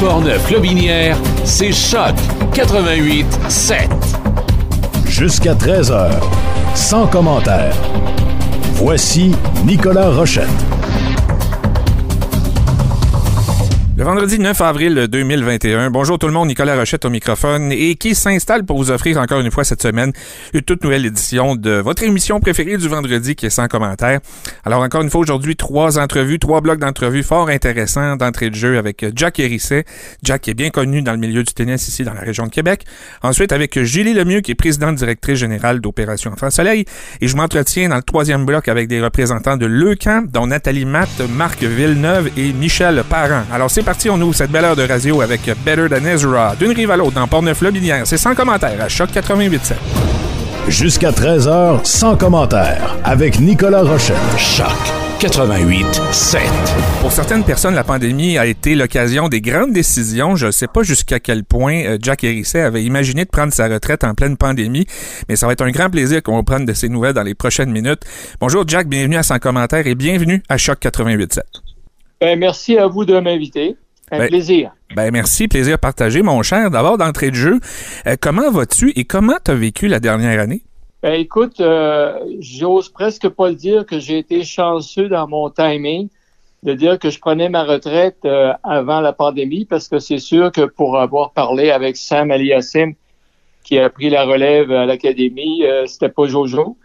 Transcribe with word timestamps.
Portneuf-Lobinière, 0.00 1.16
c'est 1.44 1.72
Choc 1.72 2.14
88 2.52 3.26
7. 3.48 3.88
Jusqu'à 5.06 5.54
13h, 5.54 6.10
sans 6.74 7.06
commentaire. 7.06 7.74
Voici 8.74 9.32
Nicolas 9.64 10.10
Rochette. 10.10 10.48
Le 13.96 14.02
vendredi 14.02 14.40
9 14.40 14.60
avril 14.60 15.06
2021. 15.08 15.92
Bonjour 15.92 16.18
tout 16.18 16.26
le 16.26 16.32
monde, 16.32 16.48
Nicolas 16.48 16.74
Rochette 16.74 17.04
au 17.04 17.10
microphone 17.10 17.70
et 17.70 17.94
qui 17.94 18.16
s'installe 18.16 18.64
pour 18.64 18.76
vous 18.76 18.90
offrir 18.90 19.18
encore 19.18 19.38
une 19.38 19.52
fois 19.52 19.62
cette 19.62 19.82
semaine 19.82 20.12
une 20.52 20.62
toute 20.62 20.82
nouvelle 20.82 21.06
édition 21.06 21.54
de 21.54 21.74
votre 21.74 22.02
émission 22.02 22.40
préférée 22.40 22.76
du 22.76 22.88
vendredi 22.88 23.36
qui 23.36 23.46
est 23.46 23.50
sans 23.50 23.68
commentaire. 23.68 24.18
Alors 24.64 24.82
encore 24.82 25.02
une 25.02 25.10
fois 25.10 25.20
aujourd'hui, 25.20 25.54
trois 25.54 25.96
entrevues, 26.00 26.40
trois 26.40 26.60
blocs 26.60 26.80
d'entrevues 26.80 27.22
fort 27.22 27.48
intéressants 27.48 28.16
d'entrée 28.16 28.50
de 28.50 28.56
jeu 28.56 28.78
avec 28.78 29.06
Jack 29.14 29.38
Hérisset. 29.38 29.84
Jack 30.24 30.42
qui 30.42 30.50
est 30.50 30.54
bien 30.54 30.70
connu 30.70 31.00
dans 31.00 31.12
le 31.12 31.18
milieu 31.18 31.44
du 31.44 31.54
tennis 31.54 31.86
ici 31.86 32.02
dans 32.02 32.14
la 32.14 32.22
région 32.22 32.46
de 32.46 32.50
Québec. 32.50 32.84
Ensuite 33.22 33.52
avec 33.52 33.80
Julie 33.80 34.12
Lemieux 34.12 34.40
qui 34.40 34.50
est 34.50 34.56
présidente 34.56 34.96
directrice 34.96 35.38
générale 35.38 35.80
d'Opération 35.80 36.32
Enfant 36.32 36.50
Soleil. 36.50 36.84
Et 37.20 37.28
je 37.28 37.36
m'entretiens 37.36 37.90
dans 37.90 37.96
le 37.96 38.02
troisième 38.02 38.44
bloc 38.44 38.66
avec 38.66 38.88
des 38.88 39.00
représentants 39.00 39.56
de 39.56 39.66
Leucan, 39.66 40.24
dont 40.28 40.48
Nathalie 40.48 40.84
Matt, 40.84 41.20
Marc 41.30 41.62
Villeneuve 41.62 42.30
et 42.36 42.52
Michel 42.52 43.04
Parent. 43.08 43.44
Alors 43.52 43.70
c'est 43.70 43.83
parti, 43.84 44.08
on 44.08 44.20
ouvre 44.20 44.34
cette 44.34 44.50
belle 44.50 44.64
heure 44.64 44.76
de 44.76 44.86
radio 44.86 45.20
avec 45.20 45.42
Better 45.64 45.88
Than 45.88 46.06
Ezra, 46.06 46.56
d'une 46.56 46.72
rive 46.72 46.90
à 46.90 46.96
l'autre 46.96 47.12
dans 47.12 47.28
Port-Neuf-Lobinière. 47.28 48.06
C'est 48.06 48.16
sans 48.16 48.34
commentaire 48.34 48.80
à 48.80 48.88
Choc 48.88 49.10
88.7. 49.10 49.74
Jusqu'à 50.68 51.10
13h, 51.10 51.84
sans 51.84 52.16
commentaire, 52.16 52.96
avec 53.04 53.38
Nicolas 53.38 53.82
Rochette. 53.82 54.16
Choc 54.38 54.66
88.7. 55.20 56.38
Pour 57.02 57.12
certaines 57.12 57.44
personnes, 57.44 57.74
la 57.74 57.84
pandémie 57.84 58.38
a 58.38 58.46
été 58.46 58.74
l'occasion 58.74 59.28
des 59.28 59.42
grandes 59.42 59.72
décisions. 59.72 60.34
Je 60.34 60.46
ne 60.46 60.50
sais 60.50 60.66
pas 60.66 60.82
jusqu'à 60.82 61.20
quel 61.20 61.44
point 61.44 61.84
euh, 61.84 61.98
Jack 62.00 62.24
Hérisset 62.24 62.62
avait 62.62 62.84
imaginé 62.84 63.24
de 63.24 63.30
prendre 63.30 63.52
sa 63.52 63.68
retraite 63.68 64.02
en 64.04 64.14
pleine 64.14 64.36
pandémie, 64.38 64.86
mais 65.28 65.36
ça 65.36 65.46
va 65.46 65.52
être 65.52 65.62
un 65.62 65.70
grand 65.70 65.90
plaisir 65.90 66.22
qu'on 66.22 66.36
va 66.36 66.42
prendre 66.42 66.66
de 66.66 66.72
ses 66.72 66.88
nouvelles 66.88 67.14
dans 67.14 67.22
les 67.22 67.34
prochaines 67.34 67.70
minutes. 67.70 68.02
Bonjour 68.40 68.64
Jack, 68.66 68.88
bienvenue 68.88 69.16
à 69.16 69.22
Sans 69.22 69.38
commentaire 69.38 69.86
et 69.86 69.94
bienvenue 69.94 70.42
à 70.48 70.56
Choc 70.56 70.78
88.7. 70.80 71.63
Ben, 72.24 72.38
merci 72.38 72.78
à 72.78 72.86
vous 72.86 73.04
de 73.04 73.20
m'inviter. 73.20 73.76
Un 74.10 74.16
Ben, 74.20 74.28
plaisir. 74.28 74.70
Ben 74.96 75.10
merci, 75.10 75.46
plaisir 75.46 75.78
partagé, 75.78 76.22
mon 76.22 76.42
cher. 76.42 76.70
D'abord, 76.70 76.96
d'entrée 76.96 77.30
de 77.30 77.36
jeu, 77.36 77.60
euh, 78.06 78.16
comment 78.18 78.50
vas-tu 78.50 78.98
et 78.98 79.04
comment 79.04 79.36
t'as 79.44 79.52
vécu 79.52 79.88
la 79.88 80.00
dernière 80.00 80.40
année? 80.40 80.62
Ben, 81.02 81.20
écoute, 81.20 81.60
euh, 81.60 82.18
j'ose 82.40 82.88
presque 82.88 83.28
pas 83.28 83.50
le 83.50 83.56
dire 83.56 83.84
que 83.84 83.98
j'ai 83.98 84.16
été 84.16 84.42
chanceux 84.42 85.10
dans 85.10 85.28
mon 85.28 85.50
timing 85.50 86.08
de 86.62 86.72
dire 86.72 86.98
que 86.98 87.10
je 87.10 87.18
prenais 87.18 87.50
ma 87.50 87.62
retraite 87.62 88.16
euh, 88.24 88.54
avant 88.62 89.02
la 89.02 89.12
pandémie 89.12 89.66
parce 89.66 89.88
que 89.88 89.98
c'est 89.98 90.18
sûr 90.18 90.50
que 90.50 90.62
pour 90.62 90.98
avoir 90.98 91.32
parlé 91.32 91.70
avec 91.70 91.98
Sam 91.98 92.30
Aliassim 92.30 92.94
qui 93.64 93.78
a 93.78 93.90
pris 93.90 94.08
la 94.08 94.24
relève 94.24 94.72
à 94.72 94.86
l'académie, 94.86 95.62
c'était 95.86 96.08
pas 96.08 96.26
Jojo. 96.26 96.78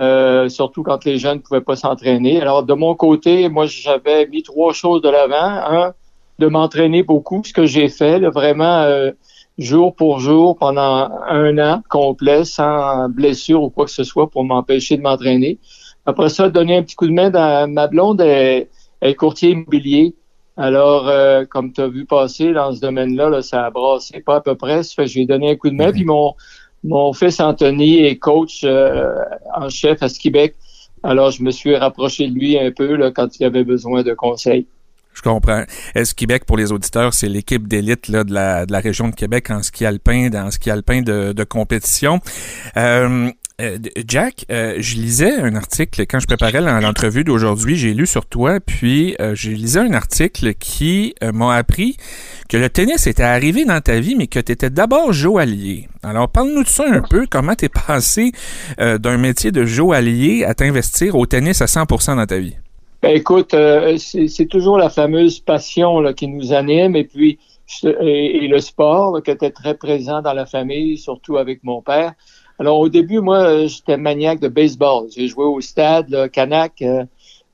Euh, 0.00 0.48
surtout 0.48 0.84
quand 0.84 1.04
les 1.04 1.18
jeunes 1.18 1.38
ne 1.38 1.42
pouvaient 1.42 1.60
pas 1.60 1.74
s'entraîner. 1.74 2.40
Alors, 2.40 2.62
de 2.62 2.74
mon 2.74 2.94
côté, 2.94 3.48
moi, 3.48 3.66
j'avais 3.66 4.26
mis 4.28 4.42
trois 4.44 4.72
choses 4.72 5.02
de 5.02 5.08
l'avant. 5.08 5.34
Un, 5.34 5.94
de 6.38 6.46
m'entraîner 6.46 7.02
beaucoup, 7.02 7.42
ce 7.44 7.52
que 7.52 7.66
j'ai 7.66 7.88
fait, 7.88 8.18
là, 8.18 8.30
vraiment 8.30 8.80
euh, 8.80 9.10
jour 9.58 9.94
pour 9.94 10.20
jour 10.20 10.56
pendant 10.56 11.10
un 11.28 11.58
an 11.58 11.82
complet, 11.90 12.44
sans 12.44 13.08
blessure 13.10 13.62
ou 13.62 13.70
quoi 13.70 13.84
que 13.84 13.90
ce 13.90 14.04
soit 14.04 14.30
pour 14.30 14.44
m'empêcher 14.44 14.96
de 14.96 15.02
m'entraîner. 15.02 15.58
Après 16.06 16.30
ça, 16.30 16.48
donner 16.48 16.78
un 16.78 16.82
petit 16.82 16.96
coup 16.96 17.06
de 17.06 17.12
main 17.12 17.28
dans 17.30 17.70
ma 17.70 17.86
blonde 17.88 18.22
est, 18.22 18.70
est 19.02 19.14
courtier 19.14 19.50
immobilier. 19.50 20.14
Alors, 20.56 21.08
euh, 21.08 21.44
comme 21.44 21.72
tu 21.72 21.80
as 21.80 21.88
vu 21.88 22.06
passer 22.06 22.52
dans 22.52 22.72
ce 22.72 22.80
domaine-là, 22.80 23.28
là, 23.28 23.42
ça 23.42 23.66
a 23.66 23.70
brassé 23.70 24.20
pas 24.20 24.36
à 24.36 24.40
peu 24.40 24.54
près. 24.54 24.82
Ça 24.82 24.94
fait 24.94 25.06
j'ai 25.06 25.26
donné 25.26 25.50
un 25.50 25.56
coup 25.56 25.70
de 25.70 25.74
main. 25.74 25.92
Puis 25.92 26.04
mon, 26.04 26.34
mon 26.84 27.12
fils 27.12 27.40
Anthony 27.40 28.04
est 28.04 28.16
coach 28.16 28.62
euh, 28.64 29.14
en 29.54 29.68
chef 29.68 30.02
à 30.02 30.08
Québec. 30.08 30.54
Alors, 31.02 31.30
je 31.30 31.42
me 31.42 31.50
suis 31.50 31.76
rapproché 31.76 32.28
de 32.28 32.34
lui 32.34 32.58
un 32.58 32.70
peu 32.70 32.94
là, 32.94 33.10
quand 33.10 33.38
il 33.38 33.44
avait 33.44 33.64
besoin 33.64 34.02
de 34.02 34.12
conseils. 34.12 34.66
Je 35.14 35.22
comprends. 35.22 35.64
Est-ce 35.94 36.14
Québec, 36.14 36.44
pour 36.44 36.56
les 36.56 36.72
auditeurs, 36.72 37.14
c'est 37.14 37.28
l'équipe 37.28 37.66
d'élite 37.66 38.10
de, 38.10 38.32
la, 38.32 38.64
de 38.64 38.72
la 38.72 38.80
région 38.80 39.08
de 39.08 39.14
Québec 39.14 39.50
en 39.50 39.62
ski 39.62 39.84
alpin, 39.84 40.30
dans 40.30 40.50
ski 40.50 40.70
alpin 40.70 41.02
de, 41.02 41.32
de 41.32 41.44
compétition? 41.44 42.20
Euh, 42.76 43.30
euh, 43.60 43.78
Jack, 44.06 44.46
euh, 44.50 44.76
je 44.78 44.94
lisais 44.96 45.36
un 45.36 45.54
article 45.54 46.02
quand 46.06 46.18
je 46.18 46.26
préparais 46.26 46.60
l'entrevue 46.60 47.24
d'aujourd'hui, 47.24 47.76
j'ai 47.76 47.92
lu 47.92 48.06
sur 48.06 48.26
toi, 48.26 48.58
puis 48.60 49.16
euh, 49.20 49.34
j'ai 49.34 49.50
lisé 49.50 49.80
un 49.80 49.92
article 49.92 50.54
qui 50.54 51.14
m'a 51.22 51.54
appris 51.54 51.96
que 52.48 52.56
le 52.56 52.70
tennis 52.70 53.06
était 53.06 53.22
arrivé 53.22 53.64
dans 53.64 53.80
ta 53.80 54.00
vie, 54.00 54.16
mais 54.16 54.26
que 54.26 54.40
tu 54.40 54.52
étais 54.52 54.70
d'abord 54.70 55.12
joaillier. 55.12 55.88
Alors, 56.02 56.28
parle-nous 56.28 56.64
de 56.64 56.68
ça 56.68 56.84
un 56.88 57.02
peu, 57.02 57.26
comment 57.30 57.54
t'es 57.54 57.68
passé 57.68 58.32
d'un 58.78 59.18
métier 59.18 59.52
de 59.52 59.64
joaillier 59.64 60.44
à 60.44 60.54
t'investir 60.54 61.14
au 61.14 61.26
tennis 61.26 61.60
à 61.60 61.66
100% 61.66 62.16
dans 62.16 62.26
ta 62.26 62.38
vie? 62.38 62.56
Ben, 63.02 63.14
écoute, 63.16 63.54
c'est 63.98 64.48
toujours 64.48 64.78
la 64.78 64.90
fameuse 64.90 65.40
passion 65.40 66.12
qui 66.14 66.28
nous 66.28 66.52
anime 66.52 66.96
et 66.96 67.04
puis 67.04 67.38
et, 67.84 68.48
le 68.48 68.58
sport 68.58 69.22
qui 69.22 69.30
était 69.30 69.50
très 69.50 69.74
présent 69.74 70.22
dans 70.22 70.32
la 70.32 70.46
famille, 70.46 70.98
surtout 70.98 71.36
avec 71.36 71.62
mon 71.62 71.82
père. 71.82 72.14
Alors 72.60 72.78
au 72.78 72.90
début, 72.90 73.20
moi, 73.20 73.66
j'étais 73.66 73.96
maniaque 73.96 74.38
de 74.38 74.48
baseball. 74.48 75.08
J'ai 75.16 75.28
joué 75.28 75.46
au 75.46 75.62
stade, 75.62 76.10
là, 76.10 76.28
Canac, 76.28 76.82
euh, 76.82 77.06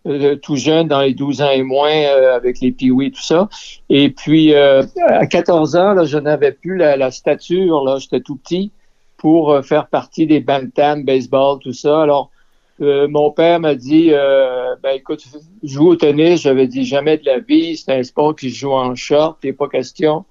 euh, 0.08 0.34
tout 0.34 0.56
jeune, 0.56 0.88
dans 0.88 1.00
les 1.00 1.14
12 1.14 1.42
ans 1.42 1.50
et 1.50 1.62
moins, 1.62 1.92
euh, 1.92 2.34
avec 2.34 2.60
les 2.60 2.72
piouis, 2.72 3.12
tout 3.12 3.22
ça. 3.22 3.48
Et 3.88 4.10
puis, 4.10 4.52
euh, 4.52 4.82
à 5.06 5.26
14 5.28 5.76
ans, 5.76 5.92
là, 5.92 6.04
je 6.04 6.18
n'avais 6.18 6.50
plus 6.50 6.76
la, 6.76 6.96
la 6.96 7.12
stature, 7.12 7.84
là, 7.84 7.98
j'étais 8.00 8.20
tout 8.20 8.34
petit 8.34 8.72
pour 9.16 9.52
euh, 9.52 9.62
faire 9.62 9.86
partie 9.86 10.26
des 10.26 10.40
bantam, 10.40 11.04
baseball, 11.04 11.60
tout 11.60 11.72
ça. 11.72 12.02
Alors, 12.02 12.32
euh, 12.80 13.06
mon 13.06 13.30
père 13.30 13.60
m'a 13.60 13.76
dit, 13.76 14.10
ben 14.10 14.90
écoute, 14.92 15.24
joue 15.62 15.90
au 15.90 15.96
tennis. 15.96 16.42
J'avais 16.42 16.66
dit 16.66 16.84
jamais 16.84 17.16
de 17.16 17.26
la 17.26 17.38
vie. 17.38 17.76
C'est 17.76 17.92
un 17.92 18.02
sport 18.02 18.34
qui 18.34 18.50
joue 18.50 18.72
en 18.72 18.96
short, 18.96 19.42
n'est 19.44 19.52
pas 19.52 19.68
question. 19.68 20.24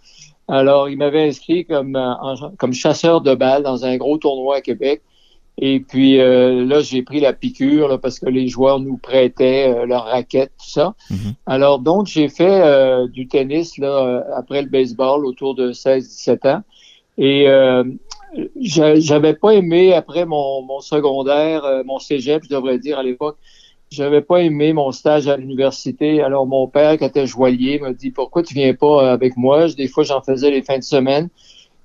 Alors, 0.47 0.89
il 0.89 0.97
m'avait 0.97 1.27
inscrit 1.27 1.65
comme 1.65 1.95
euh, 1.95 2.13
en- 2.21 2.51
comme 2.57 2.73
chasseur 2.73 3.21
de 3.21 3.33
balles 3.35 3.63
dans 3.63 3.85
un 3.85 3.97
gros 3.97 4.17
tournoi 4.17 4.57
à 4.57 4.61
Québec. 4.61 5.01
Et 5.57 5.79
puis 5.79 6.19
euh, 6.19 6.65
là, 6.65 6.81
j'ai 6.81 7.01
pris 7.01 7.21
la 7.21 7.31
piqûre 7.31 7.87
là, 7.87 7.97
parce 7.97 8.19
que 8.19 8.25
les 8.29 8.47
joueurs 8.49 8.79
nous 8.79 8.97
prêtaient 8.97 9.73
euh, 9.73 9.85
leurs 9.85 10.03
raquettes, 10.05 10.51
tout 10.59 10.69
ça. 10.69 10.95
Mhm. 11.09 11.33
Alors 11.45 11.79
donc, 11.79 12.07
j'ai 12.07 12.27
fait 12.27 12.61
euh, 12.61 13.07
du 13.07 13.27
tennis 13.27 13.77
là 13.77 13.87
euh, 14.05 14.21
après 14.35 14.61
le 14.61 14.67
baseball 14.69 15.25
autour 15.25 15.55
de 15.55 15.71
16-17 15.71 16.45
ans. 16.45 16.61
Et 17.17 17.47
euh, 17.47 17.85
j'a- 18.59 18.99
j'avais 18.99 19.33
pas 19.33 19.51
aimé 19.53 19.93
après 19.93 20.25
mon, 20.25 20.61
mon 20.63 20.81
secondaire, 20.81 21.63
euh, 21.63 21.83
mon 21.85 21.99
cégep, 21.99 22.43
je 22.43 22.49
devrais 22.49 22.77
dire 22.77 22.99
à 22.99 23.03
l'époque, 23.03 23.37
j'avais 23.91 24.21
pas 24.21 24.41
aimé 24.41 24.73
mon 24.73 24.91
stage 24.91 25.27
à 25.27 25.37
l'université. 25.37 26.21
Alors 26.21 26.45
mon 26.45 26.67
père, 26.67 26.97
qui 26.97 27.05
était 27.05 27.27
joaillier, 27.27 27.79
m'a 27.79 27.93
dit 27.93 28.11
pourquoi 28.11 28.43
tu 28.43 28.53
viens 28.53 28.73
pas 28.73 29.11
avec 29.11 29.37
moi? 29.37 29.67
Des 29.69 29.87
fois, 29.87 30.03
j'en 30.03 30.21
faisais 30.21 30.51
les 30.51 30.61
fins 30.61 30.79
de 30.79 30.83
semaine. 30.83 31.29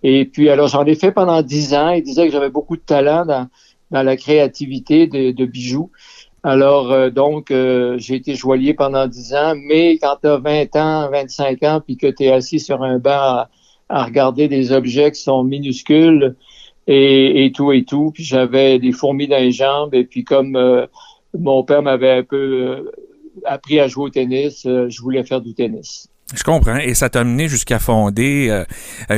Et 0.03 0.25
puis 0.25 0.49
alors 0.49 0.69
j'en 0.69 0.85
ai 0.85 0.95
fait 0.95 1.13
pendant 1.13 1.43
dix 1.43 1.75
ans. 1.75 1.91
Il 1.91 2.03
disait 2.03 2.27
que 2.27 2.33
j'avais 2.33 2.51
beaucoup 2.51 2.77
de 2.77 2.83
talent 2.83 3.27
dans, 3.27 3.49
dans 3.91 4.03
la 4.03 4.17
créativité 4.17 5.07
de, 5.07 5.31
de 5.31 5.45
bijoux. 5.45 5.91
Alors 6.43 6.91
euh, 6.91 7.11
donc 7.11 7.51
euh, 7.51 7.99
j'ai 7.99 8.15
été 8.15 8.35
joaillier 8.35 8.75
pendant 8.75 9.07
dix 9.07 9.35
ans. 9.35 9.55
Mais 9.57 9.99
quand 9.99 10.17
tu 10.23 10.29
as 10.29 10.39
20 10.39 10.77
ans, 10.77 11.11
25 11.11 11.63
ans, 11.65 11.81
puis 11.85 11.97
que 11.97 12.07
tu 12.07 12.25
es 12.25 12.33
assis 12.33 12.61
sur 12.61 12.83
un 12.83 12.99
banc 12.99 13.11
à, 13.11 13.51
à 13.89 14.05
regarder 14.05 14.49
des 14.49 14.73
objets 14.73 15.11
qui 15.13 15.21
sont 15.21 15.45
minuscules 15.45 16.35
et, 16.87 17.45
et 17.45 17.53
tout 17.53 17.73
et 17.73 17.85
tout. 17.85 18.11
Puis 18.15 18.25
j'avais 18.25 18.79
des 18.79 18.93
fourmis 18.93 19.29
dans 19.29 19.39
les 19.39 19.53
jambes. 19.53 19.95
Et 19.95 20.05
puis 20.05 20.25
comme 20.25 20.57
euh, 20.57 20.87
mon 21.39 21.63
père 21.65 21.83
m'avait 21.83 22.11
un 22.11 22.23
peu 22.23 22.37
euh, 22.37 22.91
appris 23.45 23.81
à 23.81 23.89
jouer 23.89 24.05
au 24.05 24.11
tennis, 24.11 24.67
euh, 24.67 24.89
je 24.89 25.01
voulais 25.01 25.25
faire 25.25 25.41
du 25.41 25.55
tennis. 25.55 26.09
Je 26.35 26.45
comprends. 26.45 26.77
Et 26.77 26.95
ça 26.95 27.09
t'a 27.09 27.25
mené 27.25 27.49
jusqu'à 27.49 27.79
fonder 27.79 28.49
euh, 28.51 28.65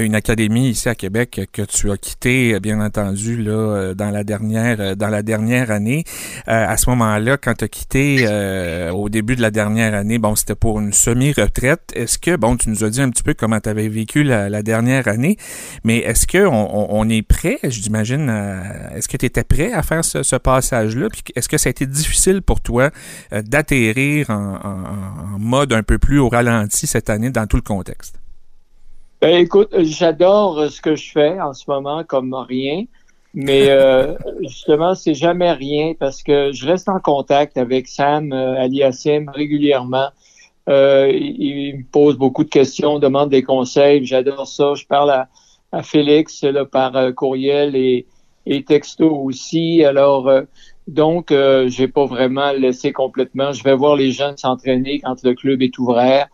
une 0.05 0.15
académie 0.15 0.71
ici 0.71 0.89
à 0.89 0.95
Québec 0.95 1.43
que 1.53 1.63
tu 1.63 1.91
as 1.91 1.97
quitté, 1.97 2.59
bien 2.61 2.81
entendu, 2.81 3.37
là, 3.43 3.53
euh, 3.53 3.95
dans 3.95 4.11
la 4.11 4.25
dernière 4.25 4.81
euh, 4.81 4.95
dans 4.95 5.09
la 5.09 5.23
dernière 5.23 5.71
année. 5.71 6.05
Euh, 6.49 6.67
à 6.67 6.77
ce 6.77 6.89
moment-là, 6.91 7.37
quand 7.37 7.55
tu 7.55 7.65
as 7.65 7.69
quitté 7.69 8.25
euh, 8.27 8.91
au 8.93 9.09
début 9.09 9.37
de 9.37 9.43
la 9.43 9.51
dernière 9.51 9.95
année, 9.95 10.19
bon, 10.19 10.35
c'était 10.35 10.55
pour 10.55 10.81
une 10.81 10.93
semi-retraite. 10.93 11.93
Est-ce 11.95 12.19
que, 12.19 12.37
bon, 12.37 12.57
tu 12.57 12.71
nous 12.71 12.85
as 12.85 12.91
dit 12.91 13.01
un 13.01 13.11
petit 13.11 13.23
peu 13.23 13.35
comment 13.35 13.61
tu 13.61 13.69
avais 13.69 13.89
vécu 13.89 14.23
la, 14.23 14.49
la, 14.49 14.63
dernière 14.63 15.09
année, 15.09 15.37
mais 15.85 15.99
est-ce 15.99 16.27
que 16.27 16.47
on, 16.47 16.95
on, 16.95 17.09
est 17.09 17.23
prêt, 17.23 17.59
j'imagine, 17.65 18.33
est-ce 18.95 19.09
que 19.09 19.17
tu 19.17 19.27
étais 19.27 19.45
prêt 19.45 19.73
à 19.73 19.83
faire 19.83 20.05
ce, 20.05 20.23
ce 20.23 20.37
passage-là? 20.37 21.09
Puis 21.11 21.23
est-ce 21.35 21.49
que 21.49 21.59
ça 21.59 21.69
a 21.69 21.71
été 21.71 21.87
difficile 21.87 22.43
pour 22.43 22.61
toi 22.61 22.91
euh, 23.33 23.43
d'atterrir 23.43 24.31
en, 24.31 24.55
en, 24.55 25.35
en, 25.35 25.39
mode 25.39 25.73
un 25.73 25.83
peu 25.83 25.99
plus 25.99 26.19
au 26.19 26.29
ralenti 26.29 26.87
cette 26.87 27.02
année 27.11 27.31
dans 27.31 27.47
tout 27.47 27.57
le 27.57 27.63
contexte? 27.63 28.21
Ben, 29.21 29.37
écoute, 29.37 29.73
j'adore 29.79 30.69
ce 30.71 30.81
que 30.81 30.97
je 30.97 31.13
fais 31.13 31.41
en 31.41 31.53
ce 31.53 31.65
moment 31.69 32.03
comme 32.03 32.35
rien, 32.35 32.85
mais 33.35 33.71
euh, 33.71 34.15
justement, 34.41 34.95
c'est 34.95 35.15
jamais 35.15 35.53
rien 35.53 35.95
parce 35.99 36.23
que 36.23 36.53
je 36.53 36.67
reste 36.67 36.89
en 36.89 36.99
contact 36.99 37.57
avec 37.57 37.87
Sam 37.87 38.33
euh, 38.33 38.61
Aliassim 38.61 39.29
régulièrement. 39.29 40.09
Euh, 40.69 41.11
il, 41.13 41.79
me 41.79 41.85
pose 41.85 42.17
beaucoup 42.17 42.45
de 42.45 42.49
questions, 42.49 42.99
demande 42.99 43.31
des 43.31 43.43
conseils. 43.43 44.05
J'adore 44.05 44.47
ça. 44.47 44.75
Je 44.75 44.87
parle 44.87 45.11
à, 45.11 45.29
à 45.73 45.83
Félix 45.83 46.43
là, 46.43 46.65
par 46.65 46.97
euh, 46.97 47.13
courriel 47.13 47.75
et, 47.75 48.07
et 48.47 48.65
texto 48.65 49.11
aussi. 49.11 49.85
Alors, 49.85 50.29
euh, 50.29 50.43
donc, 50.89 51.31
euh, 51.31 51.69
j'ai 51.69 51.89
pas 51.89 52.07
vraiment 52.07 52.53
laissé 52.53 52.93
complètement. 52.93 53.53
Je 53.53 53.63
vais 53.65 53.75
voir 53.75 53.97
les 53.97 54.13
jeunes 54.13 54.37
s'entraîner 54.37 55.01
quand 55.01 55.23
le 55.23 55.35
club 55.35 55.63
est 55.63 55.79
ouvert. 55.79 56.29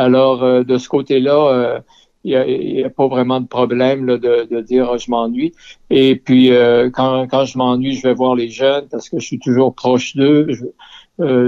Alors, 0.00 0.42
euh, 0.42 0.62
de 0.64 0.78
ce 0.78 0.88
côté-là, 0.88 1.82
il 2.24 2.30
n'y 2.30 2.82
a, 2.82 2.86
a, 2.86 2.90
pas 2.90 3.08
vraiment 3.08 3.40
de 3.40 3.46
problème 3.46 4.06
là, 4.06 4.18
de, 4.18 4.46
de, 4.50 4.60
dire 4.60 4.88
oh, 4.92 4.98
je 4.98 5.10
m'ennuie. 5.10 5.52
Et 5.90 6.16
puis, 6.16 6.50
quand, 6.92 7.26
quand 7.28 7.44
je 7.44 7.58
m'ennuie, 7.58 7.94
je 7.94 8.02
vais 8.02 8.14
voir 8.14 8.34
les 8.34 8.50
jeunes 8.50 8.88
parce 8.90 9.08
que 9.08 9.18
je 9.18 9.26
suis 9.26 9.38
toujours 9.38 9.74
proche 9.74 10.16
d'eux. 10.16 10.48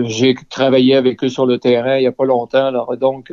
j'ai 0.05 0.35
travaillé 0.51 0.95
avec 0.97 1.23
eux 1.25 1.29
sur 1.29 1.47
le 1.47 1.59
terrain 1.59 1.97
il 1.97 2.01
n'y 2.01 2.07
a 2.07 2.13
pas 2.13 2.25
longtemps. 2.25 2.67
Alors, 2.67 2.97
donc, 2.97 3.33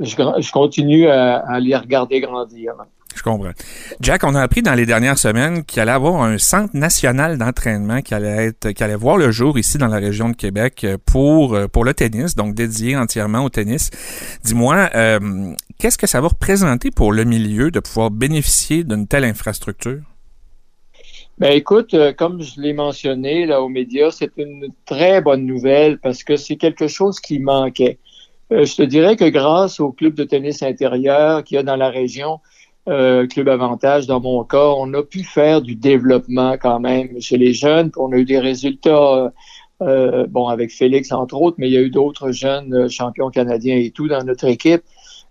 je, 0.00 0.16
je, 0.40 0.52
continue 0.52 1.08
à, 1.08 1.38
à 1.38 1.60
les 1.60 1.76
regarder 1.76 2.20
grandir. 2.20 2.74
Je 3.14 3.22
comprends. 3.22 3.52
Jack, 4.00 4.22
on 4.22 4.34
a 4.34 4.40
appris 4.40 4.62
dans 4.62 4.74
les 4.74 4.86
dernières 4.86 5.18
semaines 5.18 5.64
qu'il 5.64 5.80
allait 5.80 5.92
avoir 5.92 6.22
un 6.22 6.38
centre 6.38 6.76
national 6.76 7.36
d'entraînement 7.36 8.00
qui 8.00 8.14
allait 8.14 8.46
être, 8.46 8.70
qui 8.70 8.84
allait 8.84 8.94
voir 8.94 9.16
le 9.16 9.30
jour 9.30 9.58
ici 9.58 9.76
dans 9.76 9.88
la 9.88 9.96
région 9.96 10.28
de 10.28 10.36
Québec 10.36 10.86
pour 11.04 11.58
pour 11.72 11.84
le 11.84 11.94
tennis, 11.94 12.36
donc 12.36 12.54
dédié 12.54 12.96
entièrement 12.96 13.44
au 13.44 13.48
tennis. 13.48 13.90
Dis-moi, 14.44 14.90
euh, 14.94 15.54
qu'est-ce 15.78 15.98
que 15.98 16.06
ça 16.06 16.20
va 16.20 16.28
représenter 16.28 16.90
pour 16.90 17.12
le 17.12 17.24
milieu 17.24 17.70
de 17.70 17.80
pouvoir 17.80 18.10
bénéficier 18.10 18.84
d'une 18.84 19.06
telle 19.06 19.24
infrastructure? 19.24 20.00
Ben 21.38 21.52
écoute, 21.52 21.94
euh, 21.94 22.12
comme 22.12 22.42
je 22.42 22.60
l'ai 22.60 22.72
mentionné 22.72 23.46
là 23.46 23.62
aux 23.62 23.68
médias, 23.68 24.10
c'est 24.10 24.32
une 24.36 24.68
très 24.86 25.20
bonne 25.20 25.46
nouvelle 25.46 25.98
parce 25.98 26.24
que 26.24 26.36
c'est 26.36 26.56
quelque 26.56 26.88
chose 26.88 27.20
qui 27.20 27.38
manquait. 27.38 27.98
Euh, 28.50 28.64
je 28.64 28.74
te 28.74 28.82
dirais 28.82 29.14
que 29.14 29.28
grâce 29.28 29.78
au 29.78 29.92
club 29.92 30.14
de 30.14 30.24
tennis 30.24 30.62
intérieur 30.62 31.44
qu'il 31.44 31.54
y 31.54 31.58
a 31.58 31.62
dans 31.62 31.76
la 31.76 31.90
région, 31.90 32.40
euh, 32.88 33.26
Club 33.26 33.48
Avantage, 33.48 34.06
dans 34.06 34.20
mon 34.20 34.44
cas, 34.44 34.72
on 34.76 34.92
a 34.94 35.02
pu 35.02 35.22
faire 35.22 35.60
du 35.60 35.74
développement 35.74 36.56
quand 36.60 36.80
même 36.80 37.20
chez 37.20 37.36
les 37.36 37.52
jeunes. 37.52 37.90
On 37.96 38.12
a 38.12 38.16
eu 38.16 38.24
des 38.24 38.38
résultats, 38.38 39.32
euh, 39.82 40.26
bon, 40.26 40.48
avec 40.48 40.70
Félix 40.70 41.12
entre 41.12 41.40
autres, 41.40 41.56
mais 41.58 41.68
il 41.68 41.74
y 41.74 41.76
a 41.76 41.82
eu 41.82 41.90
d'autres 41.90 42.32
jeunes 42.32 42.74
euh, 42.74 42.88
champions 42.88 43.30
canadiens 43.30 43.76
et 43.76 43.90
tout 43.90 44.08
dans 44.08 44.24
notre 44.24 44.46
équipe. 44.46 44.82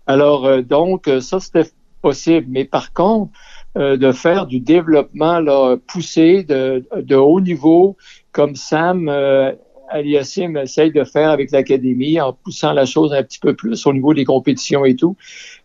Alors, 0.06 0.46
euh, 0.46 0.62
donc, 0.62 1.10
ça, 1.20 1.40
c'était 1.40 1.68
possible. 2.00 2.46
Mais 2.48 2.64
par 2.64 2.92
contre, 2.92 3.32
de 3.76 4.12
faire 4.12 4.46
du 4.46 4.60
développement 4.60 5.38
là, 5.40 5.76
poussé 5.86 6.42
de, 6.42 6.84
de 6.96 7.14
haut 7.14 7.40
niveau, 7.40 7.96
comme 8.32 8.56
Sam 8.56 9.08
Aliassim 9.90 10.56
essaye 10.56 10.92
de 10.92 11.04
faire 11.04 11.30
avec 11.30 11.50
l'académie 11.50 12.20
en 12.20 12.32
poussant 12.32 12.72
la 12.72 12.86
chose 12.86 13.12
un 13.12 13.22
petit 13.22 13.38
peu 13.38 13.54
plus 13.54 13.86
au 13.86 13.92
niveau 13.92 14.14
des 14.14 14.24
compétitions 14.24 14.84
et 14.84 14.96
tout. 14.96 15.16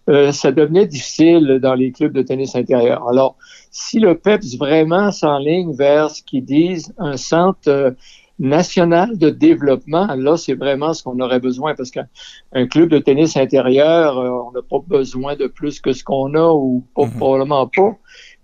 Euh, 0.09 0.33
ça 0.33 0.51
devenait 0.51 0.85
difficile 0.85 1.59
dans 1.61 1.75
les 1.75 1.91
clubs 1.91 2.11
de 2.11 2.21
tennis 2.21 2.55
intérieur. 2.55 3.07
Alors, 3.07 3.37
si 3.71 3.99
le 3.99 4.17
PEPS 4.17 4.57
vraiment 4.57 5.11
s'enligne 5.11 5.73
vers 5.73 6.11
ce 6.11 6.21
qu'ils 6.21 6.43
disent 6.43 6.93
un 6.97 7.15
centre 7.15 7.69
euh, 7.69 7.91
national 8.37 9.17
de 9.17 9.29
développement, 9.29 10.13
là, 10.15 10.35
c'est 10.35 10.55
vraiment 10.55 10.93
ce 10.93 11.03
qu'on 11.03 11.19
aurait 11.21 11.39
besoin 11.39 11.73
parce 11.73 11.89
qu'un 11.89 12.67
club 12.67 12.89
de 12.89 12.99
tennis 12.99 13.37
intérieur, 13.37 14.17
euh, 14.17 14.29
on 14.29 14.51
n'a 14.51 14.61
pas 14.61 14.79
besoin 14.85 15.37
de 15.37 15.47
plus 15.47 15.79
que 15.79 15.93
ce 15.93 16.03
qu'on 16.03 16.33
a 16.33 16.51
ou 16.51 16.83
pas, 16.95 17.05
mhm. 17.05 17.13
probablement 17.13 17.67
pas. 17.67 17.95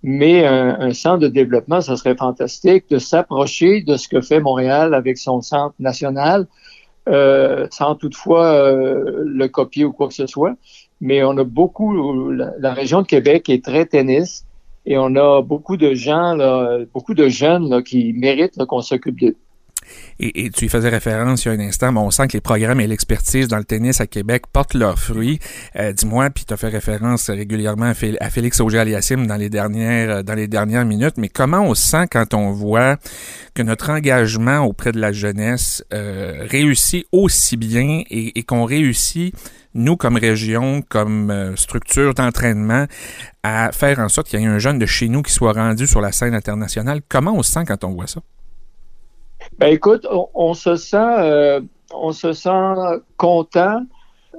Mais 0.02 0.46
un, 0.46 0.80
un, 0.80 0.94
centre 0.94 1.20
de 1.20 1.28
développement, 1.28 1.82
ça 1.82 1.98
serait 1.98 2.16
fantastique 2.16 2.86
de 2.90 3.00
s'approcher 3.00 3.82
de 3.82 3.98
ce 3.98 4.08
que 4.08 4.22
fait 4.22 4.40
Montréal 4.40 4.94
avec 4.94 5.18
son 5.18 5.42
centre 5.42 5.76
national, 5.78 6.48
euh, 7.10 7.68
sans 7.70 7.96
toutefois 7.96 8.72
le 8.72 9.48
copier 9.48 9.84
ou 9.84 9.92
quoi 9.92 10.08
que 10.08 10.14
ce 10.14 10.26
soit 10.26 10.56
mais 11.02 11.24
on 11.24 11.38
a 11.38 11.44
beaucoup, 11.44 12.32
la, 12.32 12.74
région 12.74 13.02
de 13.02 13.08
Québec 13.08 13.50
est 13.50 13.64
très 13.64 13.86
tennis 13.86 14.46
et 14.86 14.98
on 14.98 15.16
a 15.16 15.42
beaucoup 15.42 15.78
de 15.78 15.94
gens, 15.94 16.34
là, 16.36 16.80
beaucoup 16.94 17.14
de 17.14 17.28
jeunes 17.28 17.70
là, 17.70 17.82
qui 17.82 18.14
méritent 18.14 18.58
qu'on 18.66 18.82
s'occupe 18.82 19.20
d'eux. 19.20 19.36
Et, 20.20 20.50
tu 20.50 20.66
y 20.66 20.70
faisais 20.70 20.90
référence 20.90 21.46
il 21.46 21.48
y 21.48 21.52
a 21.52 21.54
un 21.54 21.60
instant, 21.60 21.92
mais 21.92 22.00
on 22.00 22.12
sent 22.12 22.28
que 22.28 22.34
les 22.34 22.42
programmes 22.42 22.80
et 22.82 22.88
l'expertise 22.88 23.48
dans 23.48 23.58
le 23.58 23.64
tennis 23.64 24.02
à 24.02 24.08
Québec 24.08 24.44
portent 24.52 24.74
leurs 24.74 25.00
fruits. 25.00 25.40
Euh, 25.78 25.94
Dis-moi, 25.94 26.30
puis 26.30 26.46
tu 26.46 26.54
as 26.54 26.58
fait 26.58 26.68
référence 26.68 27.30
régulièrement 27.30 27.86
à, 28.20 28.30
Félix 28.30 28.60
Auger-Aliassime 28.60 29.28
dans 29.28 29.36
les 29.36 29.50
dernières 29.50 30.10
euh, 30.10 30.24
dans 30.24 30.36
les 30.36 30.48
dernières 30.48 30.86
minutes, 30.86 31.16
mais 31.18 31.30
comment 31.30 31.62
on 31.62 31.74
sent 31.74 32.08
quand 32.12 32.34
on 32.34 32.52
voit 32.52 32.98
que 33.54 33.64
notre 33.64 33.90
engagement 33.90 34.60
auprès 34.60 34.92
de 34.92 35.00
la 35.00 35.12
jeunesse 35.12 35.84
euh, 35.94 36.46
réussit 36.50 37.08
aussi 37.12 37.58
bien 37.58 38.04
et 38.10 38.44
qu'on 38.44 38.66
réussit 38.66 39.34
nous, 39.74 39.96
comme 39.96 40.18
région, 40.18 40.82
comme 40.88 41.30
euh, 41.30 41.56
structure 41.56 42.14
d'entraînement, 42.14 42.86
à 43.44 43.72
faire 43.72 44.00
en 44.00 44.10
sorte 44.10 44.28
qu'il 44.28 44.40
y 44.40 44.44
ait 44.44 44.48
un 44.48 44.60
jeune 44.60 44.80
de 44.80 44.86
chez 44.86 45.08
nous 45.08 45.22
qui 45.22 45.32
soit 45.32 45.54
rendu 45.54 45.88
sur 45.88 46.02
la 46.02 46.12
scène 46.12 46.34
internationale. 46.34 47.02
Comment 47.08 47.34
on 47.34 47.44
se 47.44 47.52
sent 47.52 47.66
quand 47.68 47.84
on 47.84 47.92
voit 47.92 48.08
ça? 48.08 48.22
Ben 49.58 49.68
écoute, 49.68 50.06
on, 50.34 50.54
se 50.54 50.76
sent, 50.76 50.98
euh, 50.98 51.62
on 51.94 52.12
se 52.12 52.34
sent 52.34 52.74
content 53.18 53.82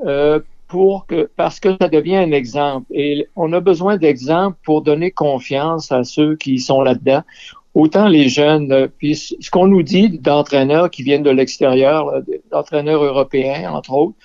euh, 0.04 0.40
pour 0.68 1.06
que 1.06 1.28
parce 1.36 1.58
que 1.58 1.70
ça 1.80 1.88
devient 1.88 2.16
un 2.16 2.32
exemple 2.32 2.86
et 2.90 3.26
on 3.36 3.52
a 3.52 3.60
besoin 3.60 3.96
d'exemples 3.96 4.58
pour 4.64 4.82
donner 4.82 5.10
confiance 5.10 5.90
à 5.90 6.04
ceux 6.04 6.36
qui 6.36 6.58
sont 6.58 6.82
là-dedans. 6.82 7.22
Autant 7.74 8.08
les 8.08 8.28
jeunes, 8.28 8.88
puis 8.98 9.16
ce 9.16 9.50
qu'on 9.50 9.68
nous 9.68 9.82
dit 9.82 10.18
d'entraîneurs 10.18 10.90
qui 10.90 11.02
viennent 11.02 11.22
de 11.22 11.30
l'extérieur, 11.30 12.12
d'entraîneurs 12.50 13.02
européens 13.02 13.72
entre 13.72 13.92
autres, 13.92 14.16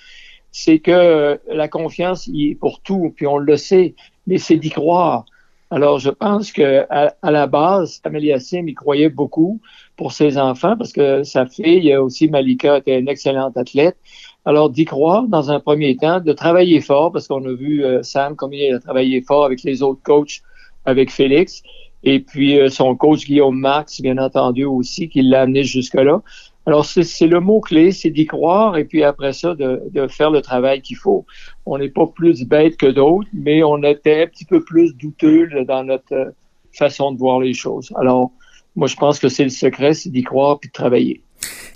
c'est 0.58 0.78
que 0.78 1.38
la 1.48 1.68
confiance 1.68 2.28
y 2.28 2.52
est 2.52 2.54
pour 2.54 2.80
tout, 2.80 3.12
puis 3.14 3.26
on 3.26 3.36
le 3.36 3.58
sait, 3.58 3.94
mais 4.26 4.38
c'est 4.38 4.56
d'y 4.56 4.70
croire. 4.70 5.26
Alors, 5.70 5.98
je 5.98 6.08
pense 6.08 6.50
que 6.50 6.86
à, 6.88 7.30
la 7.30 7.46
base, 7.46 8.00
Amélie 8.04 8.40
Sim 8.40 8.66
y 8.66 8.72
croyait 8.72 9.10
beaucoup 9.10 9.60
pour 9.98 10.12
ses 10.12 10.38
enfants 10.38 10.74
parce 10.74 10.94
que 10.94 11.24
sa 11.24 11.44
fille, 11.44 11.94
aussi 11.98 12.30
Malika, 12.30 12.78
était 12.78 12.98
une 12.98 13.08
excellente 13.08 13.58
athlète. 13.58 13.98
Alors, 14.46 14.70
d'y 14.70 14.86
croire 14.86 15.24
dans 15.24 15.50
un 15.50 15.60
premier 15.60 15.94
temps, 15.94 16.20
de 16.20 16.32
travailler 16.32 16.80
fort 16.80 17.12
parce 17.12 17.28
qu'on 17.28 17.44
a 17.44 17.52
vu 17.52 17.84
euh, 17.84 18.02
Sam 18.02 18.34
comme 18.34 18.54
il 18.54 18.72
a 18.72 18.78
travaillé 18.78 19.20
fort 19.20 19.44
avec 19.44 19.62
les 19.62 19.82
autres 19.82 20.00
coachs, 20.02 20.40
avec 20.86 21.10
Félix, 21.10 21.62
et 22.02 22.20
puis 22.20 22.58
euh, 22.58 22.70
son 22.70 22.96
coach 22.96 23.26
Guillaume 23.26 23.58
Marx, 23.58 24.00
bien 24.00 24.16
entendu 24.16 24.64
aussi, 24.64 25.10
qui 25.10 25.20
l'a 25.20 25.42
amené 25.42 25.64
jusque-là. 25.64 26.22
Alors, 26.66 26.84
c'est 26.84 27.28
le 27.28 27.38
mot-clé, 27.38 27.92
c'est 27.92 28.10
d'y 28.10 28.26
croire 28.26 28.76
et 28.76 28.84
puis 28.84 29.04
après 29.04 29.32
ça, 29.32 29.54
de, 29.54 29.80
faire 30.08 30.30
le 30.30 30.42
travail 30.42 30.82
qu'il 30.82 30.96
faut. 30.96 31.24
On 31.64 31.78
n'est 31.78 31.88
pas 31.88 32.06
plus 32.08 32.42
bête 32.44 32.76
que 32.76 32.86
d'autres, 32.86 33.28
mais 33.32 33.62
on 33.62 33.82
était 33.84 34.24
un 34.24 34.26
petit 34.26 34.44
peu 34.44 34.62
plus 34.62 34.94
douteux 34.96 35.48
dans 35.64 35.84
notre 35.84 36.12
euh, 36.12 36.30
façon 36.72 37.12
de 37.12 37.18
voir 37.18 37.38
les 37.38 37.54
choses. 37.54 37.92
Alors, 37.96 38.32
moi, 38.74 38.88
je 38.88 38.96
pense 38.96 39.20
que 39.20 39.28
c'est 39.28 39.44
le 39.44 39.50
secret, 39.50 39.94
c'est 39.94 40.10
d'y 40.10 40.24
croire 40.24 40.58
puis 40.58 40.68
de 40.68 40.72
travailler. 40.72 41.22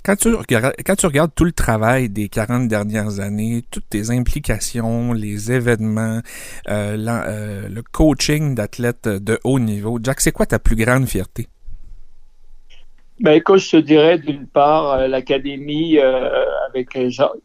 Quand 0.03 0.15
tu, 0.17 0.33
regardes, 0.33 0.73
quand 0.85 0.99
regardes 1.03 1.31
tout 1.35 1.45
le 1.45 1.51
travail 1.51 2.09
des 2.09 2.27
40 2.27 2.67
dernières 2.67 3.19
années, 3.19 3.63
toutes 3.71 3.87
tes 3.89 4.09
implications, 4.09 5.13
les 5.13 5.51
événements, 5.51 6.19
euh, 6.69 6.97
euh, 6.97 7.69
le 7.69 7.83
coaching 7.83 8.55
d'athlètes 8.55 9.07
de 9.07 9.39
haut 9.43 9.59
niveau, 9.59 9.99
Jack, 10.01 10.19
c'est 10.19 10.31
quoi 10.31 10.47
ta 10.47 10.59
plus 10.59 10.75
grande 10.75 11.05
fierté? 11.05 11.47
Ben 13.21 13.33
écoute, 13.33 13.59
je 13.59 13.69
te 13.69 13.77
dirais 13.77 14.17
d'une 14.17 14.47
part 14.47 14.93
euh, 14.93 15.07
l'académie 15.07 15.99
euh, 15.99 16.43
avec 16.67 16.97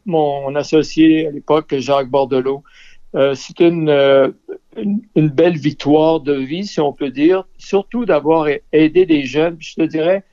mon 0.07 0.55
associé 0.55 1.27
à 1.27 1.29
l'époque 1.29 1.75
Jacques 1.77 2.09
Bordelot. 2.09 2.63
Euh, 3.13 3.35
c'est 3.35 3.59
une, 3.59 4.33
une, 4.75 5.29
belle 5.29 5.55
victoire 5.55 6.19
de 6.19 6.33
vie, 6.33 6.65
si 6.65 6.81
on 6.81 6.93
peut 6.93 7.11
dire, 7.11 7.43
surtout 7.59 8.05
d'avoir 8.05 8.47
aidé 8.71 9.05
des 9.05 9.21
jeunes. 9.25 9.57
je 9.59 9.75
te 9.75 9.83
dirais, 9.83 10.23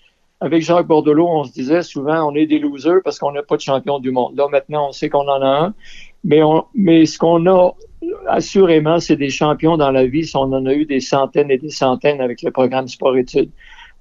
avec 0.40 0.62
Jacques 0.62 0.86
Bordelot, 0.86 1.28
on 1.28 1.44
se 1.44 1.52
disait 1.52 1.82
souvent, 1.82 2.26
on 2.26 2.34
est 2.34 2.46
des 2.46 2.58
losers 2.58 3.02
parce 3.04 3.18
qu'on 3.18 3.32
n'a 3.32 3.42
pas 3.42 3.56
de 3.56 3.60
champion 3.60 3.98
du 3.98 4.12
monde. 4.12 4.34
Là, 4.38 4.48
maintenant, 4.48 4.88
on 4.88 4.92
sait 4.92 5.10
qu'on 5.10 5.28
en 5.28 5.42
a 5.42 5.66
un. 5.66 5.74
Mais, 6.24 6.42
on, 6.42 6.64
mais 6.74 7.04
ce 7.04 7.18
qu'on 7.18 7.46
a 7.46 7.74
assurément, 8.28 8.98
c'est 8.98 9.16
des 9.16 9.28
champions 9.28 9.76
dans 9.76 9.90
la 9.90 10.06
vie. 10.06 10.30
On 10.34 10.54
en 10.54 10.64
a 10.64 10.72
eu 10.72 10.86
des 10.86 11.00
centaines 11.00 11.50
et 11.50 11.58
des 11.58 11.68
centaines 11.68 12.22
avec 12.22 12.40
le 12.40 12.50
programme 12.50 12.88
sport-études. 12.88 13.50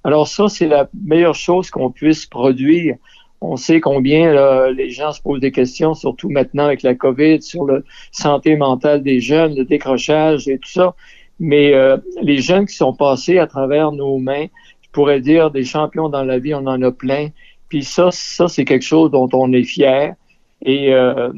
Alors 0.04 0.28
ça, 0.28 0.48
c'est 0.48 0.68
la 0.68 0.88
meilleure 1.02 1.34
chose 1.34 1.70
qu'on 1.70 1.90
puisse 1.90 2.26
produire. 2.26 2.96
On 3.40 3.56
sait 3.56 3.80
combien 3.80 4.70
les 4.70 4.90
gens 4.90 5.12
se 5.12 5.20
posent 5.20 5.40
des 5.40 5.52
questions, 5.52 5.94
surtout 5.94 6.28
maintenant 6.30 6.66
avec 6.66 6.82
la 6.82 6.94
COVID, 6.94 7.42
sur 7.42 7.66
la 7.66 7.80
santé 8.12 8.56
mentale 8.56 9.02
des 9.02 9.20
jeunes, 9.20 9.54
le 9.54 9.64
décrochage 9.64 10.48
et 10.48 10.58
tout 10.58 10.70
ça. 10.70 10.94
Mais 11.40 11.74
euh, 11.74 11.96
les 12.22 12.38
jeunes 12.38 12.66
qui 12.66 12.76
sont 12.76 12.94
passés 12.94 13.38
à 13.38 13.46
travers 13.46 13.92
nos 13.92 14.18
mains, 14.18 14.46
je 14.82 14.88
pourrais 14.92 15.20
dire 15.20 15.50
des 15.50 15.64
champions 15.64 16.08
dans 16.08 16.22
la 16.22 16.38
vie, 16.38 16.54
on 16.54 16.66
en 16.66 16.80
a 16.82 16.92
plein. 16.92 17.28
Puis 17.68 17.82
ça, 17.82 18.10
ça 18.12 18.48
c'est 18.48 18.64
quelque 18.64 18.84
chose 18.84 19.10
dont 19.10 19.28
on 19.32 19.52
est 19.52 19.64
fier. 19.64 20.14
Et 20.62 20.94
euh, 20.94 21.32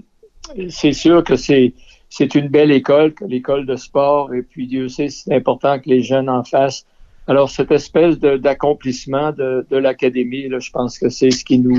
c'est 0.68 0.92
sûr 0.92 1.24
que 1.24 1.36
c'est 1.36 1.72
c'est 2.08 2.34
une 2.34 2.48
belle 2.48 2.70
école, 2.70 3.14
l'école 3.26 3.66
de 3.66 3.76
sport. 3.76 4.32
Et 4.34 4.42
puis 4.42 4.66
Dieu 4.66 4.88
sait, 4.88 5.08
c'est 5.08 5.34
important 5.34 5.78
que 5.78 5.88
les 5.88 6.02
jeunes 6.02 6.28
en 6.28 6.44
fassent 6.44 6.86
Alors, 7.28 7.50
cette 7.50 7.72
espèce 7.72 8.18
d'accomplissement 8.18 9.32
de, 9.32 9.66
de, 9.68 9.76
l'académie, 9.76 10.48
je 10.58 10.70
pense 10.70 10.98
que 10.98 11.08
c'est 11.08 11.30
ce 11.30 11.44
qui 11.44 11.58
nous 11.58 11.76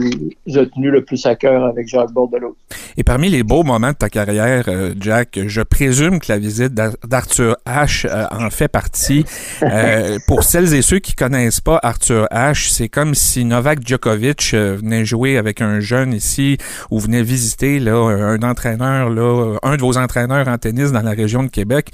a 0.56 0.66
tenu 0.66 0.92
le 0.92 1.06
plus 1.06 1.26
à 1.26 1.36
cœur 1.36 1.66
avec 1.66 1.88
Jacques 1.88 2.12
Bordelot. 2.12 2.58
Et 2.98 3.04
parmi 3.04 3.30
les 3.30 3.44
beaux 3.44 3.64
moments 3.64 3.92
de 3.92 3.96
ta 3.96 4.10
carrière, 4.10 4.66
euh, 4.68 4.94
Jack, 5.00 5.40
je 5.46 5.62
présume 5.62 6.20
que 6.20 6.32
la 6.32 6.40
visite 6.40 6.74
d'Arthur 6.74 7.56
H 7.68 8.08
euh, 8.08 8.26
en 8.32 8.50
fait 8.50 8.68
partie. 8.68 9.24
Euh, 9.62 10.18
pour 10.28 10.44
celles 10.44 10.74
et 10.74 10.82
ceux 10.82 10.98
qui 11.00 11.14
connaissent 11.14 11.62
pas 11.62 11.80
Arthur 11.84 12.28
H, 12.32 12.72
c'est 12.72 12.90
comme 12.90 13.14
si 13.14 13.46
Novak 13.46 13.88
Djokovic 13.88 14.54
venait 14.54 15.06
jouer 15.06 15.38
avec 15.38 15.62
un 15.62 15.80
jeune 15.80 16.12
ici 16.12 16.58
ou 16.90 17.00
venait 17.00 17.22
visiter 17.22 17.80
là 17.80 17.96
un 17.96 18.42
entraîneur 18.42 19.12
là, 19.12 19.58
un 19.62 19.76
de 19.76 19.82
vos 19.82 19.98
entraîneurs 19.98 20.48
en 20.48 20.58
tennis 20.58 20.92
dans 20.92 21.04
la 21.04 21.12
région 21.12 21.44
de 21.44 21.50
Québec. 21.50 21.92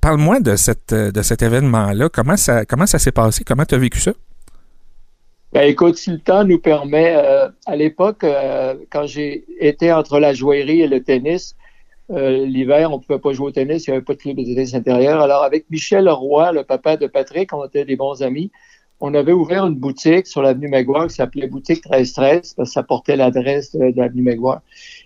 Parle-moi 0.00 0.40
de 0.40 0.56
cette 0.56 0.94
de 0.94 1.22
cet 1.22 1.42
événement-là. 1.42 2.08
Comment 2.08 2.36
ça 2.36 2.64
comment 2.64 2.86
ça 2.86 2.98
s'est 2.98 3.12
passé? 3.12 3.44
Comment 3.44 3.64
tu 3.64 3.74
as 3.74 3.78
vécu 3.78 4.00
ça? 4.00 4.12
Ben, 5.52 5.62
écoute, 5.62 5.96
si 5.96 6.10
le 6.10 6.18
temps 6.18 6.44
nous 6.44 6.58
permet, 6.58 7.14
euh, 7.16 7.48
à 7.64 7.74
l'époque, 7.74 8.22
euh, 8.22 8.74
quand 8.90 9.06
j'ai 9.06 9.44
été 9.60 9.90
entre 9.90 10.20
la 10.20 10.34
joaillerie 10.34 10.82
et 10.82 10.88
le 10.88 11.02
tennis, 11.02 11.56
euh, 12.10 12.44
l'hiver, 12.44 12.92
on 12.92 12.98
pouvait 13.00 13.18
pas 13.18 13.32
jouer 13.32 13.46
au 13.46 13.50
tennis, 13.50 13.86
il 13.86 13.90
n'y 13.90 13.96
avait 13.96 14.04
pas 14.04 14.12
de 14.12 14.18
club 14.18 14.36
de 14.36 14.42
tennis 14.42 14.74
intérieur. 14.74 15.22
Alors, 15.22 15.42
avec 15.42 15.64
Michel 15.70 16.08
Roy, 16.08 16.52
le 16.52 16.64
papa 16.64 16.98
de 16.98 17.06
Patrick, 17.06 17.54
on 17.54 17.64
était 17.64 17.86
des 17.86 17.96
bons 17.96 18.22
amis, 18.22 18.50
on 19.00 19.14
avait 19.14 19.32
ouvert 19.32 19.66
une 19.66 19.76
boutique 19.76 20.26
sur 20.26 20.42
l'avenue 20.42 20.68
Maguire 20.68 21.06
qui 21.06 21.14
s'appelait 21.14 21.46
Boutique 21.46 21.84
1313 21.86 22.54
parce 22.54 22.68
que 22.68 22.72
ça 22.72 22.82
portait 22.82 23.16
l'adresse 23.16 23.74
de, 23.74 23.92
l'avenue 23.96 24.22
Maguire. 24.22 24.60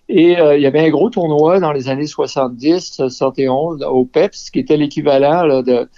Et 0.08 0.32
il 0.32 0.60
y 0.60 0.66
avait 0.66 0.80
un 0.80 0.90
gros 0.90 1.08
tournoi 1.08 1.58
dans 1.60 1.72
les 1.72 1.88
années 1.88 2.06
70, 2.06 3.00
71 3.08 3.82
au 3.82 4.04
PEPS, 4.04 4.50
qui 4.50 4.58
était 4.58 4.76
l'équivalent 4.76 5.62
de 5.62 5.88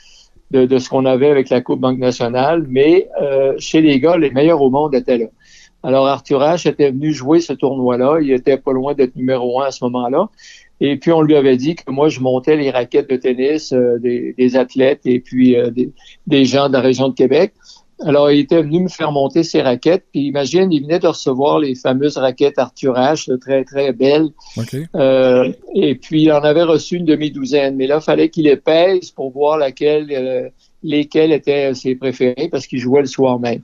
de, 0.51 0.79
ce 0.79 0.89
qu'on 0.89 1.05
avait 1.05 1.31
avec 1.31 1.51
la 1.51 1.61
Coupe 1.61 1.81
Banque 1.81 1.99
nationale, 1.99 2.65
mais 2.69 3.09
euh, 3.21 3.55
chez 3.59 3.81
les 3.81 3.99
gars, 3.99 4.17
les 4.17 4.31
meilleurs 4.31 4.63
au 4.63 4.71
monde 4.71 4.95
étaient 4.95 5.19
là. 5.19 5.27
Alors 5.83 6.07
Arthur 6.07 6.41
H 6.41 6.69
était 6.69 6.91
venu 6.91 7.13
jouer 7.13 7.41
ce 7.41 7.53
tournoi-là, 7.53 8.19
il 8.23 8.33
était 8.33 8.57
pas 8.57 8.73
loin 8.73 8.95
d'être 8.95 9.17
numéro 9.17 9.61
un 9.61 9.67
à 9.67 9.71
ce 9.71 9.85
moment-là. 9.85 10.31
Et 10.81 10.97
puis 10.97 11.13
on 11.13 11.21
lui 11.21 11.37
avait 11.37 11.57
dit 11.57 11.75
que 11.75 11.91
moi 11.91 12.09
je 12.09 12.21
montais 12.21 12.57
les 12.57 12.71
raquettes 12.71 13.11
de 13.11 13.17
tennis 13.17 13.73
euh, 13.73 13.99
des, 13.99 14.57
athlètes 14.57 15.01
et 15.05 15.21
puis 15.21 15.57
euh, 15.57 15.71
des, 15.71 15.91
des, 16.27 16.45
gens 16.47 16.69
de 16.69 16.73
la 16.73 16.81
région 16.81 17.09
de 17.09 17.15
Québec. 17.15 17.53
Alors, 18.01 18.31
il 18.31 18.41
était 18.41 18.63
venu 18.63 18.81
me 18.81 18.89
faire 18.89 19.13
monter 19.13 19.43
ses 19.43 19.63
raquettes. 19.63 20.05
Puis 20.13 20.23
imagine, 20.23 20.73
il 20.73 20.83
venait 20.83 20.99
de 20.99 21.07
recevoir 21.07 21.59
les 21.59 21.75
fameuses 21.75 22.17
raquettes 22.17 22.59
Arthur 22.59 22.95
H, 22.95 23.39
très, 23.39 23.65
très 23.65 23.93
belles. 23.93 24.29
Euh, 24.97 25.53
et 25.75 25.95
puis, 25.95 26.23
il 26.23 26.33
en 26.33 26.43
avait 26.43 26.63
reçu 26.65 26.97
une 26.97 27.05
demi-douzaine. 27.05 27.77
Mais 27.77 27.87
là, 27.87 27.99
il 28.01 28.05
fallait 28.05 28.29
qu'il 28.29 28.45
les 28.45 28.57
pèse 28.57 29.11
pour 29.11 29.31
voir 29.31 29.59
laquelle, 29.59 30.09
euh, 30.11 30.49
lesquelles 30.83 31.33
étaient 31.33 31.73
ses 31.75 31.95
préférées 31.95 32.49
parce 32.51 32.67
qu'il 32.67 32.81
jouait 32.81 33.01
le 33.01 33.07
soir 33.07 33.39
même. 33.39 33.63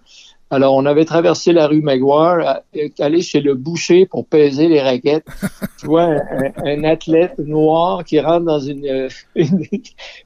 Alors, 0.53 0.75
on 0.75 0.85
avait 0.85 1.05
traversé 1.05 1.53
la 1.53 1.69
rue 1.69 1.81
Maguire, 1.81 2.61
allé 2.99 3.23
chez 3.23 3.41
le 3.41 3.55
boucher 3.55 4.05
pour 4.05 4.27
peser 4.27 4.67
les 4.69 4.81
raquettes. 4.81 5.27
tu 5.79 5.87
vois, 5.87 6.17
un, 6.65 6.85
athlète 6.85 7.39
noir 7.39 8.05
qui 8.05 8.19
rentre 8.19 8.47
dans 8.47 8.59
une, 8.61 9.09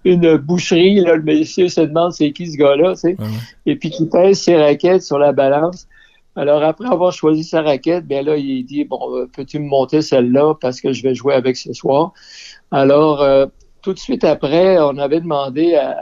une, 0.04 0.36
boucherie, 0.38 1.00
là, 1.00 1.16
le 1.16 1.22
monsieur 1.22 1.68
se 1.68 1.82
demande 1.82 2.12
c'est 2.12 2.32
qui 2.32 2.50
ce 2.50 2.56
gars-là, 2.56 2.94
tu 2.94 3.00
sais, 3.00 3.16
et 3.66 3.76
puis 3.76 3.90
qui 3.90 4.06
pèse 4.06 4.40
ses 4.40 4.56
raquettes 4.56 5.02
sur 5.02 5.18
la 5.18 5.32
balance. 5.32 5.86
Alors, 6.36 6.64
après 6.64 6.88
avoir 6.88 7.12
choisi 7.12 7.44
sa 7.44 7.62
raquette, 7.62 8.06
bien 8.06 8.22
là, 8.22 8.36
il 8.36 8.64
dit, 8.64 8.84
bon, 8.84 9.14
euh, 9.14 9.28
peux-tu 9.32 9.58
me 9.60 9.68
monter 9.68 10.02
celle-là 10.02 10.54
parce 10.60 10.80
que 10.80 10.92
je 10.92 11.02
vais 11.02 11.14
jouer 11.14 11.34
avec 11.34 11.56
ce 11.56 11.72
soir? 11.72 12.12
Alors, 12.70 13.22
euh, 13.22 13.46
tout 13.82 13.92
de 13.92 13.98
suite 13.98 14.24
après, 14.24 14.78
on 14.78 14.98
avait 14.98 15.20
demandé 15.20 15.74
à, 15.74 15.96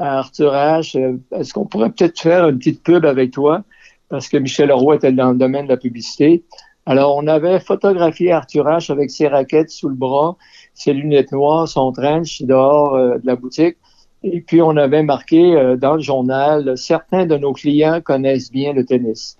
Arthur 0.00 0.52
H, 0.52 0.98
euh, 0.98 1.18
est-ce 1.32 1.52
qu'on 1.52 1.66
pourrait 1.66 1.90
peut-être 1.90 2.20
faire 2.20 2.48
une 2.48 2.58
petite 2.58 2.82
pub 2.82 3.04
avec 3.04 3.30
toi? 3.32 3.62
Parce 4.08 4.28
que 4.28 4.36
Michel 4.36 4.68
Leroy 4.68 4.96
était 4.96 5.12
dans 5.12 5.32
le 5.32 5.38
domaine 5.38 5.64
de 5.64 5.70
la 5.70 5.76
publicité. 5.76 6.42
Alors, 6.86 7.16
on 7.16 7.26
avait 7.26 7.60
photographié 7.60 8.32
Arthur 8.32 8.64
H 8.64 8.90
avec 8.90 9.10
ses 9.10 9.28
raquettes 9.28 9.70
sous 9.70 9.88
le 9.88 9.94
bras, 9.94 10.36
ses 10.74 10.92
lunettes 10.92 11.32
noires, 11.32 11.68
son 11.68 11.92
trench 11.92 12.42
dehors 12.42 12.94
euh, 12.94 13.18
de 13.18 13.26
la 13.26 13.36
boutique. 13.36 13.76
Et 14.22 14.40
puis, 14.40 14.60
on 14.60 14.76
avait 14.76 15.02
marqué 15.02 15.54
euh, 15.54 15.76
dans 15.76 15.94
le 15.94 16.00
journal, 16.00 16.76
certains 16.76 17.26
de 17.26 17.36
nos 17.36 17.52
clients 17.52 18.00
connaissent 18.00 18.50
bien 18.50 18.72
le 18.72 18.84
tennis. 18.84 19.38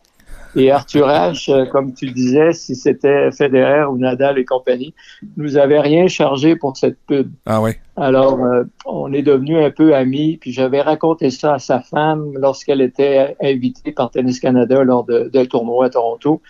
Et 0.56 0.70
Arthur 0.70 1.06
H, 1.06 1.50
euh, 1.50 1.66
comme 1.66 1.94
tu 1.94 2.10
disais, 2.10 2.52
si 2.52 2.74
c'était 2.74 3.30
Federer 3.30 3.84
ou 3.84 3.98
Nadal 3.98 4.38
et 4.38 4.44
compagnie, 4.44 4.94
nous 5.36 5.56
avait 5.56 5.80
rien 5.80 6.08
chargé 6.08 6.56
pour 6.56 6.76
cette 6.76 6.98
pub. 7.06 7.30
Ah 7.46 7.62
oui. 7.62 7.72
Alors, 7.96 8.42
euh, 8.42 8.64
on 8.84 9.12
est 9.12 9.22
devenus 9.22 9.58
un 9.58 9.70
peu 9.70 9.94
amis. 9.94 10.38
Puis 10.40 10.52
j'avais 10.52 10.80
raconté 10.80 11.30
ça 11.30 11.54
à 11.54 11.58
sa 11.58 11.80
femme 11.80 12.32
lorsqu'elle 12.34 12.80
était 12.80 13.36
invitée 13.40 13.92
par 13.92 14.10
Tennis 14.10 14.40
Canada 14.40 14.82
lors 14.82 15.04
de, 15.04 15.30
de 15.32 15.44
tournoi 15.44 15.86
à 15.86 15.90
Toronto. 15.90 16.42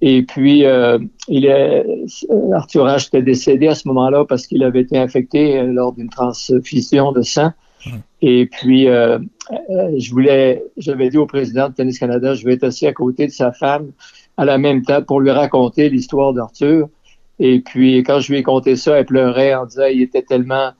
Et 0.00 0.22
puis, 0.22 0.64
euh, 0.64 0.98
il 1.28 1.46
est, 1.46 1.86
Arthur 2.52 2.86
H 2.86 3.06
était 3.06 3.22
décédé 3.22 3.68
à 3.68 3.74
ce 3.74 3.86
moment-là 3.88 4.24
parce 4.28 4.46
qu'il 4.46 4.64
avait 4.64 4.80
été 4.80 4.98
infecté 4.98 5.62
lors 5.62 5.92
d'une 5.92 6.10
transfusion 6.10 7.12
de 7.12 7.22
sang. 7.22 7.52
Et 8.26 8.46
puis, 8.46 8.88
euh, 8.88 9.18
euh, 9.50 9.90
je 9.98 10.10
voulais, 10.10 10.64
j'avais 10.78 11.10
dit 11.10 11.18
au 11.18 11.26
président 11.26 11.68
de 11.68 11.74
Tennis 11.74 11.98
Canada, 11.98 12.32
je 12.32 12.42
vais 12.46 12.54
être 12.54 12.64
assis 12.64 12.86
à 12.86 12.94
côté 12.94 13.26
de 13.26 13.32
sa 13.32 13.52
femme 13.52 13.92
à 14.38 14.46
la 14.46 14.56
même 14.56 14.80
table 14.80 15.04
pour 15.04 15.20
lui 15.20 15.30
raconter 15.30 15.90
l'histoire 15.90 16.32
d'Arthur. 16.32 16.88
Et 17.38 17.60
puis, 17.60 17.98
quand 17.98 18.20
je 18.20 18.32
lui 18.32 18.38
ai 18.38 18.42
conté 18.42 18.76
ça, 18.76 18.96
elle 18.96 19.04
pleurait 19.04 19.54
en 19.54 19.66
disant, 19.66 19.84
il 19.92 20.00
était 20.00 20.22
tellement 20.22 20.70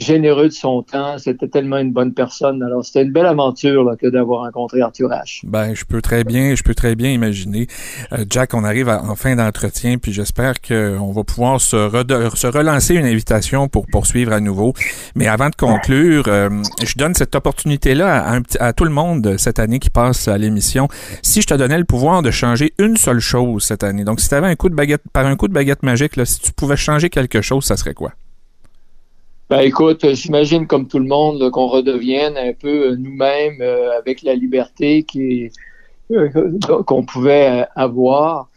généreux 0.00 0.48
de 0.48 0.52
son 0.52 0.82
temps. 0.82 1.18
C'était 1.18 1.48
tellement 1.48 1.78
une 1.78 1.92
bonne 1.92 2.12
personne. 2.12 2.62
Alors, 2.62 2.84
c'était 2.84 3.02
une 3.02 3.12
belle 3.12 3.26
aventure 3.26 3.84
là, 3.84 3.96
que 3.96 4.06
d'avoir 4.06 4.42
rencontré 4.44 4.80
Arthur 4.80 5.10
H. 5.10 5.40
Ben, 5.44 5.74
je 5.74 5.84
peux 5.84 6.02
très 6.02 6.24
bien, 6.24 6.54
je 6.54 6.62
peux 6.62 6.74
très 6.74 6.96
bien 6.96 7.10
imaginer. 7.10 7.66
Euh, 8.12 8.24
Jack, 8.28 8.54
on 8.54 8.64
arrive 8.64 8.88
en 8.88 9.14
fin 9.14 9.36
d'entretien, 9.36 9.98
puis 9.98 10.12
j'espère 10.12 10.60
qu'on 10.60 11.12
va 11.12 11.24
pouvoir 11.24 11.60
se, 11.60 11.76
se, 12.34 12.46
relancer 12.46 12.94
une 12.94 13.06
invitation 13.06 13.68
pour 13.68 13.86
poursuivre 13.86 14.32
à 14.32 14.40
nouveau. 14.40 14.72
Mais 15.14 15.26
avant 15.26 15.50
de 15.50 15.54
conclure, 15.54 16.24
euh, 16.28 16.48
je 16.82 16.94
donne 16.96 17.14
cette 17.14 17.34
opportunité-là 17.34 18.34
à, 18.34 18.40
à, 18.60 18.72
tout 18.72 18.84
le 18.84 18.90
monde 18.90 19.36
cette 19.38 19.58
année 19.58 19.78
qui 19.78 19.90
passe 19.90 20.28
à 20.28 20.38
l'émission. 20.38 20.88
Si 21.22 21.42
je 21.42 21.46
te 21.46 21.54
donnais 21.54 21.78
le 21.78 21.84
pouvoir 21.84 22.22
de 22.22 22.30
changer 22.30 22.72
une 22.78 22.96
seule 22.96 23.20
chose 23.20 23.64
cette 23.64 23.84
année, 23.84 24.04
donc 24.04 24.20
si 24.20 24.28
tu 24.28 24.34
avais 24.34 24.48
un 24.48 24.56
coup 24.56 24.68
de 24.68 24.74
baguette, 24.74 25.02
par 25.12 25.26
un 25.26 25.36
coup 25.36 25.48
de 25.48 25.52
baguette 25.52 25.82
magique, 25.82 26.16
là, 26.16 26.24
si 26.24 26.40
tu 26.40 26.52
pouvais 26.52 26.76
changer 26.76 27.10
quelque 27.10 27.42
chose, 27.42 27.64
ça 27.64 27.76
serait 27.76 27.94
quoi? 27.94 28.12
Ben 29.50 29.62
écoute, 29.62 30.14
j'imagine 30.14 30.68
comme 30.68 30.86
tout 30.86 31.00
le 31.00 31.08
monde 31.08 31.50
qu'on 31.50 31.66
redevienne 31.66 32.36
un 32.36 32.52
peu 32.52 32.94
nous-mêmes 32.94 33.60
euh, 33.60 33.98
avec 33.98 34.22
la 34.22 34.36
liberté 34.36 35.02
qui 35.02 35.50
euh, 36.12 36.28
qu'on 36.86 37.02
pouvait 37.02 37.66
avoir 37.74 38.48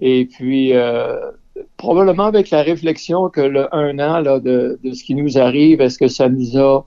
et 0.00 0.26
puis 0.26 0.74
euh, 0.74 1.30
probablement 1.78 2.26
avec 2.26 2.50
la 2.50 2.60
réflexion 2.60 3.30
que 3.30 3.40
le 3.40 3.74
un 3.74 3.98
an 3.98 4.20
là, 4.20 4.40
de, 4.40 4.78
de 4.84 4.92
ce 4.92 5.02
qui 5.04 5.14
nous 5.14 5.38
arrive, 5.38 5.80
est-ce 5.80 5.98
que 5.98 6.08
ça 6.08 6.28
nous 6.28 6.58
a 6.58 6.84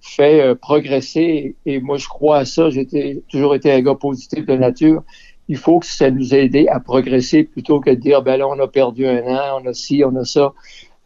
fait 0.00 0.54
progresser? 0.54 1.56
Et 1.66 1.80
moi 1.80 1.96
je 1.96 2.06
crois 2.06 2.38
à 2.38 2.44
ça. 2.44 2.70
J'ai 2.70 2.86
toujours 3.32 3.56
été 3.56 3.72
un 3.72 3.80
gars 3.82 3.96
positif 3.96 4.46
de 4.46 4.54
nature. 4.54 5.02
Il 5.48 5.56
faut 5.56 5.80
que 5.80 5.86
ça 5.86 6.12
nous 6.12 6.36
aide 6.36 6.56
à 6.70 6.78
progresser 6.78 7.42
plutôt 7.42 7.80
que 7.80 7.90
de 7.90 7.96
dire 7.96 8.22
ben 8.22 8.36
là 8.36 8.46
on 8.46 8.60
a 8.60 8.68
perdu 8.68 9.08
un 9.08 9.26
an, 9.26 9.60
on 9.60 9.66
a 9.66 9.72
ci, 9.72 10.04
on 10.04 10.14
a 10.14 10.24
ça. 10.24 10.52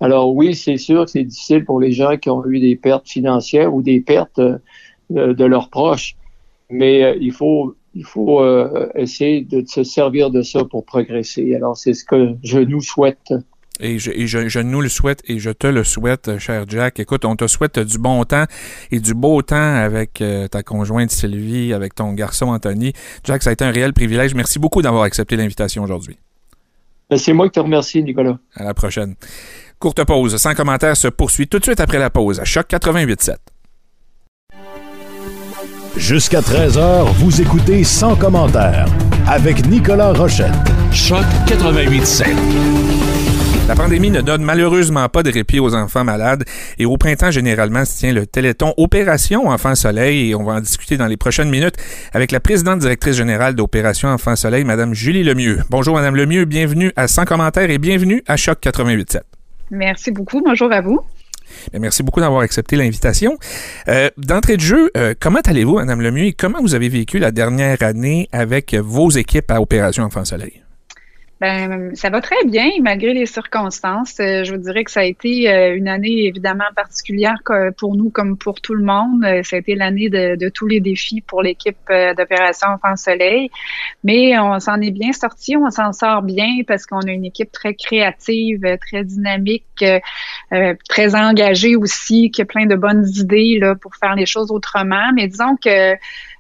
Alors 0.02 0.35
oui, 0.35 0.56
c'est 0.56 0.78
sûr 0.78 1.04
que 1.04 1.12
c'est 1.12 1.23
difficile 1.23 1.64
pour 1.64 1.80
les 1.80 1.92
gens 1.92 2.16
qui 2.16 2.28
ont 2.28 2.44
eu 2.44 2.59
des 2.59 2.75
pertes 2.75 3.09
financières 3.09 3.73
ou 3.73 3.82
des 3.82 4.00
pertes 4.00 4.40
euh, 4.40 4.59
de, 5.09 5.44
leurs 5.44 5.71
proches, 5.71 6.16
mais 6.68 7.04
euh, 7.04 7.16
il 7.21 7.30
faut 7.30 7.76
il 7.94 8.04
faut 8.04 8.40
euh, 8.40 8.88
essayer 8.97 9.42
de 9.42 9.62
se 9.64 9.85
servir 9.85 10.30
de 10.30 10.42
ça 10.42 10.64
pour 10.64 10.85
progresser. 10.85 11.54
Alors 11.54 11.76
c'est 11.76 11.94
ce 11.94 12.04
que 12.04 12.35
je 12.42 12.59
nous 12.59 12.80
souhaite. 12.80 13.32
Et, 13.78 13.99
je, 13.99 14.11
je, 14.26 14.61
nous 14.61 14.80
le 14.80 14.88
souhaite 14.88 15.23
et 15.28 15.38
je 15.38 15.50
te 15.50 15.68
le 15.68 15.85
souhaite, 15.85 16.37
cher 16.38 16.64
Jack. 16.66 16.99
Écoute, 16.99 17.25
on 17.25 17.37
te 17.37 17.47
souhaite 17.47 17.78
du 17.78 17.99
bon 17.99 18.25
temps 18.25 18.44
et 18.90 18.99
du 18.99 19.14
beau 19.14 19.40
temps 19.42 19.56
avec 19.56 20.23
ta 20.50 20.62
conjointe 20.62 21.11
Sylvie, 21.11 21.73
avec 21.73 21.94
ton 21.94 22.12
garçon 22.12 22.47
Anthony. 22.47 22.92
Jack, 23.25 23.42
ça 23.42 23.50
a 23.50 23.52
été 23.52 23.64
un 23.64 23.71
réel 23.71 23.92
privilège. 23.92 24.35
Merci 24.35 24.59
beaucoup 24.59 24.82
d'avoir 24.82 25.04
accepté 25.04 25.37
l'invitation 25.37 25.82
aujourd'hui. 25.82 26.16
Ben, 27.12 27.18
c'est 27.18 27.35
moi 27.35 27.47
qui 27.47 27.52
te 27.52 27.61
remercie, 27.61 28.02
Nicolas. 28.02 28.38
À 28.54 28.64
la 28.64 28.73
prochaine. 28.73 29.16
Courte 29.83 30.05
pause, 30.05 30.37
sans 30.37 30.55
commentaire, 30.55 30.97
se 30.97 31.09
poursuit 31.09 31.49
tout 31.49 31.59
de 31.59 31.65
suite 31.65 31.81
après 31.81 31.99
la 31.99 32.09
pause 32.09 32.39
à 32.39 32.45
Choc 32.45 32.69
88.7. 32.71 33.35
Jusqu'à 35.97 36.39
13h, 36.39 37.12
vous 37.15 37.41
écoutez 37.41 37.83
Sans 37.83 38.15
commentaire 38.15 38.87
avec 39.27 39.67
Nicolas 39.67 40.12
Rochette. 40.12 40.53
Choc 40.93 41.25
88.7. 41.49 42.27
La 43.67 43.75
pandémie 43.75 44.12
ne 44.12 44.21
donne 44.21 44.45
malheureusement 44.45 45.09
pas 45.09 45.25
de 45.25 45.33
répit 45.33 45.59
aux 45.59 45.75
enfants 45.75 46.05
malades 46.05 46.45
et 46.79 46.87
au 46.87 46.97
printemps 46.97 47.33
généralement 47.33 47.85
se 47.85 47.99
tient 47.99 48.12
le 48.12 48.25
téléthon 48.25 48.75
Opération 48.77 49.49
Enfant 49.49 49.75
Soleil 49.75 50.31
et 50.31 50.37
on 50.37 50.45
va 50.45 50.53
en 50.53 50.61
discuter 50.61 50.97
dans 50.97 51.09
les 51.09 51.17
prochaines 51.17 51.51
minutes 51.51 51.75
avec 52.12 52.31
la 52.31 52.39
présidente 52.39 52.79
directrice 52.79 53.17
générale 53.17 53.57
d'Opération 53.57 54.11
Enfant 54.11 54.37
Soleil, 54.37 54.62
Madame 54.62 54.95
Julie 54.95 55.25
Lemieux. 55.25 55.59
Bonjour 55.71 55.97
Madame 55.97 56.15
Lemieux, 56.15 56.45
bienvenue 56.45 56.93
à 56.95 57.09
Sans 57.09 57.25
commentaire 57.25 57.69
et 57.69 57.79
bienvenue 57.79 58.23
à 58.29 58.37
Choc 58.37 58.61
88.7. 58.62 59.23
Merci 59.73 60.11
beaucoup. 60.12 60.41
Bonjour 60.45 60.71
à 60.71 60.81
vous. 60.81 61.00
Merci 61.79 62.02
beaucoup 62.02 62.21
d'avoir 62.21 62.43
accepté 62.43 62.76
l'invitation. 62.76 63.37
Euh, 63.88 64.11
d'entrée 64.17 64.57
de 64.57 64.62
jeu, 64.62 64.91
euh, 64.97 65.14
comment 65.19 65.41
allez-vous, 65.45 65.76
Madame 65.76 66.00
Lemieux, 66.00 66.26
et 66.26 66.33
comment 66.33 66.61
vous 66.61 66.75
avez 66.75 66.88
vécu 66.88 67.19
la 67.19 67.31
dernière 67.31 67.83
année 67.83 68.29
avec 68.33 68.75
vos 68.75 69.11
équipes 69.11 69.50
à 69.50 69.61
Opération 69.61 70.05
Enfant 70.05 70.25
Soleil? 70.25 70.62
Ben, 71.42 71.96
ça 71.96 72.08
va 72.08 72.20
très 72.20 72.44
bien 72.44 72.70
malgré 72.82 73.14
les 73.14 73.26
circonstances. 73.26 74.20
Euh, 74.20 74.44
je 74.44 74.52
vous 74.52 74.61
dirais 74.61 74.84
que 74.84 74.92
ça 74.92 75.00
a 75.00 75.04
été 75.04 75.50
euh, 75.50 75.75
une 75.75 75.88
année 75.88 76.26
évidemment 76.26 76.70
particulière 76.76 77.42
pour 77.78 77.96
nous 77.96 78.11
comme 78.11 78.38
pour 78.38 78.61
tout 78.61 78.75
le 78.75 78.84
monde. 78.84 79.25
Euh, 79.25 79.42
ça 79.42 79.56
a 79.56 79.58
été 79.58 79.75
l'année 79.75 80.08
de, 80.08 80.49
tous 80.50 80.68
les 80.68 80.78
défis 80.78 81.20
pour 81.20 81.42
l'équipe 81.42 81.90
d'opération 82.16 82.68
Enfant 82.68 82.94
Soleil, 82.94 83.50
mais 84.04 84.38
on 84.38 84.61
s'en 84.61 84.80
est 84.80 84.92
bien 84.92 85.11
sorti, 85.11 85.56
on 85.56 85.68
s'en 85.70 85.92
sort 85.92 86.22
bien 86.22 86.62
parce 86.64 86.87
qu'on 86.87 87.00
a 87.00 87.11
une 87.11 87.25
équipe 87.25 87.50
très 87.50 87.75
créative, 87.75 88.61
très 88.80 89.02
dynamique, 89.02 89.84
très 90.88 91.14
engagée 91.16 91.75
aussi, 91.75 92.30
qui 92.30 92.42
a 92.42 92.44
plein 92.44 92.66
de 92.66 92.76
bonnes 92.76 93.08
idées 93.16 93.58
là 93.61 93.75
pour 93.75 93.96
faire 93.96 94.14
les 94.14 94.26
choses 94.26 94.52
autrement. 94.52 95.11
Mais 95.16 95.26
disons 95.26 95.56
que 95.56 95.96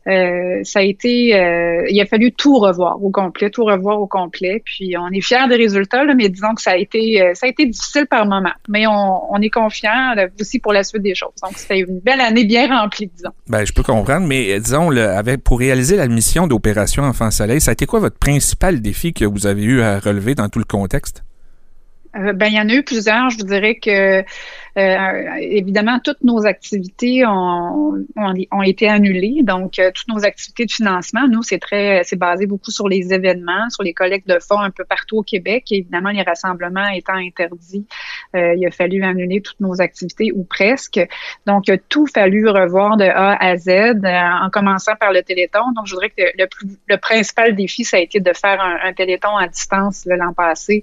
euh, 0.08 0.60
ça 0.64 0.80
a 0.80 0.82
été, 0.82 1.34
euh, 1.34 1.86
il 1.88 2.00
a 2.00 2.06
fallu 2.06 2.32
tout 2.32 2.58
revoir 2.58 3.02
au 3.02 3.10
complet, 3.10 3.50
tout 3.50 3.64
revoir 3.64 4.00
au 4.00 4.06
complet. 4.06 4.60
Puis 4.64 4.96
on 4.98 5.08
est 5.10 5.20
fiers 5.20 5.46
des 5.48 5.56
résultats, 5.56 6.04
là, 6.04 6.14
mais 6.14 6.28
disons 6.28 6.54
que 6.54 6.62
ça 6.62 6.72
a 6.72 6.76
été, 6.76 7.22
euh, 7.22 7.34
ça 7.34 7.46
a 7.46 7.48
été 7.48 7.66
difficile 7.66 8.06
par 8.06 8.26
moment. 8.26 8.52
Mais 8.68 8.86
on, 8.86 9.32
on 9.32 9.40
est 9.40 9.50
confiant 9.50 10.14
aussi 10.40 10.58
pour 10.58 10.72
la 10.72 10.82
suite 10.82 11.02
des 11.02 11.14
choses. 11.14 11.32
Donc 11.42 11.52
c'était 11.56 11.80
une 11.80 12.00
belle 12.00 12.20
année 12.20 12.44
bien 12.44 12.66
remplie, 12.68 13.10
disons. 13.14 13.30
Ben 13.48 13.64
je 13.64 13.72
peux 13.72 13.84
comprendre, 13.84 14.26
mais 14.26 14.58
disons, 14.58 14.90
le, 14.90 15.08
avec, 15.08 15.44
pour 15.44 15.58
réaliser 15.58 15.96
la 15.96 16.08
mission 16.08 16.46
d'opération 16.46 17.04
Enfant 17.04 17.30
Soleil, 17.30 17.60
ça 17.60 17.70
a 17.70 17.72
été 17.72 17.86
quoi 17.86 18.00
votre 18.00 18.18
principal 18.18 18.80
défi 18.80 19.12
que 19.12 19.24
vous 19.24 19.46
avez 19.46 19.62
eu 19.62 19.82
à 19.82 20.00
relever 20.00 20.34
dans 20.34 20.48
tout 20.48 20.58
le 20.58 20.64
contexte? 20.64 21.22
ben 22.14 22.46
il 22.46 22.54
y 22.54 22.60
en 22.60 22.68
a 22.68 22.74
eu 22.74 22.82
plusieurs. 22.82 23.30
Je 23.30 23.38
vous 23.38 23.44
dirais 23.44 23.76
que 23.76 24.20
euh, 24.20 24.22
évidemment, 24.76 25.98
toutes 26.02 26.22
nos 26.22 26.46
activités 26.46 27.26
ont, 27.26 28.04
ont, 28.16 28.62
été 28.62 28.88
annulées. 28.88 29.42
Donc, 29.42 29.78
euh, 29.78 29.90
toutes 29.94 30.08
nos 30.08 30.24
activités 30.24 30.64
de 30.64 30.72
financement, 30.72 31.28
nous, 31.28 31.42
c'est 31.42 31.58
très, 31.58 32.02
c'est 32.04 32.16
basé 32.16 32.46
beaucoup 32.46 32.70
sur 32.70 32.88
les 32.88 33.12
événements, 33.12 33.68
sur 33.68 33.82
les 33.82 33.92
collectes 33.92 34.26
de 34.28 34.38
fonds 34.38 34.60
un 34.60 34.70
peu 34.70 34.84
partout 34.84 35.18
au 35.18 35.22
Québec. 35.22 35.64
Et 35.70 35.78
évidemment, 35.78 36.10
les 36.10 36.22
rassemblements 36.22 36.88
étant 36.88 37.14
interdits, 37.14 37.86
euh, 38.34 38.54
il 38.56 38.66
a 38.66 38.70
fallu 38.70 39.02
annuler 39.02 39.42
toutes 39.42 39.60
nos 39.60 39.80
activités 39.80 40.32
ou 40.34 40.44
presque. 40.44 41.00
Donc, 41.46 41.68
il 41.68 41.72
a 41.72 41.78
tout 41.78 42.06
fallu 42.06 42.48
revoir 42.48 42.96
de 42.96 43.04
A 43.04 43.36
à 43.44 43.56
Z, 43.56 43.68
en 44.04 44.48
commençant 44.50 44.94
par 44.98 45.12
le 45.12 45.22
Téléthon. 45.22 45.72
Donc, 45.76 45.86
je 45.86 45.94
voudrais 45.94 46.10
que 46.10 46.22
le, 46.38 46.46
plus, 46.46 46.66
le 46.88 46.96
principal 46.96 47.54
défi, 47.54 47.84
ça 47.84 47.98
a 47.98 48.00
été 48.00 48.20
de 48.20 48.32
faire 48.32 48.60
un, 48.60 48.88
un 48.88 48.92
Téléthon 48.94 49.36
à 49.36 49.48
distance 49.48 50.06
l'an 50.06 50.32
passé, 50.32 50.82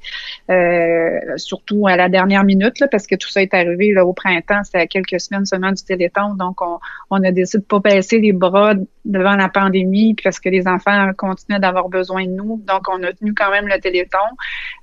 surtout 1.38 1.88
à 1.88 1.96
la 1.96 2.10
dernière 2.10 2.44
minute, 2.44 2.80
là, 2.80 2.88
parce 2.88 3.08
que 3.08 3.16
tout 3.16 3.30
ça 3.30 3.42
est 3.42 3.54
arrivé 3.54 3.79
au 4.02 4.14
printemps, 4.14 4.64
c'était 4.64 4.80
à 4.80 4.88
quelques 4.88 5.20
semaines 5.20 5.46
seulement 5.46 5.72
du 5.72 5.84
Téléthon, 5.84 6.36
donc 6.36 6.62
on, 6.62 6.80
on 7.10 7.24
a 7.24 7.32
décidé 7.32 7.62
de 7.62 7.68
pas 7.68 7.80
baisser 7.80 8.20
les 8.20 8.34
bras 8.34 8.74
devant 9.06 9.36
la 9.36 9.50
pandémie 9.50 10.16
parce 10.24 10.40
que 10.40 10.50
les 10.50 10.68
enfants 10.68 11.12
continuaient 11.18 11.60
d'avoir 11.60 11.90
besoin 11.90 12.26
de 12.26 12.32
nous. 12.32 12.62
Donc, 12.68 12.88
on 12.90 13.02
a 13.04 13.14
tenu 13.14 13.34
quand 13.34 13.50
même 13.50 13.68
le 13.68 13.80
Téléthon 13.80 14.18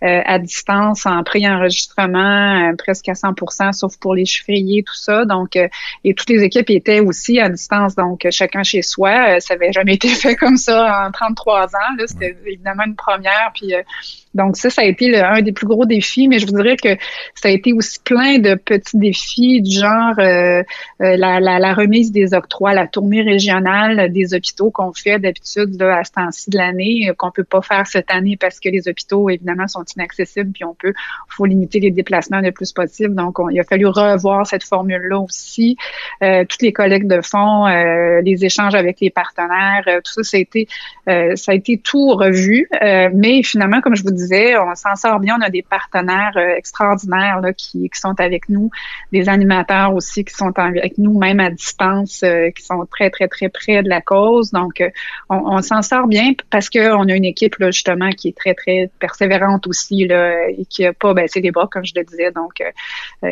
euh, 0.02 0.22
à 0.24 0.38
distance, 0.38 1.06
en 1.06 1.22
pré-enregistrement, 1.22 2.70
euh, 2.70 2.76
presque 2.76 3.08
à 3.08 3.12
100% 3.12 3.72
sauf 3.72 3.96
pour 3.98 4.14
les 4.14 4.24
chiffriers, 4.24 4.82
tout 4.82 4.94
ça. 4.94 5.24
Donc, 5.24 5.56
euh, 5.56 5.68
et 6.04 6.14
toutes 6.14 6.30
les 6.30 6.42
équipes 6.42 6.70
étaient 6.70 7.00
aussi 7.00 7.38
à 7.40 7.48
distance, 7.48 7.94
donc 7.94 8.26
chacun 8.30 8.62
chez 8.62 8.82
soi. 8.82 9.40
ça 9.40 9.54
avait 9.54 9.72
jamais 9.72 9.94
été 9.94 10.08
fait 10.22 10.36
comme 10.36 10.56
ça 10.56 11.06
en 11.06 11.10
33 11.10 11.66
ans. 11.66 12.06
C'était 12.06 12.36
évidemment 12.46 12.84
une 12.84 12.96
première. 12.96 13.52
Puis 13.54 13.74
donc 14.36 14.56
ça, 14.56 14.70
ça 14.70 14.82
a 14.82 14.84
été 14.84 15.16
un 15.16 15.40
des 15.40 15.52
plus 15.52 15.66
gros 15.66 15.86
défis, 15.86 16.28
mais 16.28 16.38
je 16.38 16.46
vous 16.46 16.52
dirais 16.52 16.76
que 16.76 16.96
ça 17.34 17.48
a 17.48 17.50
été 17.50 17.72
aussi 17.72 17.98
plein 18.04 18.38
de 18.38 18.54
petits 18.54 18.98
défis 18.98 19.62
du 19.62 19.78
genre 19.78 20.14
euh, 20.18 20.62
euh, 21.00 21.16
la, 21.16 21.40
la, 21.40 21.58
la, 21.58 21.74
remise 21.74 22.12
des 22.12 22.34
octrois, 22.34 22.74
la 22.74 22.86
tournée 22.86 23.22
régionale 23.22 24.12
des 24.12 24.34
hôpitaux 24.34 24.70
qu'on 24.70 24.92
fait 24.92 25.18
d'habitude 25.18 25.80
à 25.82 26.04
ce 26.04 26.12
temps-ci 26.12 26.50
de 26.50 26.58
l'année, 26.58 27.08
euh, 27.08 27.14
qu'on 27.16 27.30
peut 27.30 27.44
pas 27.44 27.62
faire 27.62 27.86
cette 27.86 28.10
année 28.10 28.36
parce 28.36 28.60
que 28.60 28.68
les 28.68 28.88
hôpitaux, 28.88 29.30
évidemment, 29.30 29.66
sont 29.66 29.84
inaccessibles, 29.96 30.52
puis 30.52 30.64
on 30.64 30.74
peut, 30.74 30.92
faut 31.28 31.46
limiter 31.46 31.80
les 31.80 31.90
déplacements 31.90 32.40
le 32.40 32.52
plus 32.52 32.72
possible. 32.72 33.14
Donc, 33.14 33.38
il 33.50 33.58
a 33.58 33.64
fallu 33.64 33.86
revoir 33.86 34.46
cette 34.46 34.64
formule-là 34.64 35.18
aussi. 35.18 35.76
Euh, 36.22 36.44
toutes 36.44 36.62
les 36.62 36.72
collectes 36.72 37.08
de 37.08 37.20
fonds, 37.22 37.66
les 38.22 38.44
échanges 38.44 38.74
avec 38.74 39.00
les 39.00 39.10
partenaires, 39.10 39.84
tout 39.86 40.12
ça, 40.12 40.22
ça 40.22 40.36
a 40.36 40.40
été, 40.40 40.68
ça 41.06 41.52
a 41.52 41.54
été 41.54 41.78
tout 41.78 42.10
revu. 42.10 42.68
mais 43.14 43.42
finalement, 43.42 43.80
comme 43.80 43.96
je 43.96 44.02
vous 44.02 44.10
disais, 44.10 44.25
on 44.32 44.74
s'en 44.74 44.96
sort 44.96 45.20
bien. 45.20 45.36
On 45.38 45.42
a 45.42 45.50
des 45.50 45.62
partenaires 45.62 46.32
euh, 46.36 46.56
extraordinaires 46.56 47.40
qui, 47.56 47.90
sont 47.94 48.18
avec 48.18 48.48
nous, 48.48 48.70
des 49.12 49.28
animateurs 49.28 49.94
aussi 49.94 50.24
qui 50.24 50.34
sont 50.34 50.52
avec 50.58 50.98
nous, 50.98 51.18
même 51.18 51.40
à 51.40 51.50
distance, 51.50 52.22
euh, 52.22 52.50
qui 52.50 52.62
sont 52.62 52.86
très, 52.90 53.10
très, 53.10 53.28
très 53.28 53.48
près 53.48 53.82
de 53.82 53.88
la 53.88 54.00
cause. 54.00 54.50
Donc, 54.50 54.80
euh, 54.80 54.90
on, 55.28 55.62
s'en 55.62 55.82
sort 55.82 56.06
bien 56.06 56.32
parce 56.50 56.68
qu'on 56.70 57.08
a 57.08 57.14
une 57.14 57.24
équipe, 57.24 57.56
justement, 57.60 58.10
qui 58.10 58.28
est 58.28 58.36
très, 58.36 58.54
très 58.54 58.90
persévérante 58.98 59.66
aussi 59.66 60.06
là, 60.06 60.48
et 60.48 60.64
qui 60.66 60.82
n'a 60.82 60.92
pas 60.92 61.14
baissé 61.14 61.40
les 61.40 61.50
bras, 61.50 61.68
comme 61.70 61.84
je 61.84 61.92
le 61.96 62.04
disais. 62.04 62.30
Donc, 62.30 62.62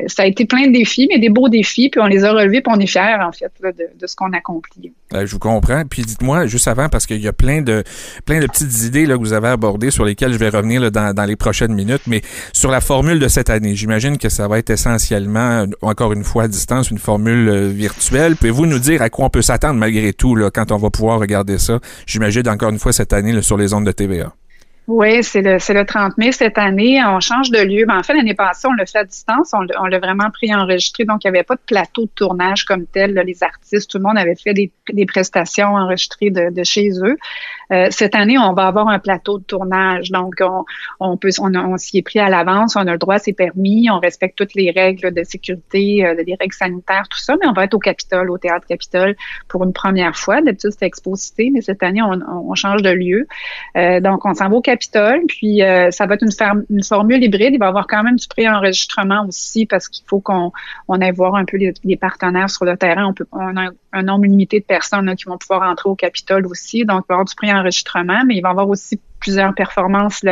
ça 0.09 0.22
a 0.22 0.26
été 0.26 0.44
plein 0.46 0.66
de 0.66 0.72
défis, 0.72 1.07
mais 1.11 1.18
des 1.18 1.28
beaux 1.28 1.48
défis, 1.48 1.90
puis 1.90 2.00
on 2.00 2.07
les 2.07 2.24
a 2.24 2.33
relevés, 2.33 2.61
puis 2.61 2.72
on 2.74 2.80
est 2.80 2.87
fiers, 2.87 3.16
en 3.20 3.33
fait, 3.33 3.52
de, 3.62 4.07
ce 4.07 4.16
qu'on 4.16 4.33
accomplit. 4.33 4.92
je 5.12 5.30
vous 5.30 5.38
comprends. 5.38 5.85
Puis 5.85 6.02
dites-moi, 6.02 6.46
juste 6.46 6.68
avant, 6.68 6.88
parce 6.88 7.07
qu'il 7.07 7.20
y 7.20 7.28
a 7.28 7.33
plein 7.33 7.62
de, 7.62 7.85
petites 8.24 8.83
idées 8.85 9.07
que 9.07 9.12
vous 9.18 9.33
avez 9.33 9.48
abordées 9.48 9.90
sur 9.90 10.04
lesquelles 10.04 10.33
je 10.33 10.38
vais 10.38 10.48
revenir 10.48 10.73
dans, 10.80 11.26
les 11.26 11.37
prochaines 11.37 11.74
minutes, 11.74 12.02
mais 12.06 12.22
sur 12.52 12.70
la 12.70 12.80
formule 12.80 13.18
de 13.18 13.28
cette 13.28 13.50
année, 13.50 13.74
j'imagine 13.74 14.18
que 14.18 14.28
ça 14.28 14.48
va 14.48 14.58
être 14.58 14.70
essentiellement, 14.70 15.66
encore 15.82 16.12
une 16.12 16.24
fois, 16.24 16.44
à 16.44 16.48
distance, 16.48 16.90
une 16.90 16.98
formule 16.98 17.48
euh, 17.48 17.68
virtuelle. 17.68 18.37
Pouvez-vous 18.37 18.66
nous 18.66 18.78
dire 18.78 19.02
à 19.02 19.10
quoi 19.10 19.26
on 19.26 19.30
peut 19.30 19.42
s'attendre 19.42 19.74
malgré 19.74 20.12
tout 20.12 20.38
quand 20.54 20.72
on 20.72 20.78
va 20.78 20.90
pouvoir 20.90 21.18
regarder 21.18 21.58
ça? 21.58 21.80
J'imagine 22.06 22.48
encore 22.48 22.70
une 22.70 22.78
fois 22.78 22.92
cette 22.92 23.12
année 23.12 23.40
sur 23.42 23.56
les 23.56 23.72
ondes 23.74 23.87
de 23.87 23.92
TVA. 23.92 24.32
Oui, 24.86 25.24
c'est 25.24 25.40
le, 25.40 25.54
le 25.54 25.84
30 25.86 26.18
mai 26.18 26.30
cette 26.30 26.58
année. 26.58 27.02
On 27.06 27.18
change 27.18 27.50
de 27.50 27.58
lieu. 27.58 27.86
Ben, 27.86 27.98
en 27.98 28.02
fait, 28.02 28.12
l'année 28.12 28.34
passée, 28.34 28.68
on 28.68 28.74
l'a 28.74 28.84
fait 28.84 28.98
à 28.98 29.04
distance. 29.04 29.52
On, 29.54 29.86
l'a 29.86 29.98
vraiment 29.98 30.30
pris 30.30 30.54
enregistré. 30.54 31.04
Donc, 31.06 31.24
il 31.24 31.30
n'y 31.30 31.38
avait 31.38 31.44
pas 31.44 31.54
de 31.54 31.62
plateau 31.64 32.02
de 32.02 32.10
tournage 32.14 32.66
comme 32.66 32.84
tel. 32.84 33.14
les 33.14 33.42
artistes, 33.42 33.90
tout 33.90 33.96
le 33.96 34.04
monde 34.04 34.18
avait 34.18 34.34
fait 34.34 34.52
des, 34.52 34.70
prestations 35.06 35.68
enregistrées 35.68 36.28
de, 36.30 36.62
chez 36.64 36.90
eux. 37.02 37.16
Euh, 37.72 37.86
cette 37.90 38.14
année, 38.14 38.36
on 38.36 38.52
va 38.52 38.66
avoir 38.66 38.88
un 38.88 38.98
plateau 38.98 39.38
de 39.38 39.44
tournage. 39.44 40.10
Donc, 40.10 40.34
on, 40.42 40.66
on 41.00 41.16
peut, 41.16 41.30
on, 41.38 41.54
on 41.54 41.78
s'y 41.78 41.98
est 41.98 42.02
pris 42.02 42.18
à 42.18 42.28
l'avance. 42.28 42.76
On 42.76 42.80
a 42.80 42.92
le 42.92 42.98
droit, 42.98 43.18
c'est 43.18 43.32
permis. 43.32 43.88
On 43.90 44.00
respecte 44.00 44.36
toutes 44.36 44.54
les 44.54 44.70
règles 44.70 45.14
de 45.14 45.24
sécurité, 45.24 46.04
euh, 46.04 46.14
les 46.26 46.36
règles 46.38 46.54
sanitaires, 46.54 47.08
tout 47.08 47.18
ça. 47.18 47.36
Mais 47.40 47.46
on 47.46 47.54
va 47.54 47.64
être 47.64 47.74
au 47.74 47.78
Capitole, 47.78 48.30
au 48.30 48.36
Théâtre 48.36 48.66
Capitole 48.66 49.16
pour 49.48 49.64
une 49.64 49.72
première 49.72 50.14
fois. 50.14 50.42
D'habitude, 50.42 50.72
c'était 50.72 50.84
Exposité, 50.84 51.50
mais 51.50 51.62
cette 51.62 51.82
année, 51.82 52.02
on, 52.02 52.20
on 52.50 52.54
change 52.54 52.82
de 52.82 52.90
lieu. 52.90 53.26
Euh, 53.78 54.00
donc, 54.00 54.26
on 54.26 54.34
s'en 54.34 54.50
va 54.50 54.56
au 54.56 54.60
Capitole, 54.60 54.73
puis 54.76 55.62
euh, 55.62 55.90
ça 55.90 56.06
va 56.06 56.14
être 56.14 56.22
une, 56.22 56.64
une, 56.70 56.82
formule 56.82 57.22
hybride. 57.22 57.54
Il 57.54 57.58
va 57.58 57.66
y 57.66 57.68
avoir 57.68 57.87
quand 57.87 58.02
même 58.02 58.16
du 58.16 58.26
pré-enregistrement 58.26 59.26
aussi 59.26 59.66
parce 59.66 59.88
qu'il 59.88 60.04
faut 60.06 60.20
qu'on 60.20 60.52
on 60.88 61.00
aille 61.00 61.12
voir 61.12 61.34
un 61.34 61.44
peu 61.44 61.56
les, 61.56 61.96
partenaires 61.96 62.50
sur 62.50 62.64
le 62.64 62.76
terrain. 62.76 63.06
On, 63.06 63.14
peut, 63.14 63.26
a 63.32 63.70
un 63.92 64.02
nombre 64.02 64.24
limité 64.24 64.60
de 64.60 64.64
personnes 64.64 65.14
qui 65.16 65.24
vont 65.24 65.38
pouvoir 65.38 65.68
entrer 65.68 65.88
au 65.88 65.94
Capitole 65.94 66.46
aussi. 66.46 66.84
Donc, 66.84 67.04
il 67.04 67.08
va 67.08 67.14
y 67.14 67.14
avoir 67.14 67.24
du 67.24 67.34
pré-enregistrement, 67.34 68.22
mais 68.26 68.37
il 68.37 68.40
va 68.40 68.50
y 68.50 68.52
avoir 68.52 68.68
aussi 68.68 69.00
plusieurs 69.24 69.54
performances. 69.54 70.22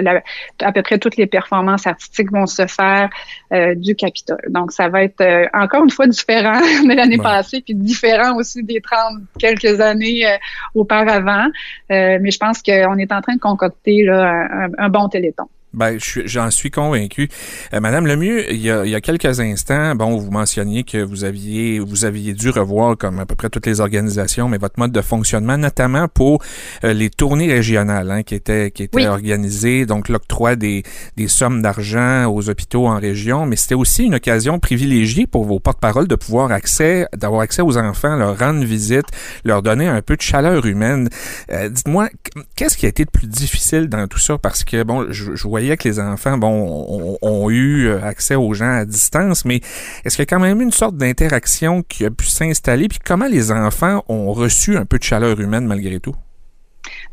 à 0.60 0.72
peu 0.72 0.82
près 0.82 0.98
toutes 0.98 1.16
les 1.16 1.26
performances 1.26 1.86
artistiques 1.86 2.30
vont 2.30 2.46
se 2.46 2.66
faire 2.66 3.08
euh, 3.52 3.74
du 3.74 3.96
Capitole. 3.96 4.44
Donc, 4.50 4.70
ça 4.70 4.88
va 4.88 5.02
être 5.02 5.20
euh, 5.22 5.46
encore 5.54 5.82
une 5.84 5.90
fois 5.90 6.06
différent 6.06 6.60
de 6.88 6.94
l'année 6.94 7.18
passée, 7.18 7.62
puis 7.62 7.74
différent 7.74 8.36
aussi 8.36 8.62
des 8.62 8.80
30 8.80 9.22
quelques 9.38 9.80
années 9.80 10.26
euh, 10.26 10.36
auparavant. 10.74 11.46
mais 11.88 12.30
je 12.30 12.38
pense 12.38 12.62
qu'on 12.62 12.98
est 12.98 13.12
en 13.12 13.22
train 13.22 13.34
de 13.34 13.40
concocter 13.40 14.04
là, 14.04 14.46
un, 14.50 14.70
un 14.78 14.88
bon 14.88 15.08
téléthon. 15.08 15.48
Ben, 15.74 15.98
j'en 15.98 16.50
suis 16.50 16.70
convaincu. 16.70 17.28
Euh, 17.72 17.80
Madame 17.80 18.06
Lemieux, 18.06 18.52
il 18.52 18.60
y, 18.60 18.70
a, 18.70 18.84
il 18.84 18.90
y 18.90 18.94
a 18.94 19.00
quelques 19.00 19.40
instants, 19.40 19.94
bon, 19.94 20.16
vous 20.16 20.30
mentionniez 20.30 20.84
que 20.84 20.98
vous 20.98 21.24
aviez 21.24 21.78
vous 21.78 22.04
aviez 22.04 22.34
dû 22.34 22.50
revoir, 22.50 22.98
comme 22.98 23.18
à 23.20 23.26
peu 23.26 23.34
près 23.34 23.48
toutes 23.48 23.66
les 23.66 23.80
organisations, 23.80 24.48
mais 24.48 24.58
votre 24.58 24.78
mode 24.78 24.92
de 24.92 25.00
fonctionnement, 25.00 25.56
notamment 25.56 26.08
pour 26.08 26.42
euh, 26.84 26.92
les 26.92 27.08
tournées 27.08 27.50
régionales 27.50 28.10
hein, 28.10 28.22
qui 28.22 28.34
étaient 28.34 28.70
qui 28.70 28.82
étaient 28.82 29.06
organisées, 29.06 29.86
donc 29.86 30.08
l'octroi 30.08 30.56
des, 30.56 30.82
des 31.16 31.28
sommes 31.28 31.62
d'argent 31.62 32.26
aux 32.30 32.50
hôpitaux 32.50 32.86
en 32.86 32.98
région, 32.98 33.46
mais 33.46 33.56
c'était 33.56 33.74
aussi 33.74 34.04
une 34.04 34.16
occasion 34.16 34.58
privilégiée 34.58 35.26
pour 35.26 35.44
vos 35.44 35.58
porte-paroles 35.58 36.08
de 36.08 36.16
pouvoir 36.16 36.52
accès, 36.52 37.06
d'avoir 37.16 37.40
accès 37.40 37.62
aux 37.62 37.78
enfants, 37.78 38.16
leur 38.16 38.38
rendre 38.38 38.64
visite, 38.64 39.06
leur 39.44 39.62
donner 39.62 39.86
un 39.86 40.02
peu 40.02 40.16
de 40.16 40.22
chaleur 40.22 40.66
humaine. 40.66 41.08
Euh, 41.50 41.68
dites-moi, 41.68 42.08
qu'est-ce 42.56 42.76
qui 42.76 42.84
a 42.84 42.88
été 42.90 43.04
le 43.04 43.10
plus 43.10 43.26
difficile 43.26 43.88
dans 43.88 44.06
tout 44.06 44.18
ça? 44.18 44.36
Parce 44.36 44.64
que 44.64 44.82
bon, 44.82 45.06
je, 45.10 45.34
je 45.34 45.48
voyais 45.48 45.61
que 45.70 45.88
les 45.88 46.00
enfants, 46.00 46.38
bon, 46.38 47.18
ont, 47.22 47.50
eu 47.50 47.86
euh, 47.86 48.02
accès 48.02 48.34
aux 48.34 48.52
gens 48.54 48.72
à 48.72 48.84
distance, 48.84 49.44
mais 49.44 49.60
est-ce 50.04 50.16
qu'il 50.16 50.22
y 50.22 50.26
a 50.26 50.26
quand 50.26 50.40
même 50.40 50.60
une 50.60 50.72
sorte 50.72 50.96
d'interaction 50.96 51.82
qui 51.82 52.04
a 52.04 52.10
pu 52.10 52.26
s'installer? 52.26 52.88
Puis 52.88 52.98
comment 53.04 53.26
les 53.26 53.50
enfants 53.50 54.04
ont 54.08 54.32
reçu 54.32 54.76
un 54.76 54.84
peu 54.84 54.98
de 54.98 55.04
chaleur 55.04 55.40
humaine 55.40 55.66
malgré 55.66 56.00
tout? 56.00 56.14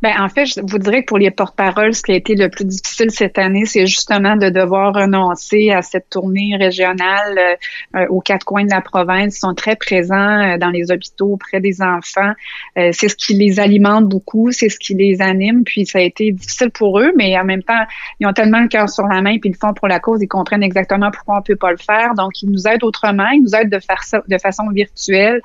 Ben, 0.01 0.13
en 0.17 0.29
fait, 0.29 0.45
je 0.45 0.61
vous 0.61 0.77
dirais 0.77 1.01
que 1.01 1.07
pour 1.07 1.17
les 1.17 1.29
porte-paroles, 1.29 1.93
ce 1.93 2.01
qui 2.01 2.13
a 2.13 2.15
été 2.15 2.35
le 2.35 2.47
plus 2.49 2.63
difficile 2.63 3.11
cette 3.11 3.37
année, 3.37 3.65
c'est 3.65 3.85
justement 3.85 4.37
de 4.37 4.49
devoir 4.49 4.93
renoncer 4.93 5.71
à 5.71 5.81
cette 5.81 6.09
tournée 6.09 6.55
régionale 6.57 7.57
euh, 7.95 8.07
aux 8.07 8.21
quatre 8.21 8.45
coins 8.45 8.63
de 8.63 8.69
la 8.69 8.79
province. 8.79 9.35
Ils 9.35 9.39
sont 9.39 9.53
très 9.53 9.75
présents 9.75 10.15
euh, 10.15 10.57
dans 10.57 10.69
les 10.69 10.89
hôpitaux 10.89 11.33
auprès 11.33 11.59
des 11.59 11.81
enfants. 11.81 12.31
Euh, 12.77 12.91
c'est 12.93 13.09
ce 13.09 13.15
qui 13.15 13.33
les 13.33 13.59
alimente 13.59 14.05
beaucoup, 14.05 14.51
c'est 14.51 14.69
ce 14.69 14.79
qui 14.79 14.93
les 14.93 15.21
anime. 15.21 15.65
Puis 15.65 15.85
ça 15.85 15.99
a 15.99 16.01
été 16.01 16.31
difficile 16.31 16.71
pour 16.71 16.99
eux, 16.99 17.11
mais 17.17 17.37
en 17.37 17.43
même 17.43 17.63
temps, 17.63 17.83
ils 18.21 18.27
ont 18.27 18.33
tellement 18.33 18.61
le 18.61 18.69
cœur 18.69 18.87
sur 18.87 19.05
la 19.05 19.21
main, 19.21 19.37
puis 19.37 19.49
ils 19.49 19.53
le 19.53 19.57
font 19.57 19.73
pour 19.73 19.89
la 19.89 19.99
cause, 19.99 20.21
ils 20.21 20.27
comprennent 20.27 20.63
exactement 20.63 21.11
pourquoi 21.11 21.39
on 21.39 21.41
peut 21.41 21.57
pas 21.57 21.71
le 21.71 21.77
faire. 21.77 22.13
Donc, 22.13 22.41
ils 22.41 22.49
nous 22.49 22.67
aident 22.67 22.83
autrement, 22.83 23.27
ils 23.33 23.43
nous 23.43 23.53
aident 23.53 23.71
de 23.71 23.79
faire 23.79 24.03
ça 24.03 24.21
de 24.25 24.37
façon 24.37 24.69
virtuelle. 24.69 25.41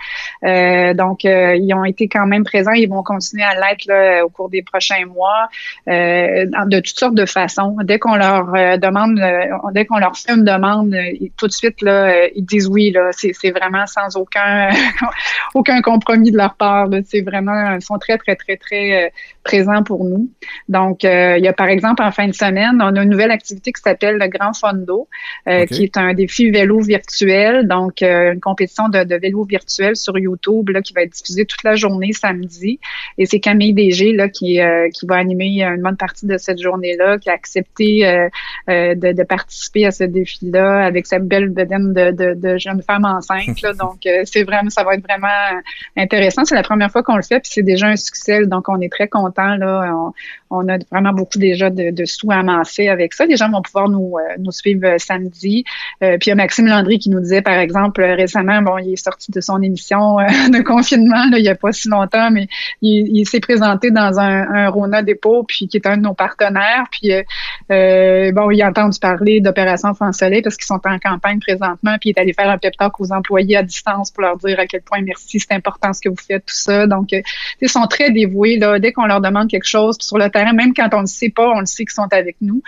donc, 0.95 1.25
ils 1.25 1.75
ont 1.75 1.85
été 1.85 2.07
quand 2.07 2.27
même 2.27 2.45
présents, 2.45 2.73
ils 2.73 2.89
vont 2.89 3.03
continuer 3.03 3.43
à 3.43 3.55
l'être 3.55 4.23
au 4.25 4.29
cours 4.29 4.44
des 4.49 4.63
prochains 4.63 5.07
mois 5.07 5.49
euh, 5.89 6.47
de 6.67 6.77
toutes 6.81 6.99
sortes 6.99 7.15
de 7.15 7.27
façons. 7.27 7.77
Dès 7.85 7.99
qu'on 7.99 8.17
leur 8.17 8.55
euh, 8.55 8.77
demande, 8.77 9.19
euh, 9.19 9.71
dès 9.73 9.85
qu'on 9.85 9.99
leur 9.99 10.17
fait 10.17 10.33
une 10.33 10.45
demande, 10.45 10.95
tout 11.37 11.47
de 11.47 11.53
suite 11.53 11.83
là, 11.83 12.29
ils 12.35 12.45
disent 12.45 12.69
oui. 12.69 12.91
Là, 12.91 13.11
c'est, 13.13 13.33
vraiment 13.51 13.87
sans 13.87 14.17
aucun 14.17 14.71
aucun 15.55 15.81
compromis 15.81 16.31
de 16.31 16.37
leur 16.37 16.55
part. 16.55 16.89
C'est 17.05 17.23
vraiment, 17.23 17.75
ils 17.75 17.83
sont 17.83 17.99
très 17.99 18.19
très 18.19 18.37
très 18.37 18.57
très 18.57 19.13
présents 19.43 19.83
pour 19.83 20.05
nous. 20.05 20.29
Donc, 20.69 21.05
il 21.05 21.41
y 21.41 21.49
a 21.49 21.53
par 21.53 21.69
exemple 21.69 22.03
en 22.03 22.11
fin 22.11 22.27
de 22.27 22.35
semaine, 22.35 22.81
on 22.83 22.97
a 22.97 23.03
une 23.03 23.11
nouvelle 23.11 23.31
activité 23.31 23.73
qui 23.73 23.81
s'appelle 23.81 24.17
le 24.17 24.29
Grand 24.29 24.53
Fondo, 24.53 25.09
qui 25.47 25.85
est 25.85 25.97
un 25.97 26.15
défi 26.15 26.51
vélo 26.51 26.81
virtuel. 26.81 27.67
Donc, 27.69 28.03
une 28.03 28.41
compétition 28.41 28.89
de, 28.89 29.05
de 29.05 29.17
vélo 29.17 29.45
virtuel 29.45 29.97
sur 29.97 30.19
YouTube 30.19 30.71
là, 30.71 30.83
qui 30.83 30.93
va 30.93 31.03
être 31.03 31.13
diffusée 31.13 31.45
toute 31.45 31.63
la 31.63 31.75
journée 31.75 32.13
samedi. 32.13 32.81
Et 33.19 33.27
c'est 33.27 33.41
Camille 33.41 33.75
DG 33.75 34.13
là, 34.13 34.29
qui, 34.35 34.61
euh, 34.61 34.89
qui 34.91 35.07
va 35.07 35.17
animer 35.17 35.63
une 35.63 35.83
bonne 35.83 35.97
partie 35.97 36.27
de 36.27 36.37
cette 36.37 36.61
journée-là, 36.61 37.19
qui 37.19 37.31
a 37.31 37.33
accepté 37.33 38.07
euh, 38.07 38.29
euh, 38.69 38.95
de, 38.95 39.13
de, 39.13 39.23
participer 39.23 39.87
à 39.87 39.91
ce 39.91 40.05
défi-là 40.05 40.85
avec 40.85 41.07
sa 41.07 41.19
belle 41.19 41.49
bedaine 41.49 41.93
de, 41.93 42.11
de, 42.11 42.35
de 42.35 42.59
jeune 42.59 42.83
femme 42.83 43.05
enceinte. 43.05 43.63
Là. 43.63 43.73
Donc, 43.79 44.01
c'est 44.25 44.43
vraiment, 44.45 44.71
ça 44.71 44.85
va 44.85 44.95
être 44.95 45.05
vraiment 45.05 45.61
intéressant. 45.97 46.45
C'est 46.45 46.55
la 46.55 46.63
première 46.63 46.91
fois 46.91 47.03
qu'on 47.03 47.17
le 47.17 47.23
fait, 47.23 47.41
puis 47.41 47.51
c'est 47.53 47.63
déjà 47.63 47.87
un 47.87 47.97
succès. 47.97 48.47
Donc, 48.47 48.69
on 48.69 48.81
est 48.81 48.93
très 48.93 49.09
content. 49.09 49.57
Là. 49.57 49.93
On, 49.95 50.13
on 50.51 50.69
a 50.69 50.79
vraiment 50.91 51.13
beaucoup 51.13 51.39
déjà 51.39 51.71
de, 51.71 51.91
de, 51.91 52.05
sous 52.05 52.31
amassés 52.31 52.89
avec 52.89 53.13
ça. 53.15 53.27
Les 53.27 53.37
gens 53.37 53.51
vont 53.51 53.63
pouvoir 53.63 53.89
nous, 53.89 54.17
nous 54.39 54.53
suivre 54.53 54.97
samedi. 54.99 55.65
puis 56.01 56.19
il 56.27 56.29
y 56.29 56.33
a 56.33 56.35
Maxime 56.35 56.67
Landry 56.67 56.99
qui 56.99 57.11
nous 57.11 57.21
disait, 57.21 57.43
par 57.43 57.59
exemple, 57.59 58.03
récemment, 58.03 58.63
bon, 58.63 58.79
il 58.79 58.93
est 58.93 59.03
sorti 59.03 59.33
de 59.33 59.41
son 59.41 59.61
émission 59.63 60.17
de 60.17 60.63
confinement 60.63 61.15
là, 61.31 61.39
il 61.39 61.43
n'y 61.43 61.49
a 61.49 61.55
pas 61.55 61.73
si 61.73 61.89
longtemps, 61.89 62.31
mais 62.31 62.49
il, 62.83 63.17
il 63.17 63.27
s'est 63.27 63.41
présenté 63.41 63.91
dans 63.91 64.19
un 64.19 64.24
un, 64.25 64.69
Rona 64.69 65.03
Dépôt, 65.03 65.45
puis 65.45 65.69
qui 65.69 65.77
est 65.77 65.87
un 65.87 65.97
de 65.97 66.03
nos 66.03 66.15
partenaires. 66.15 66.85
Puis 66.91 67.13
euh, 67.13 67.23
euh, 67.71 68.33
bon, 68.33 68.51
il 68.51 68.63
a 68.63 68.69
entendu 68.69 68.99
parler 68.99 69.41
d'Opération 69.41 69.91
Enfant 69.91 70.13
Soleil 70.13 70.43
parce 70.43 70.57
qu'ils 70.57 70.67
sont 70.67 70.81
en 70.85 70.99
campagne 70.99 71.41
présentement, 71.41 71.97
puis 72.01 72.11
il 72.11 72.13
est 72.17 72.21
allé 72.21 72.33
faire 72.33 72.49
un 72.49 72.59
pep 72.59 72.77
talk 72.77 73.01
aux 73.01 73.13
employés 73.13 73.57
à 73.57 73.63
distance 73.63 74.11
pour 74.11 74.23
leur 74.23 74.37
dire 74.37 74.59
à 74.59 74.67
quel 74.67 74.83
point 74.83 75.01
merci, 75.03 75.41
c'est 75.41 75.53
important 75.53 75.93
ce 75.93 76.01
que 76.01 76.09
vous 76.09 76.17
faites, 76.17 76.45
tout 76.47 76.55
ça. 76.55 76.87
Donc, 76.87 77.13
euh, 77.13 77.21
ils 77.61 77.69
sont 77.69 77.87
très 77.87 78.11
dévoués 78.11 78.59
là. 78.59 78.79
Dès 78.79 78.93
qu'on 78.93 79.07
leur 79.07 79.21
demande 79.21 79.49
quelque 79.49 79.67
chose, 79.67 79.97
sur 80.01 80.19
le 80.19 80.31
terrain, 80.31 80.53
même 80.53 80.75
quand 80.75 80.89
on 80.93 81.03
ne 81.03 81.07
sait 81.07 81.31
pas, 81.31 81.49
on 81.49 81.61
le 81.61 81.67
sait 81.67 81.85
qu'ils 81.85 81.93
sont 81.93 82.09
avec 82.11 82.37
nous. 82.41 82.63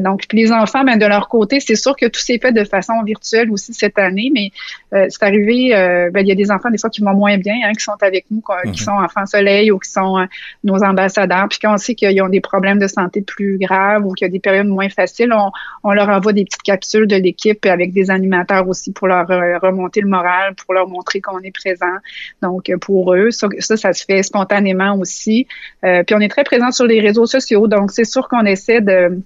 donc, 0.00 0.26
puis 0.28 0.38
les 0.38 0.52
enfants, 0.52 0.84
ben, 0.84 0.98
de 0.98 1.06
leur 1.06 1.28
côté, 1.28 1.60
c'est 1.60 1.76
sûr 1.76 1.96
que 1.96 2.06
tout 2.06 2.20
s'est 2.20 2.38
fait 2.38 2.52
de 2.52 2.64
façon 2.64 2.94
virtuelle 3.04 3.50
aussi 3.50 3.74
cette 3.74 3.98
année, 3.98 4.30
mais 4.32 4.50
c'est 4.90 5.22
arrivé, 5.22 5.70
ben, 6.12 6.20
il 6.20 6.28
y 6.28 6.32
a 6.32 6.34
des 6.34 6.50
enfants 6.50 6.70
des 6.70 6.78
fois 6.78 6.90
qui 6.90 7.02
vont 7.02 7.14
moins 7.14 7.36
bien, 7.38 7.54
hein, 7.64 7.72
qui 7.72 7.82
sont 7.82 7.92
avec 8.00 8.26
nous, 8.30 8.42
qui 8.64 8.68
mhm. 8.68 8.74
sont 8.76 8.92
enfants 8.92 9.26
soleil 9.26 9.70
ou 9.70 9.78
qui 9.78 9.90
sont 9.90 10.26
nos 10.64 10.82
ambassadeurs 10.92 11.48
puis 11.48 11.58
quand 11.60 11.74
on 11.74 11.78
sait 11.78 11.94
qu'ils 11.94 12.20
ont 12.22 12.28
des 12.28 12.40
problèmes 12.40 12.78
de 12.78 12.86
santé 12.86 13.22
plus 13.22 13.58
graves 13.58 14.04
ou 14.06 14.12
qu'il 14.12 14.26
y 14.26 14.28
a 14.28 14.30
des 14.30 14.40
périodes 14.40 14.66
moins 14.66 14.88
faciles, 14.88 15.32
on, 15.82 15.92
leur 15.92 16.08
envoie 16.08 16.32
des 16.32 16.44
petites 16.44 16.62
capsules 16.62 17.06
de 17.06 17.16
l'équipe 17.16 17.64
avec 17.66 17.92
des 17.92 18.10
animateurs 18.10 18.68
aussi 18.68 18.92
pour 18.92 19.08
leur 19.08 19.30
euh, 19.30 19.58
remonter 19.58 20.00
le 20.00 20.08
moral, 20.08 20.54
pour 20.54 20.74
leur 20.74 20.88
montrer 20.88 21.20
qu'on 21.20 21.40
est 21.40 21.54
présent. 21.54 21.96
Donc, 22.40 22.70
pour 22.80 23.14
eux, 23.14 23.30
ça, 23.30 23.48
ça, 23.60 23.92
se 23.92 24.04
fait 24.04 24.22
spontanément 24.22 24.96
aussi. 24.98 25.46
Euh, 25.84 26.02
puis 26.04 26.14
on 26.14 26.20
est 26.20 26.28
très 26.28 26.44
présent 26.44 26.70
sur 26.70 26.86
les 26.86 27.00
réseaux 27.00 27.26
sociaux, 27.26 27.66
donc 27.66 27.90
c'est 27.90 28.04
sûr 28.04 28.28
qu'on 28.28 28.44
essaie 28.44 28.80
de 28.80 29.22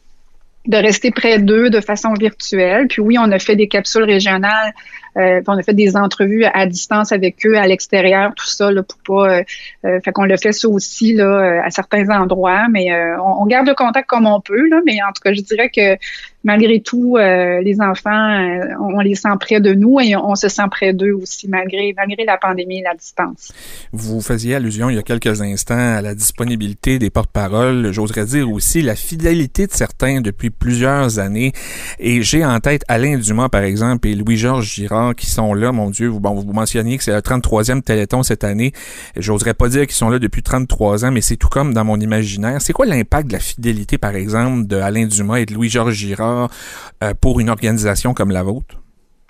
rester 0.72 1.10
près 1.10 1.38
d'eux 1.38 1.70
de 1.70 1.80
façon 1.80 2.12
virtuelle. 2.14 2.88
Puis 2.88 3.00
oui, 3.00 3.16
on 3.18 3.30
a 3.30 3.38
fait 3.38 3.56
des 3.56 3.68
capsules 3.68 4.04
régionales 4.04 4.72
euh, 5.16 5.40
on 5.46 5.56
a 5.56 5.62
fait 5.62 5.74
des 5.74 5.96
entrevues 5.96 6.44
à 6.44 6.66
distance 6.66 7.12
avec 7.12 7.44
eux, 7.46 7.56
à 7.56 7.66
l'extérieur, 7.66 8.32
tout 8.34 8.46
ça, 8.46 8.70
là, 8.70 8.82
pour 8.82 8.98
pas. 9.06 9.38
Euh, 9.38 9.42
euh 9.84 10.00
fait 10.04 10.12
qu'on 10.12 10.24
le 10.24 10.36
fait 10.36 10.52
ça 10.52 10.68
aussi 10.68 11.14
là, 11.14 11.24
euh, 11.24 11.60
à 11.64 11.70
certains 11.70 12.08
endroits, 12.10 12.66
mais 12.70 12.88
on, 13.18 13.42
on, 13.42 13.46
garde 13.46 13.66
le 13.66 13.74
contact 13.74 14.08
comme 14.08 14.26
on 14.26 14.40
peut. 14.40 14.68
Là, 14.68 14.80
mais 14.84 15.02
en 15.02 15.12
tout 15.12 15.22
cas, 15.24 15.32
je 15.32 15.40
dirais 15.40 15.70
que 15.70 15.96
malgré 16.44 16.80
tout, 16.80 17.16
les 17.16 17.80
enfants, 17.80 18.68
on 18.80 19.00
les 19.00 19.16
sent 19.16 19.28
près 19.40 19.60
de 19.60 19.74
nous 19.74 19.98
et 19.98 20.14
on 20.14 20.36
se 20.36 20.48
sent 20.48 20.62
près 20.70 20.92
d'eux 20.92 21.12
aussi, 21.12 21.48
malgré, 21.48 21.92
malgré 21.96 22.24
la 22.24 22.36
pandémie 22.36 22.78
et 22.78 22.82
la 22.82 22.94
distance. 22.94 23.52
Vous 23.92 24.20
faisiez 24.20 24.54
allusion 24.54 24.88
il 24.88 24.94
y 24.94 24.98
a 24.98 25.02
quelques 25.02 25.42
instants 25.42 25.74
à 25.96 26.02
la 26.02 26.14
disponibilité 26.14 27.00
des 27.00 27.10
porte-paroles, 27.10 27.90
j'oserais 27.90 28.26
dire 28.26 28.48
aussi 28.48 28.80
la 28.80 28.94
fidélité 28.94 29.66
de 29.66 29.72
certains 29.72 30.20
depuis 30.20 30.50
plusieurs 30.50 31.18
années. 31.18 31.50
Et 31.98 32.22
j'ai 32.22 32.44
en 32.44 32.60
tête 32.60 32.82
Alain 32.86 33.18
Dumas, 33.18 33.48
par 33.48 33.62
exemple, 33.62 34.06
et 34.06 34.14
Louis-Georges 34.14 34.72
Girard 34.72 35.05
qui 35.14 35.26
sont 35.26 35.54
là, 35.54 35.72
mon 35.72 35.90
Dieu. 35.90 36.08
Vous, 36.08 36.20
bon, 36.20 36.34
vous 36.34 36.52
mentionniez 36.52 36.98
que 36.98 37.04
c'est 37.04 37.12
le 37.12 37.20
33e 37.20 37.82
Téléthon 37.82 38.22
cette 38.22 38.44
année. 38.44 38.72
J'oserais 39.16 39.54
pas 39.54 39.68
dire 39.68 39.82
qu'ils 39.82 39.96
sont 39.96 40.08
là 40.08 40.18
depuis 40.18 40.42
33 40.42 41.04
ans, 41.04 41.10
mais 41.10 41.20
c'est 41.20 41.36
tout 41.36 41.48
comme 41.48 41.74
dans 41.74 41.84
mon 41.84 41.98
imaginaire. 42.00 42.60
C'est 42.60 42.72
quoi 42.72 42.86
l'impact 42.86 43.28
de 43.28 43.32
la 43.34 43.40
fidélité, 43.40 43.98
par 43.98 44.14
exemple, 44.14 44.66
de 44.66 44.76
Alain 44.76 45.06
Dumas 45.06 45.38
et 45.38 45.46
de 45.46 45.54
Louis-Georges 45.54 45.94
Girard 45.94 46.50
euh, 47.02 47.14
pour 47.20 47.40
une 47.40 47.50
organisation 47.50 48.14
comme 48.14 48.30
la 48.30 48.42
vôtre? 48.42 48.76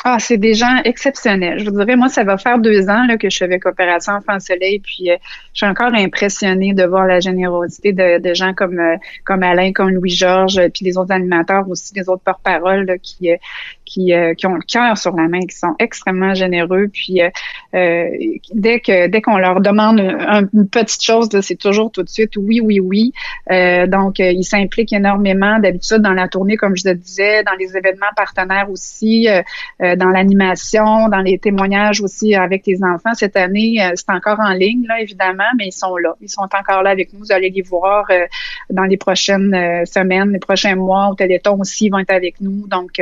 Ah, 0.08 0.18
c'est 0.20 0.36
des 0.36 0.54
gens 0.54 0.82
exceptionnels. 0.84 1.58
Je 1.58 1.64
vous 1.64 1.78
dirais, 1.78 1.96
moi, 1.96 2.08
ça 2.08 2.22
va 2.22 2.38
faire 2.38 2.60
deux 2.60 2.88
ans 2.88 3.08
que 3.18 3.28
je 3.28 3.34
suis 3.34 3.44
avec 3.44 3.66
Opération 3.66 4.12
Enfant 4.12 4.38
Soleil, 4.38 4.78
puis 4.78 5.10
euh, 5.10 5.16
je 5.52 5.64
suis 5.64 5.66
encore 5.66 5.92
impressionnée 5.94 6.74
de 6.74 6.84
voir 6.84 7.06
la 7.06 7.18
générosité 7.18 7.92
de, 7.92 8.34
gens 8.34 8.54
comme 8.54 8.78
euh, 8.78 8.96
comme 9.24 9.42
Alain, 9.42 9.72
comme 9.72 9.90
Louis-Georges, 9.90 10.60
puis 10.72 10.84
les 10.84 10.96
autres 10.96 11.10
animateurs 11.12 11.68
aussi, 11.68 11.92
les 11.96 12.08
autres 12.08 12.22
porte-paroles 12.22 12.98
qui 13.02 13.30
qui, 13.86 14.12
qui 14.36 14.46
ont 14.46 14.54
le 14.54 14.62
cœur 14.62 14.98
sur 14.98 15.14
la 15.16 15.28
main, 15.28 15.40
qui 15.40 15.56
sont 15.56 15.74
extrêmement 15.78 16.34
généreux. 16.34 16.88
Puis 16.92 17.20
dès 17.72 18.80
que 18.80 19.06
dès 19.06 19.22
qu'on 19.22 19.38
leur 19.38 19.60
demande 19.60 20.00
une, 20.00 20.68
petite 20.68 21.02
chose, 21.02 21.28
c'est 21.40 21.58
toujours 21.58 21.90
tout 21.90 22.02
de 22.02 22.08
suite 22.08 22.36
oui, 22.36 22.60
oui, 22.60 22.80
oui. 22.80 23.12
donc, 23.88 24.18
ils 24.18 24.44
s'impliquent 24.44 24.92
énormément 24.92 25.58
d'habitude 25.58 25.98
dans 25.98 26.12
la 26.12 26.28
tournée, 26.28 26.56
comme 26.56 26.76
je 26.76 26.88
le 26.88 26.94
disais, 26.94 27.42
dans 27.44 27.54
les 27.58 27.76
événements 27.76 28.06
partenaires 28.16 28.70
aussi 28.70 29.28
dans 29.80 30.10
l'animation, 30.10 31.08
dans 31.08 31.20
les 31.20 31.38
témoignages 31.38 32.00
aussi 32.00 32.34
avec 32.34 32.66
les 32.66 32.82
enfants. 32.82 33.14
Cette 33.14 33.36
année, 33.36 33.82
euh, 33.82 33.92
c'est 33.94 34.10
encore 34.10 34.40
en 34.40 34.52
ligne, 34.52 34.86
là, 34.86 35.00
évidemment, 35.00 35.50
mais 35.56 35.66
ils 35.66 35.72
sont 35.72 35.96
là. 35.96 36.14
Ils 36.20 36.28
sont 36.28 36.42
encore 36.42 36.82
là 36.82 36.90
avec 36.90 37.12
nous. 37.12 37.20
Vous 37.20 37.32
allez 37.32 37.50
les 37.50 37.62
voir 37.62 38.06
euh, 38.10 38.26
dans 38.70 38.84
les 38.84 38.96
prochaines 38.96 39.54
euh, 39.54 39.84
semaines, 39.84 40.32
les 40.32 40.38
prochains 40.38 40.74
mois. 40.74 41.08
Au 41.10 41.14
Téléthon 41.14 41.60
aussi, 41.60 41.86
ils 41.86 41.90
vont 41.90 41.98
être 41.98 42.10
avec 42.10 42.40
nous. 42.40 42.66
Donc, 42.68 43.00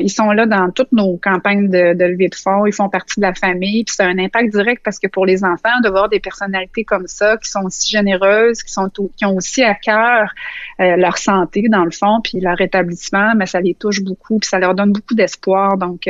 ils 0.00 0.10
sont 0.10 0.30
là 0.30 0.46
dans 0.46 0.70
toutes 0.70 0.92
nos 0.92 1.16
campagnes 1.16 1.68
de, 1.68 1.94
de 1.94 2.04
levée 2.04 2.28
de 2.28 2.34
fonds. 2.34 2.66
Ils 2.66 2.72
font 2.72 2.88
partie 2.88 3.20
de 3.20 3.26
la 3.26 3.34
famille. 3.34 3.84
Puis, 3.84 3.94
c'est 3.96 4.04
un 4.04 4.18
impact 4.18 4.54
direct 4.54 4.82
parce 4.84 4.98
que 4.98 5.06
pour 5.06 5.26
les 5.26 5.44
enfants, 5.44 5.80
de 5.84 5.88
voir 5.88 6.08
des 6.08 6.20
personnalités 6.20 6.84
comme 6.84 7.06
ça, 7.06 7.36
qui 7.36 7.50
sont 7.50 7.62
aussi 7.64 7.90
généreuses, 7.90 8.62
qui 8.62 8.72
sont 8.72 8.88
qui 9.16 9.24
ont 9.24 9.36
aussi 9.36 9.62
à 9.62 9.74
cœur 9.74 10.32
leur 10.78 11.18
santé, 11.18 11.68
dans 11.68 11.84
le 11.84 11.90
fond, 11.90 12.20
puis 12.22 12.40
leur 12.40 12.56
rétablissement, 12.56 13.34
mais 13.36 13.46
ça 13.46 13.60
les 13.60 13.74
touche 13.74 14.00
beaucoup, 14.02 14.38
puis 14.38 14.48
ça 14.48 14.58
leur 14.58 14.74
donne 14.74 14.92
beaucoup 14.92 15.14
d'espoir. 15.14 15.76
Donc, 15.76 16.08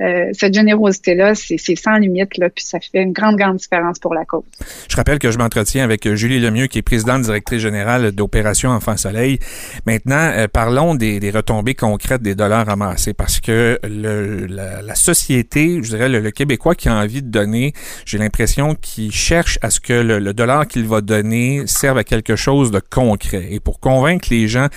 euh, 0.00 0.30
cette 0.32 0.54
générosité-là, 0.54 1.34
c'est 1.34 1.76
sans 1.76 1.96
limite, 1.96 2.36
là, 2.38 2.48
puis 2.50 2.64
ça 2.64 2.78
fait 2.80 3.02
une 3.02 3.12
grande, 3.12 3.36
grande 3.36 3.56
différence 3.56 3.98
pour 3.98 4.14
la 4.14 4.24
cause. 4.24 4.44
Je 4.88 4.96
rappelle 4.96 5.18
que 5.18 5.30
je 5.30 5.38
m'entretiens 5.38 5.84
avec 5.84 6.12
Julie 6.14 6.40
Lemieux, 6.40 6.66
qui 6.66 6.78
est 6.78 6.82
présidente 6.82 7.22
directrice 7.22 7.60
générale 7.60 8.12
d'Opération 8.12 8.70
Enfant 8.70 8.96
Soleil. 8.96 9.38
Maintenant, 9.86 10.30
euh, 10.36 10.46
parlons 10.48 10.94
des, 10.94 11.20
des, 11.20 11.30
retombées 11.30 11.74
concrètes 11.74 12.22
des 12.22 12.34
dollars 12.34 12.66
ramassés, 12.66 13.14
parce 13.20 13.38
que 13.38 13.78
la, 13.82 14.94
société, 14.94 15.82
je 15.82 15.90
dirais 15.90 16.08
le, 16.08 16.30
Québécois 16.30 16.74
qui 16.74 16.88
a 16.88 16.96
envie 16.96 17.20
de 17.20 17.28
donner, 17.28 17.74
j'ai 18.06 18.16
l'impression 18.16 18.74
qu'il 18.74 19.12
cherche 19.12 19.58
à 19.60 19.68
ce 19.68 19.78
que 19.78 19.92
le, 19.92 20.32
dollar 20.32 20.66
qu'il 20.66 20.86
va 20.86 21.02
donner 21.02 21.66
serve 21.66 21.98
à 21.98 22.04
quelque 22.04 22.34
chose 22.34 22.70
de 22.70 22.80
concret. 22.80 23.48
Et 23.50 23.60
pour 23.60 23.78
convaincre 23.78 24.28
les 24.30 24.48
gens 24.48 24.68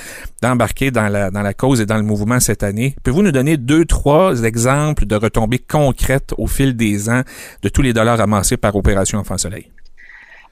d'embarquer 0.41 0.91
dans 0.91 1.07
la, 1.07 1.31
dans 1.31 1.41
la 1.41 1.53
cause 1.53 1.79
et 1.79 1.85
dans 1.85 1.95
le 1.95 2.03
mouvement 2.03 2.41
cette 2.41 2.63
année, 2.63 2.97
pouvez-vous 3.01 3.23
nous 3.23 3.31
donner 3.31 3.55
deux, 3.55 3.85
trois 3.85 4.43
exemples 4.43 5.05
de 5.05 5.15
retombées 5.15 5.59
concrètes 5.59 6.33
au 6.37 6.47
fil 6.47 6.75
des 6.75 7.09
ans 7.09 7.21
de 7.61 7.69
tous 7.69 7.81
les 7.81 7.93
dollars 7.93 8.19
amassés 8.19 8.57
par 8.57 8.75
Opération 8.75 9.19
Enfant 9.19 9.37
Soleil? 9.37 9.69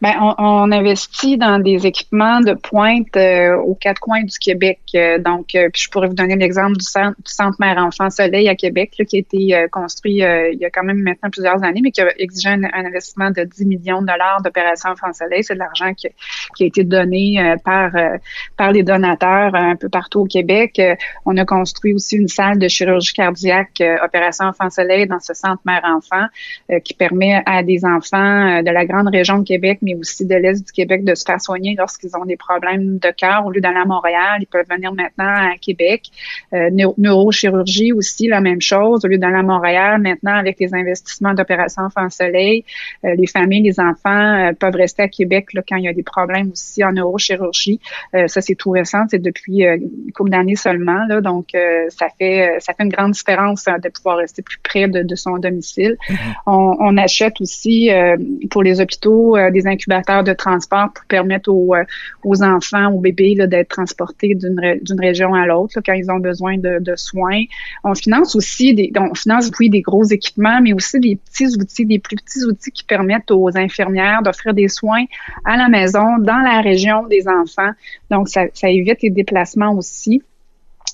Ben, 0.02 0.16
on, 0.20 0.34
on, 0.40 0.72
investit 0.72 1.38
dans 1.38 1.60
des 1.60 1.86
équipements 1.86 2.42
de 2.42 2.54
pointe 2.54 3.16
euh, 3.16 3.56
aux 3.58 3.76
quatre 3.76 4.00
coins 4.00 4.24
du 4.24 4.40
Québec. 4.40 4.80
Euh, 4.96 5.20
donc, 5.20 5.54
euh, 5.54 5.70
je 5.76 5.90
pourrais 5.90 6.08
vous 6.08 6.16
donner 6.16 6.36
l'exemple 6.36 6.76
du 6.78 6.86
centre, 6.86 7.16
du 7.24 7.32
centre 7.32 7.58
Mère-Enfant 7.60 8.10
Soleil 8.10 8.50
à 8.50 8.56
Québec, 8.56 8.94
là, 8.98 9.06
qui 9.06 9.18
a 9.18 9.20
été 9.20 9.68
construit 9.72 10.14
il 10.14 10.58
y 10.60 10.66
a 10.66 10.72
quand 10.72 10.84
même 10.84 10.98
maintenant 11.04 11.30
plusieurs 11.30 11.64
années, 11.64 11.82
mais 11.84 11.92
qui 11.92 12.02
a 12.02 12.12
exigé 12.20 12.50
un, 12.50 12.64
investissement 12.64 13.30
de 13.30 13.44
10 13.44 13.66
millions 13.68 14.02
de 14.02 14.08
dollars 14.08 14.42
d'opération 14.44 14.90
Enfant 14.90 15.14
Soleil. 15.14 15.44
C'est 15.44 15.54
de 15.54 15.60
l'argent 15.60 15.94
qui, 15.94 16.08
qui, 16.56 16.64
a 16.64 16.66
été 16.66 16.84
donné 16.84 17.56
par 17.64 17.92
par 18.58 18.72
les 18.72 18.82
donateurs 18.82 19.54
un 19.54 19.76
peu 19.76 19.90
partout 19.90 20.22
au 20.22 20.26
Québec. 20.26 20.82
on 21.26 21.38
a 21.38 21.46
construit 21.46 21.94
aussi 21.94 22.16
une 22.16 22.28
salle 22.28 22.58
de 22.58 22.68
chirurgie 22.68 23.14
cardiaque 23.14 23.84
opération 24.04 24.46
Enfant 24.46 24.70
Soleil 24.70 25.06
dans 25.06 25.20
ce 25.20 25.34
centre 25.34 25.62
Mère-Enfant 25.66 26.26
qui 26.84 26.94
permet 26.94 27.44
à 27.46 27.62
des 27.62 27.86
enfants 27.86 28.64
de 28.64 28.72
la 28.72 28.86
grande 28.86 29.10
région 29.10 29.40
de 29.40 29.44
Québec, 29.44 29.80
aussi 29.96 30.26
de 30.26 30.36
l'Est 30.36 30.66
du 30.66 30.72
Québec 30.72 31.04
de 31.04 31.16
se 31.16 31.24
faire 31.26 31.42
soigner 31.42 31.76
lorsqu'ils 31.78 32.16
ont 32.16 32.26
des 32.26 32.38
problèmes 32.38 32.98
de 32.98 33.12
cœur. 33.12 33.46
Au 33.46 33.52
lieu 33.52 33.62
d'aller 33.62 33.80
à 33.80 33.86
Montréal, 33.86 34.38
ils 34.40 34.48
peuvent 34.48 34.70
venir 34.70 34.94
maintenant 34.94 35.52
à 35.52 35.58
Québec. 35.60 36.10
Euh, 36.54 36.70
neurochirurgie 36.98 37.94
aussi, 37.94 38.28
la 38.28 38.42
même 38.42 38.62
chose. 38.62 39.06
Au 39.06 39.08
lieu 39.08 39.18
d'aller 39.18 39.38
à 39.38 39.44
Montréal, 39.44 40.02
maintenant, 40.02 40.36
avec 40.36 40.60
les 40.60 40.74
investissements 40.74 41.34
d'Opération 41.34 41.84
Enfant 41.84 42.10
Soleil, 42.10 42.64
euh, 43.06 43.16
les 43.16 43.28
familles, 43.28 43.64
les 43.64 43.80
enfants 43.80 44.50
euh, 44.50 44.54
peuvent 44.54 44.76
rester 44.76 45.04
à 45.04 45.08
Québec 45.08 45.54
là, 45.54 45.62
quand 45.68 45.78
il 45.78 45.86
y 45.86 45.88
a 45.88 45.94
des 45.94 46.04
problèmes 46.04 46.52
aussi 46.52 46.84
en 46.84 46.92
neurochirurgie. 46.92 47.80
Euh, 48.14 48.28
ça, 48.28 48.42
c'est 48.42 48.56
tout 48.56 48.72
récent, 48.72 49.04
c'est 49.10 49.22
depuis 49.22 49.64
une 49.64 50.12
couple 50.14 50.32
d'années 50.32 50.56
seulement. 50.56 51.06
Là, 51.08 51.22
donc, 51.22 51.50
ça 51.90 52.08
fait 52.18 52.58
ça 52.60 52.74
fait 52.74 52.84
une 52.84 52.90
grande 52.90 53.12
différence 53.12 53.68
hein, 53.68 53.78
de 53.84 53.90
pouvoir 53.90 54.18
rester 54.18 54.42
plus 54.42 54.60
près 54.60 54.88
de, 54.88 55.04
de 55.04 55.16
son 55.16 55.38
domicile. 55.38 55.98
Mm-hmm. 56.10 56.16
on, 56.48 56.76
on, 56.80 56.98
achète 56.98 57.40
aussi 57.42 57.90
pour 58.50 58.64
les 58.64 58.82
hôpitaux 58.82 59.38
des 59.52 59.68
incubateurs 59.82 60.24
de 60.24 60.34
transport 60.34 60.92
pour 60.94 61.06
permettre 61.06 61.50
aux, 61.50 61.76
euh, 61.76 61.84
enfants, 62.42 62.92
aux 62.92 63.00
bébés 63.00 63.36
d'être 63.48 63.70
transportés 63.70 64.36
d'une 64.36 65.00
région 65.00 65.34
à 65.34 65.46
l'autre 65.46 65.80
quand 65.86 65.94
ils 65.94 66.10
ont 66.12 66.20
besoin 66.20 66.58
de, 66.58 66.96
soins. 66.96 67.44
On 67.84 67.96
finance 67.96 68.36
aussi 68.36 68.74
des, 68.74 68.92
on 68.98 69.14
finance 69.16 69.50
oui 69.60 69.70
des 69.70 69.82
gros 69.82 70.04
équipements, 70.04 70.62
mais 70.62 70.74
aussi 70.74 71.00
des 71.00 71.16
petits 71.18 71.56
outils, 71.58 71.86
des 71.86 72.00
plus 72.00 72.18
petits 72.18 72.44
outils 72.46 72.72
qui 72.72 72.84
permettent 72.84 73.32
aux 73.32 73.58
infirmières 73.58 74.22
d'offrir 74.22 74.54
des 74.54 74.68
soins 74.68 75.06
à 75.46 75.58
la 75.58 75.70
maison, 75.70 76.18
dans 76.20 76.40
la 76.40 76.62
région 76.62 77.08
des 77.08 77.28
enfants. 77.28 77.72
Donc 78.10 78.28
ça 78.30 78.48
évite 78.64 79.02
les 79.02 79.10
déplacements 79.10 79.74
aussi. 79.74 80.22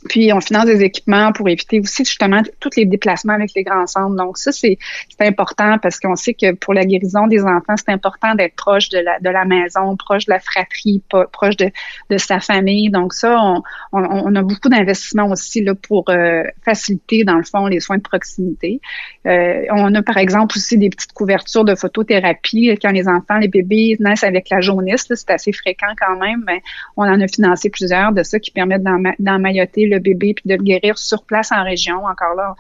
Puis 0.10 0.32
on 0.34 0.42
finance 0.42 0.66
des 0.66 0.84
équipements 0.84 1.32
pour 1.32 1.48
éviter 1.50 1.80
aussi 1.80 2.06
justement 2.06 2.42
tous 2.60 2.70
les 2.78 2.86
déplacements 2.86 3.34
avec 3.34 3.52
les 3.56 3.64
grands 3.64 3.88
centres. 3.88 4.16
Donc 4.16 4.38
ça, 4.38 4.52
c'est 4.52 4.78
important 5.20 5.78
parce 5.82 6.00
qu'on 6.00 6.16
sait 6.16 6.34
que 6.34 6.54
pour 6.54 6.74
la 6.74 6.86
guérison 6.86 7.28
des 7.28 7.42
enfants, 7.42 7.76
c'est 7.78 7.92
important 7.92 8.36
d'être 8.36 8.56
proche 8.56 8.90
de 8.90 9.00
la, 9.00 9.46
maison, 9.46 9.96
proche 9.96 10.26
de 10.26 10.32
la 10.32 10.40
fratrie, 10.40 11.02
proche 11.32 11.58
de, 11.58 11.72
sa 12.18 12.40
famille. 12.40 12.90
Donc 12.90 13.14
ça, 13.14 13.38
on, 13.42 13.62
on, 13.92 14.36
a 14.36 14.42
beaucoup 14.42 14.70
d'investissements 14.70 15.30
aussi 15.30 15.64
là, 15.64 15.74
pour 15.76 16.06
euh, 16.10 16.44
faciliter, 16.64 17.24
dans 17.24 17.36
le 17.36 17.44
fond, 17.44 17.68
les 17.68 17.80
soins 17.80 17.98
de 17.98 18.02
proximité. 18.02 18.82
Euh, 19.26 19.64
on 19.72 19.94
a 19.96 20.02
par 20.02 20.18
exemple 20.18 20.58
aussi 20.58 20.78
des 20.78 20.90
petites 20.90 21.14
couvertures 21.14 21.66
de 21.66 21.76
photothérapie 21.76 22.78
quand 22.82 22.92
les 22.92 23.08
enfants, 23.08 23.38
les 23.38 23.48
bébés 23.48 23.98
naissent 24.00 24.24
avec 24.24 24.50
la 24.50 24.62
jaunisse. 24.62 25.08
C'est 25.10 25.32
assez 25.32 25.52
fréquent 25.52 25.94
quand 26.00 26.18
même. 26.18 26.44
Mais 26.46 26.62
on 26.96 27.04
en 27.04 27.20
a 27.20 27.28
financé 27.28 27.70
plusieurs 27.70 28.12
de 28.12 28.24
ça 28.24 28.40
qui 28.40 28.52
permettent 28.52 28.84
d'emmailloter 29.20 29.87
le 29.88 30.00
bébé 30.00 30.34
puis 30.34 30.44
de 30.46 30.56
le 30.56 30.64
guérir 30.64 30.98
sur 30.98 31.24
place 31.24 31.52
en 31.52 31.64
région, 31.64 32.06
encore 32.06 32.36
là, 32.36 32.56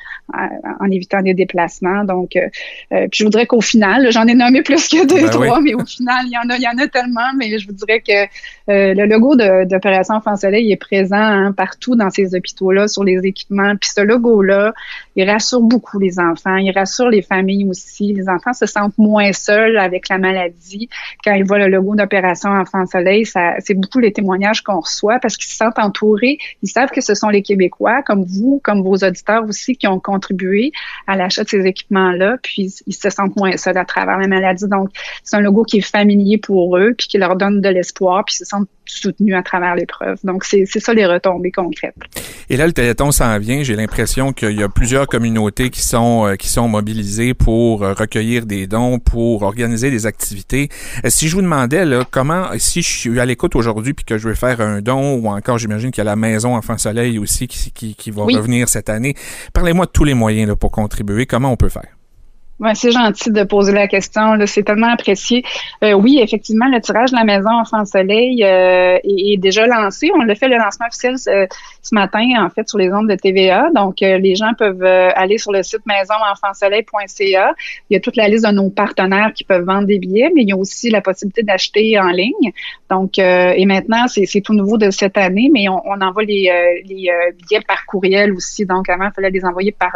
en, 0.79 0.89
évitant 0.89 1.21
des 1.21 1.33
déplacements. 1.33 2.03
Donc, 2.03 2.35
euh, 2.35 2.47
euh, 2.91 3.07
puis 3.09 3.19
je 3.19 3.23
voudrais 3.23 3.45
qu'au 3.45 3.61
final, 3.61 4.11
j'en 4.11 4.27
ai 4.27 4.33
nommé 4.33 4.61
plus 4.61 4.87
que 4.87 5.05
deux, 5.05 5.21
ben 5.21 5.29
trois, 5.29 5.61
mais 5.61 5.73
au 5.73 5.85
final, 5.85 6.25
il 6.25 6.31
y 6.31 6.37
en 6.37 6.49
a, 6.49 6.57
il 6.57 6.63
y 6.63 6.67
en 6.67 6.77
a 6.77 6.87
tellement, 6.87 7.33
mais 7.37 7.57
je 7.57 7.67
vous 7.67 7.73
dirais 7.73 8.01
que 8.01 8.23
euh, 8.71 8.93
le 8.93 9.05
logo 9.05 9.35
d'Opération 9.35 10.15
Enfant 10.15 10.35
Soleil 10.35 10.71
est 10.71 10.77
présent 10.77 11.15
hein, 11.15 11.51
partout 11.51 11.95
dans 11.95 12.09
ces 12.09 12.35
hôpitaux-là, 12.35 12.87
sur 12.87 13.03
les 13.03 13.19
équipements. 13.25 13.75
Puis 13.79 13.91
ce 13.95 14.01
logo-là, 14.01 14.73
il 15.15 15.29
rassure 15.29 15.61
beaucoup 15.61 15.99
les 15.99 16.19
enfants, 16.19 16.57
il 16.57 16.71
rassure 16.71 17.09
les 17.09 17.21
familles 17.21 17.67
aussi. 17.69 18.13
Les 18.13 18.29
enfants 18.29 18.53
se 18.53 18.65
sentent 18.65 18.97
moins 18.97 19.31
seuls 19.33 19.77
avec 19.77 20.09
la 20.09 20.17
maladie 20.17 20.89
quand 21.23 21.33
ils 21.33 21.45
voient 21.45 21.59
le 21.59 21.67
logo 21.67 21.95
d'Opération 21.95 22.49
Enfant 22.49 22.85
Soleil. 22.85 23.25
C'est 23.25 23.73
beaucoup 23.73 23.99
les 23.99 24.13
témoignages 24.13 24.61
qu'on 24.61 24.79
reçoit 24.79 25.19
parce 25.19 25.37
qu'ils 25.37 25.49
se 25.49 25.57
sentent 25.57 25.79
entourés. 25.79 26.37
Ils 26.61 26.69
savent 26.69 26.91
que 26.91 27.01
ce 27.01 27.15
sont 27.17 27.29
les 27.29 27.41
Québécois, 27.41 28.01
comme 28.03 28.23
vous, 28.23 28.61
comme 28.63 28.81
vos 28.81 28.95
auditeurs 28.95 29.43
aussi, 29.45 29.75
qui 29.75 29.87
ont 29.87 29.99
contribué 29.99 30.71
à 31.07 31.15
l'achat 31.15 31.43
de 31.43 31.49
ces 31.49 31.65
équipements-là, 31.65 32.37
puis 32.41 32.73
ils 32.85 32.93
se 32.93 33.09
sentent 33.09 33.35
moins 33.35 33.57
seuls 33.57 33.77
à 33.77 33.85
travers 33.85 34.17
la 34.17 34.27
maladie. 34.27 34.67
Donc, 34.67 34.89
c'est 35.23 35.35
un 35.35 35.41
logo 35.41 35.63
qui 35.63 35.77
est 35.77 35.81
familier 35.81 36.37
pour 36.37 36.77
eux, 36.77 36.93
puis 36.97 37.07
qui 37.07 37.17
leur 37.17 37.35
donne 37.35 37.61
de 37.61 37.69
l'espoir, 37.69 38.23
puis 38.25 38.35
ils 38.35 38.39
se 38.39 38.45
sentent 38.45 38.69
soutenus 38.87 39.35
à 39.35 39.43
travers 39.43 39.75
l'épreuve. 39.75 40.17
Donc, 40.23 40.43
c'est 40.43 40.65
ça 40.65 40.93
les 40.93 41.05
retombées 41.05 41.51
concrètes. 41.51 41.95
Et 42.49 42.57
là, 42.57 42.65
le 42.65 42.73
Téléthon 42.73 43.11
s'en 43.11 43.37
vient. 43.39 43.63
J'ai 43.63 43.75
l'impression 43.75 44.33
qu'il 44.33 44.59
y 44.59 44.63
a 44.63 44.69
plusieurs 44.69 45.07
communautés 45.07 45.69
qui 45.69 45.81
sont 45.81 46.27
euh, 46.27 46.35
qui 46.35 46.47
sont 46.47 46.67
mobilisées 46.67 47.33
pour 47.33 47.83
euh, 47.83 47.93
recueillir 47.93 48.45
des 48.45 48.67
dons, 48.67 48.99
pour 48.99 49.43
organiser 49.43 49.91
des 49.91 50.05
activités. 50.05 50.69
Euh, 51.03 51.09
si 51.09 51.27
je 51.27 51.35
vous 51.35 51.41
demandais 51.41 51.85
là, 51.85 52.05
comment, 52.09 52.47
si 52.57 52.81
je 52.81 52.89
suis 52.89 53.19
à 53.19 53.25
l'écoute 53.25 53.55
aujourd'hui 53.55 53.93
puis 53.93 54.05
que 54.05 54.17
je 54.17 54.29
veux 54.29 54.35
faire 54.35 54.61
un 54.61 54.81
don, 54.81 55.15
ou 55.15 55.27
encore 55.27 55.57
j'imagine 55.57 55.91
qu'il 55.91 55.99
y 55.99 56.07
a 56.07 56.09
la 56.09 56.15
maison 56.15 56.55
Enfant 56.55 56.77
Soleil 56.77 57.19
aussi 57.19 57.47
qui, 57.47 57.71
qui, 57.71 57.95
qui 57.95 58.11
va 58.11 58.23
revenir 58.23 58.69
cette 58.69 58.89
année. 58.89 59.15
Parlez-moi 59.53 59.85
de 59.85 59.91
tous 59.91 60.03
les 60.03 60.13
moyens 60.13 60.47
là, 60.47 60.55
pour 60.55 60.71
contribuer. 60.71 61.25
Comment 61.25 61.51
on 61.51 61.57
peut 61.57 61.69
faire? 61.69 61.96
C'est 62.73 62.91
gentil 62.91 63.31
de 63.31 63.43
poser 63.43 63.71
la 63.71 63.87
question. 63.87 64.33
C'est 64.47 64.63
tellement 64.63 64.91
apprécié. 64.91 65.43
Euh, 65.83 65.93
oui, 65.93 66.19
effectivement, 66.21 66.65
le 66.67 66.81
tirage 66.81 67.11
de 67.11 67.15
la 67.15 67.23
maison 67.23 67.51
Enfant 67.51 67.85
Soleil 67.85 68.43
euh, 68.43 68.97
est, 69.03 69.37
déjà 69.37 69.67
lancé. 69.67 70.09
On 70.15 70.23
l'a 70.23 70.33
fait 70.33 70.47
le 70.47 70.57
lancement 70.57 70.87
officiel 70.87 71.15
euh, 71.27 71.45
ce 71.83 71.93
matin, 71.93 72.25
en 72.39 72.49
fait, 72.49 72.67
sur 72.67 72.79
les 72.79 72.91
ondes 72.91 73.07
de 73.07 73.15
TVA. 73.15 73.69
Donc, 73.75 73.97
les 73.99 74.35
gens 74.35 74.53
peuvent 74.57 74.83
aller 74.83 75.37
sur 75.37 75.51
le 75.51 75.61
site 75.61 75.81
maisonenfantsoleil.ca. 75.85 77.53
Il 77.89 77.93
y 77.93 77.95
a 77.95 77.99
toute 77.99 78.15
la 78.15 78.27
liste 78.27 78.45
de 78.45 78.51
nos 78.51 78.71
partenaires 78.71 79.31
qui 79.33 79.43
peuvent 79.43 79.63
vendre 79.63 79.85
des 79.85 79.99
billets, 79.99 80.31
mais 80.33 80.41
il 80.41 80.49
y 80.49 80.51
a 80.51 80.57
aussi 80.57 80.89
la 80.89 81.01
possibilité 81.01 81.43
d'acheter 81.43 81.99
en 81.99 82.09
ligne. 82.09 82.51
Donc, 82.89 83.19
et 83.19 83.65
maintenant, 83.65 84.07
c'est 84.07 84.41
tout 84.41 84.53
nouveau 84.53 84.77
de 84.77 84.89
cette 84.89 85.17
année, 85.17 85.49
mais 85.53 85.69
on, 85.69 85.81
on 85.85 86.01
envoie 86.01 86.23
les, 86.23 86.51
les 86.85 87.11
billets 87.37 87.61
par 87.67 87.85
courriel 87.85 88.33
aussi. 88.33 88.65
Donc, 88.65 88.89
avant, 88.89 89.05
il 89.05 89.11
fallait 89.13 89.29
les 89.29 89.45
envoyer 89.45 89.71
par 89.71 89.93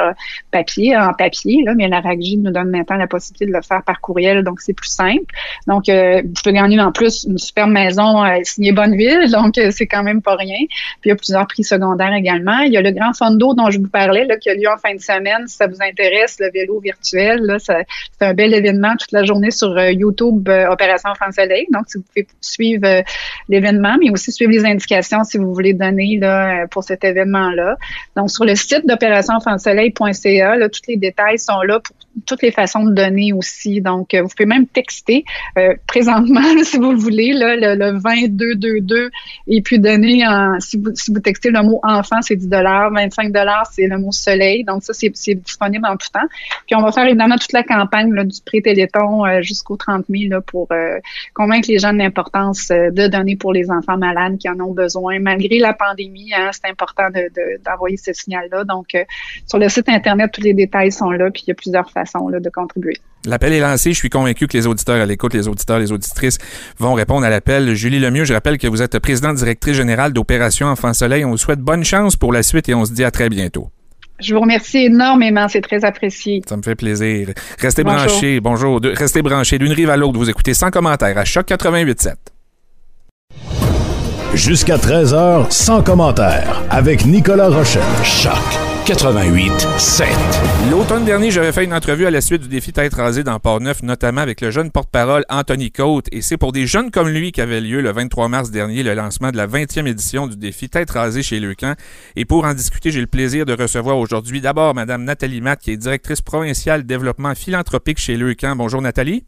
papier, 0.51 0.95
en 0.95 1.13
papier, 1.13 1.63
là, 1.65 1.73
mais 1.75 1.87
la 1.87 1.99
RAGJ 1.99 2.37
nous 2.37 2.50
donne 2.51 2.69
maintenant 2.69 2.97
la 2.97 3.07
possibilité 3.07 3.45
de 3.45 3.51
le 3.51 3.61
faire 3.61 3.83
par 3.83 4.01
courriel, 4.01 4.43
donc 4.43 4.61
c'est 4.61 4.73
plus 4.73 4.89
simple. 4.89 5.33
Donc, 5.67 5.89
euh, 5.89 6.21
tu 6.21 6.43
peux 6.43 6.51
gagner 6.51 6.79
en 6.79 6.91
plus 6.91 7.25
une 7.27 7.37
super 7.37 7.67
maison 7.67 8.23
euh, 8.23 8.39
signée 8.43 8.71
Bonneville, 8.71 9.29
donc 9.31 9.57
euh, 9.57 9.69
c'est 9.71 9.87
quand 9.87 10.03
même 10.03 10.21
pas 10.21 10.35
rien. 10.35 10.65
Puis 11.01 11.05
il 11.05 11.09
y 11.09 11.11
a 11.11 11.15
plusieurs 11.15 11.47
prix 11.47 11.63
secondaires 11.63 12.13
également. 12.13 12.59
Il 12.59 12.73
y 12.73 12.77
a 12.77 12.81
le 12.81 12.91
Grand 12.91 13.13
Fondo 13.13 13.53
dont 13.53 13.69
je 13.69 13.79
vous 13.79 13.87
parlais, 13.87 14.25
là, 14.25 14.37
qui 14.37 14.49
a 14.49 14.53
lieu 14.53 14.67
en 14.67 14.77
fin 14.77 14.93
de 14.93 15.01
semaine. 15.01 15.47
Si 15.47 15.57
ça 15.57 15.67
vous 15.67 15.81
intéresse, 15.81 16.37
le 16.39 16.51
vélo 16.51 16.79
virtuel, 16.79 17.57
c'est 17.59 17.85
un 18.21 18.33
bel 18.33 18.53
événement 18.53 18.95
toute 18.97 19.11
la 19.11 19.23
journée 19.23 19.51
sur 19.51 19.77
YouTube 19.89 20.49
Opération 20.69 21.13
France 21.15 21.35
Soleil. 21.35 21.67
Donc, 21.71 21.83
si 21.87 21.97
vous 21.97 22.03
pouvez 22.03 22.27
suivre 22.41 23.03
l'événement, 23.49 23.97
mais 23.99 24.09
aussi 24.11 24.31
suivre 24.31 24.51
les 24.51 24.65
indications 24.65 25.23
si 25.23 25.37
vous 25.37 25.53
voulez 25.53 25.73
donner 25.73 26.17
là, 26.19 26.67
pour 26.67 26.83
cet 26.83 27.03
événement-là. 27.03 27.77
Donc, 28.15 28.29
sur 28.29 28.45
le 28.45 28.55
site 28.55 28.87
d'opérationfrancesoleil.ca, 28.87 30.55
là, 30.55 30.69
tous 30.69 30.81
les 30.87 30.97
détails 30.97 31.39
sont 31.39 31.61
là 31.61 31.79
pour 31.79 31.95
toutes 32.25 32.41
les 32.41 32.51
façons 32.51 32.83
de 32.83 32.93
donner 32.93 33.33
aussi. 33.33 33.81
Donc, 33.81 34.13
euh, 34.13 34.21
vous 34.21 34.29
pouvez 34.29 34.45
même 34.45 34.67
texter 34.67 35.23
euh, 35.57 35.75
présentement, 35.87 36.41
si 36.63 36.77
vous 36.77 36.91
le 36.91 36.97
voulez, 36.97 37.33
là, 37.33 37.55
le, 37.55 37.75
le 37.75 37.91
2222 37.93 39.09
et 39.47 39.61
puis 39.61 39.79
donner, 39.79 40.27
en, 40.27 40.59
si, 40.59 40.77
vous, 40.77 40.93
si 40.93 41.11
vous 41.11 41.19
textez 41.19 41.49
le 41.49 41.61
mot 41.63 41.79
enfant, 41.83 42.21
c'est 42.21 42.35
10 42.35 42.49
25 42.49 43.33
c'est 43.71 43.87
le 43.87 43.97
mot 43.97 44.11
soleil. 44.11 44.63
Donc, 44.63 44.83
ça, 44.83 44.93
c'est 44.93 45.35
disponible 45.35 45.85
en 45.85 45.95
tout 45.95 46.09
temps. 46.13 46.27
Puis, 46.67 46.75
on 46.75 46.81
va 46.81 46.91
faire 46.91 47.05
évidemment 47.05 47.37
toute 47.37 47.53
la 47.53 47.63
campagne 47.63 48.13
là, 48.13 48.23
du 48.23 48.39
pré-téléthon 48.45 49.25
euh, 49.25 49.41
jusqu'au 49.41 49.77
30 49.77 50.05
000 50.09 50.29
là, 50.29 50.41
pour 50.41 50.69
convaincre 51.33 51.67
les 51.69 51.79
gens 51.79 51.93
de 51.93 51.97
l'importance 51.97 52.69
de 52.69 53.07
donner 53.07 53.35
pour 53.35 53.53
les 53.53 53.69
enfants 53.71 53.97
malades 53.97 54.37
qui 54.37 54.49
en 54.49 54.59
ont 54.59 54.73
besoin. 54.73 55.19
Malgré 55.19 55.59
la 55.59 55.73
pandémie, 55.73 56.31
hein, 56.33 56.49
c'est 56.51 56.69
important 56.69 57.07
d'envoyer 57.65 57.95
de, 57.95 58.01
ce 58.01 58.13
signal-là. 58.13 58.63
Donc, 58.63 58.95
sur 59.47 59.57
le 59.57 59.69
site 59.69 59.89
Internet, 59.89 60.31
tous 60.33 60.41
les 60.41 60.53
détails 60.53 60.91
sont 60.91 61.11
là, 61.11 61.29
puis 61.31 61.43
il 61.45 61.49
y 61.49 61.51
a 61.51 61.55
plusieurs 61.55 61.89
façons 61.89 62.00
de 62.03 62.49
contribuer. 62.49 62.93
L'appel 63.25 63.53
est 63.53 63.59
lancé. 63.59 63.91
Je 63.91 63.97
suis 63.97 64.09
convaincu 64.09 64.47
que 64.47 64.57
les 64.57 64.67
auditeurs 64.67 65.01
à 65.01 65.05
l'écoute, 65.05 65.33
les 65.33 65.47
auditeurs, 65.47 65.79
les 65.79 65.91
auditrices 65.91 66.37
vont 66.79 66.93
répondre 66.93 67.25
à 67.25 67.29
l'appel. 67.29 67.73
Julie 67.75 67.99
Lemieux, 67.99 68.25
je 68.25 68.33
rappelle 68.33 68.57
que 68.57 68.67
vous 68.67 68.81
êtes 68.81 68.97
présidente 68.99 69.37
directrice 69.37 69.75
générale 69.75 70.13
d'Opération 70.13 70.67
Enfant 70.67 70.93
Soleil. 70.93 71.25
On 71.25 71.31
vous 71.31 71.37
souhaite 71.37 71.59
bonne 71.59 71.83
chance 71.83 72.15
pour 72.15 72.33
la 72.33 72.43
suite 72.43 72.69
et 72.69 72.73
on 72.73 72.85
se 72.85 72.93
dit 72.93 73.03
à 73.03 73.11
très 73.11 73.29
bientôt. 73.29 73.69
Je 74.19 74.35
vous 74.35 74.41
remercie 74.41 74.85
énormément, 74.85 75.47
c'est 75.47 75.61
très 75.61 75.83
apprécié. 75.83 76.41
Ça 76.47 76.55
me 76.55 76.61
fait 76.61 76.75
plaisir. 76.75 77.29
Restez 77.59 77.83
branchés, 77.83 78.39
bonjour, 78.39 78.79
restez 78.83 79.23
branchés 79.23 79.57
d'une 79.57 79.71
rive 79.71 79.89
à 79.89 79.97
l'autre, 79.97 80.19
vous 80.19 80.29
écoutez 80.29 80.53
sans 80.53 80.69
commentaire 80.69 81.17
à 81.17 81.25
Choc 81.25 81.47
88.7. 81.47 82.13
Jusqu'à 84.35 84.77
13h, 84.77 85.49
sans 85.49 85.81
commentaire, 85.81 86.63
avec 86.69 87.05
Nicolas 87.05 87.49
Rochelle. 87.49 87.81
Choc 88.03 88.70
88 88.85 89.67
7. 89.77 90.07
L'automne 90.71 91.05
dernier, 91.05 91.29
j'avais 91.29 91.51
fait 91.51 91.63
une 91.63 91.73
entrevue 91.73 92.07
à 92.07 92.11
la 92.11 92.19
suite 92.19 92.41
du 92.41 92.47
défi 92.47 92.73
Tête 92.73 92.93
rasée 92.95 93.23
dans 93.23 93.39
Port-Neuf, 93.39 93.83
notamment 93.83 94.21
avec 94.21 94.41
le 94.41 94.49
jeune 94.49 94.71
porte-parole 94.71 95.23
Anthony 95.29 95.71
Cote. 95.71 96.07
Et 96.11 96.21
c'est 96.21 96.37
pour 96.37 96.51
des 96.51 96.65
jeunes 96.65 96.89
comme 96.89 97.07
lui 97.07 97.31
qu'avait 97.31 97.61
lieu 97.61 97.81
le 97.81 97.91
23 97.91 98.27
mars 98.27 98.49
dernier 98.49 98.81
le 98.81 98.95
lancement 98.95 99.31
de 99.31 99.37
la 99.37 99.45
20e 99.45 99.85
édition 99.85 100.25
du 100.25 100.35
défi 100.35 100.67
Tête 100.67 100.89
rasée 100.89 101.21
chez 101.21 101.39
Leucan. 101.39 101.75
Et 102.15 102.25
pour 102.25 102.43
en 102.43 102.53
discuter, 102.53 102.91
j'ai 102.91 103.01
le 103.01 103.07
plaisir 103.07 103.45
de 103.45 103.53
recevoir 103.53 103.97
aujourd'hui 103.97 104.41
d'abord 104.41 104.73
Madame 104.73 105.03
Nathalie 105.03 105.41
Matt, 105.41 105.61
qui 105.61 105.71
est 105.71 105.77
directrice 105.77 106.21
provinciale 106.21 106.83
développement 106.83 107.35
philanthropique 107.35 107.99
chez 107.99 108.17
Leucan. 108.17 108.55
Bonjour 108.55 108.81
Nathalie. 108.81 109.23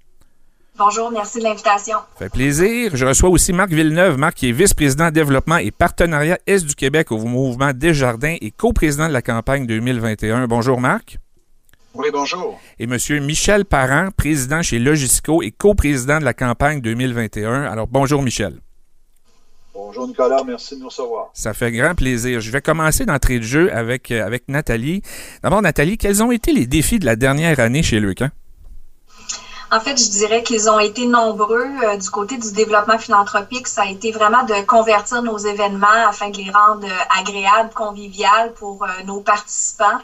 Bonjour, 0.76 1.12
merci 1.12 1.38
de 1.38 1.44
l'invitation. 1.44 1.98
Ça 1.98 2.18
fait 2.18 2.30
plaisir. 2.30 2.96
Je 2.96 3.06
reçois 3.06 3.30
aussi 3.30 3.54
Marc 3.54 3.70
Villeneuve. 3.70 4.18
Marc 4.18 4.34
qui 4.34 4.50
est 4.50 4.52
vice-président 4.52 5.12
développement 5.12 5.58
et 5.58 5.70
partenariat 5.70 6.40
Est 6.48 6.66
du 6.66 6.74
Québec 6.74 7.12
au 7.12 7.20
mouvement 7.20 7.74
Desjardins 7.74 8.36
et 8.42 8.50
co-président 8.50 9.08
de 9.08 9.14
la 9.14 9.22
campagne 9.22 9.68
2021. 9.68 10.48
Bonjour 10.48 10.82
Marc. 10.82 11.20
Oui, 11.94 12.08
bonjour. 12.12 12.60
Et 12.80 12.88
Monsieur 12.88 13.20
Michel 13.20 13.66
Parent, 13.66 14.10
président 14.18 14.64
chez 14.64 14.80
Logisco 14.80 15.44
et 15.44 15.52
co-président 15.52 16.18
de 16.18 16.26
la 16.26 16.34
campagne 16.34 16.82
2021. 16.82 17.66
Alors 17.66 17.86
bonjour 17.88 18.24
Michel. 18.24 18.56
Bonjour 19.76 20.08
Nicolas, 20.08 20.44
merci 20.44 20.76
de 20.76 20.80
nous 20.80 20.88
recevoir. 20.88 21.30
Ça 21.36 21.54
fait 21.54 21.72
grand 21.72 21.94
plaisir. 21.94 22.40
Je 22.42 22.50
vais 22.50 22.62
commencer 22.62 23.06
d'entrée 23.06 23.38
de 23.38 23.44
jeu 23.44 23.72
avec, 23.72 24.10
euh, 24.10 24.26
avec 24.26 24.48
Nathalie. 24.48 25.04
D'abord, 25.44 25.62
Nathalie, 25.62 26.00
quels 26.00 26.24
ont 26.24 26.32
été 26.32 26.52
les 26.52 26.66
défis 26.66 26.98
de 26.98 27.06
la 27.06 27.16
dernière 27.16 27.60
année 27.60 27.84
chez 27.84 28.00
Leucan? 28.00 28.30
En 29.74 29.80
fait, 29.80 29.98
je 29.98 30.08
dirais 30.12 30.44
qu'ils 30.44 30.70
ont 30.70 30.78
été 30.78 31.08
nombreux. 31.08 31.72
Euh, 31.84 31.98
du 31.98 32.08
côté 32.12 32.38
du 32.38 32.52
développement 32.52 33.00
philanthropique, 33.00 33.68
ça 33.68 33.82
a 33.82 33.86
été 33.88 34.12
vraiment 34.12 34.44
de 34.44 34.62
convertir 34.68 35.24
nos 35.24 35.40
événements 35.40 36.08
afin 36.08 36.30
de 36.30 36.38
les 36.38 36.52
rendre 36.52 36.86
euh, 36.86 37.20
agréables, 37.20 37.74
conviviales 37.74 38.54
pour 38.54 38.84
euh, 38.84 39.02
nos 39.06 39.22
participants. 39.22 40.00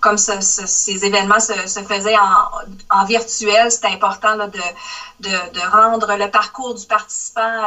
comme 0.00 0.18
ces 0.18 1.04
événements 1.06 1.40
se, 1.40 1.80
faisaient 1.90 2.18
en, 2.90 3.04
virtuel, 3.06 3.70
c'est 3.70 3.86
important 3.86 4.36
de, 4.36 4.64
de, 5.20 5.60
rendre 5.78 6.08
le 6.22 6.28
parcours 6.30 6.74
du 6.74 6.84
participant 6.84 7.60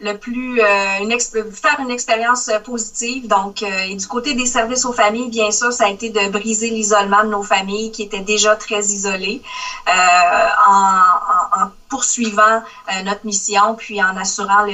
le 0.00 0.16
plus 0.16 0.60
euh, 0.60 1.50
faire 1.52 1.76
une 1.80 1.90
expérience 1.90 2.48
euh, 2.48 2.60
positive. 2.60 3.26
Donc, 3.26 3.62
euh, 3.62 3.66
et 3.88 3.96
du 3.96 4.06
côté 4.06 4.34
des 4.34 4.46
services 4.46 4.84
aux 4.84 4.92
familles, 4.92 5.28
bien 5.28 5.50
sûr, 5.50 5.72
ça 5.72 5.86
a 5.86 5.90
été 5.90 6.10
de 6.10 6.28
briser 6.30 6.70
l'isolement 6.70 7.24
de 7.24 7.30
nos 7.30 7.42
familles 7.42 7.90
qui 7.90 8.02
étaient 8.02 8.20
déjà 8.20 8.54
très 8.54 8.80
isolées 8.80 9.42
en, 9.86 11.62
en, 11.62 11.70
poursuivant 11.88 12.62
notre 13.04 13.24
mission, 13.24 13.74
puis 13.74 14.02
en 14.02 14.16
assurant 14.16 14.64
le, 14.66 14.72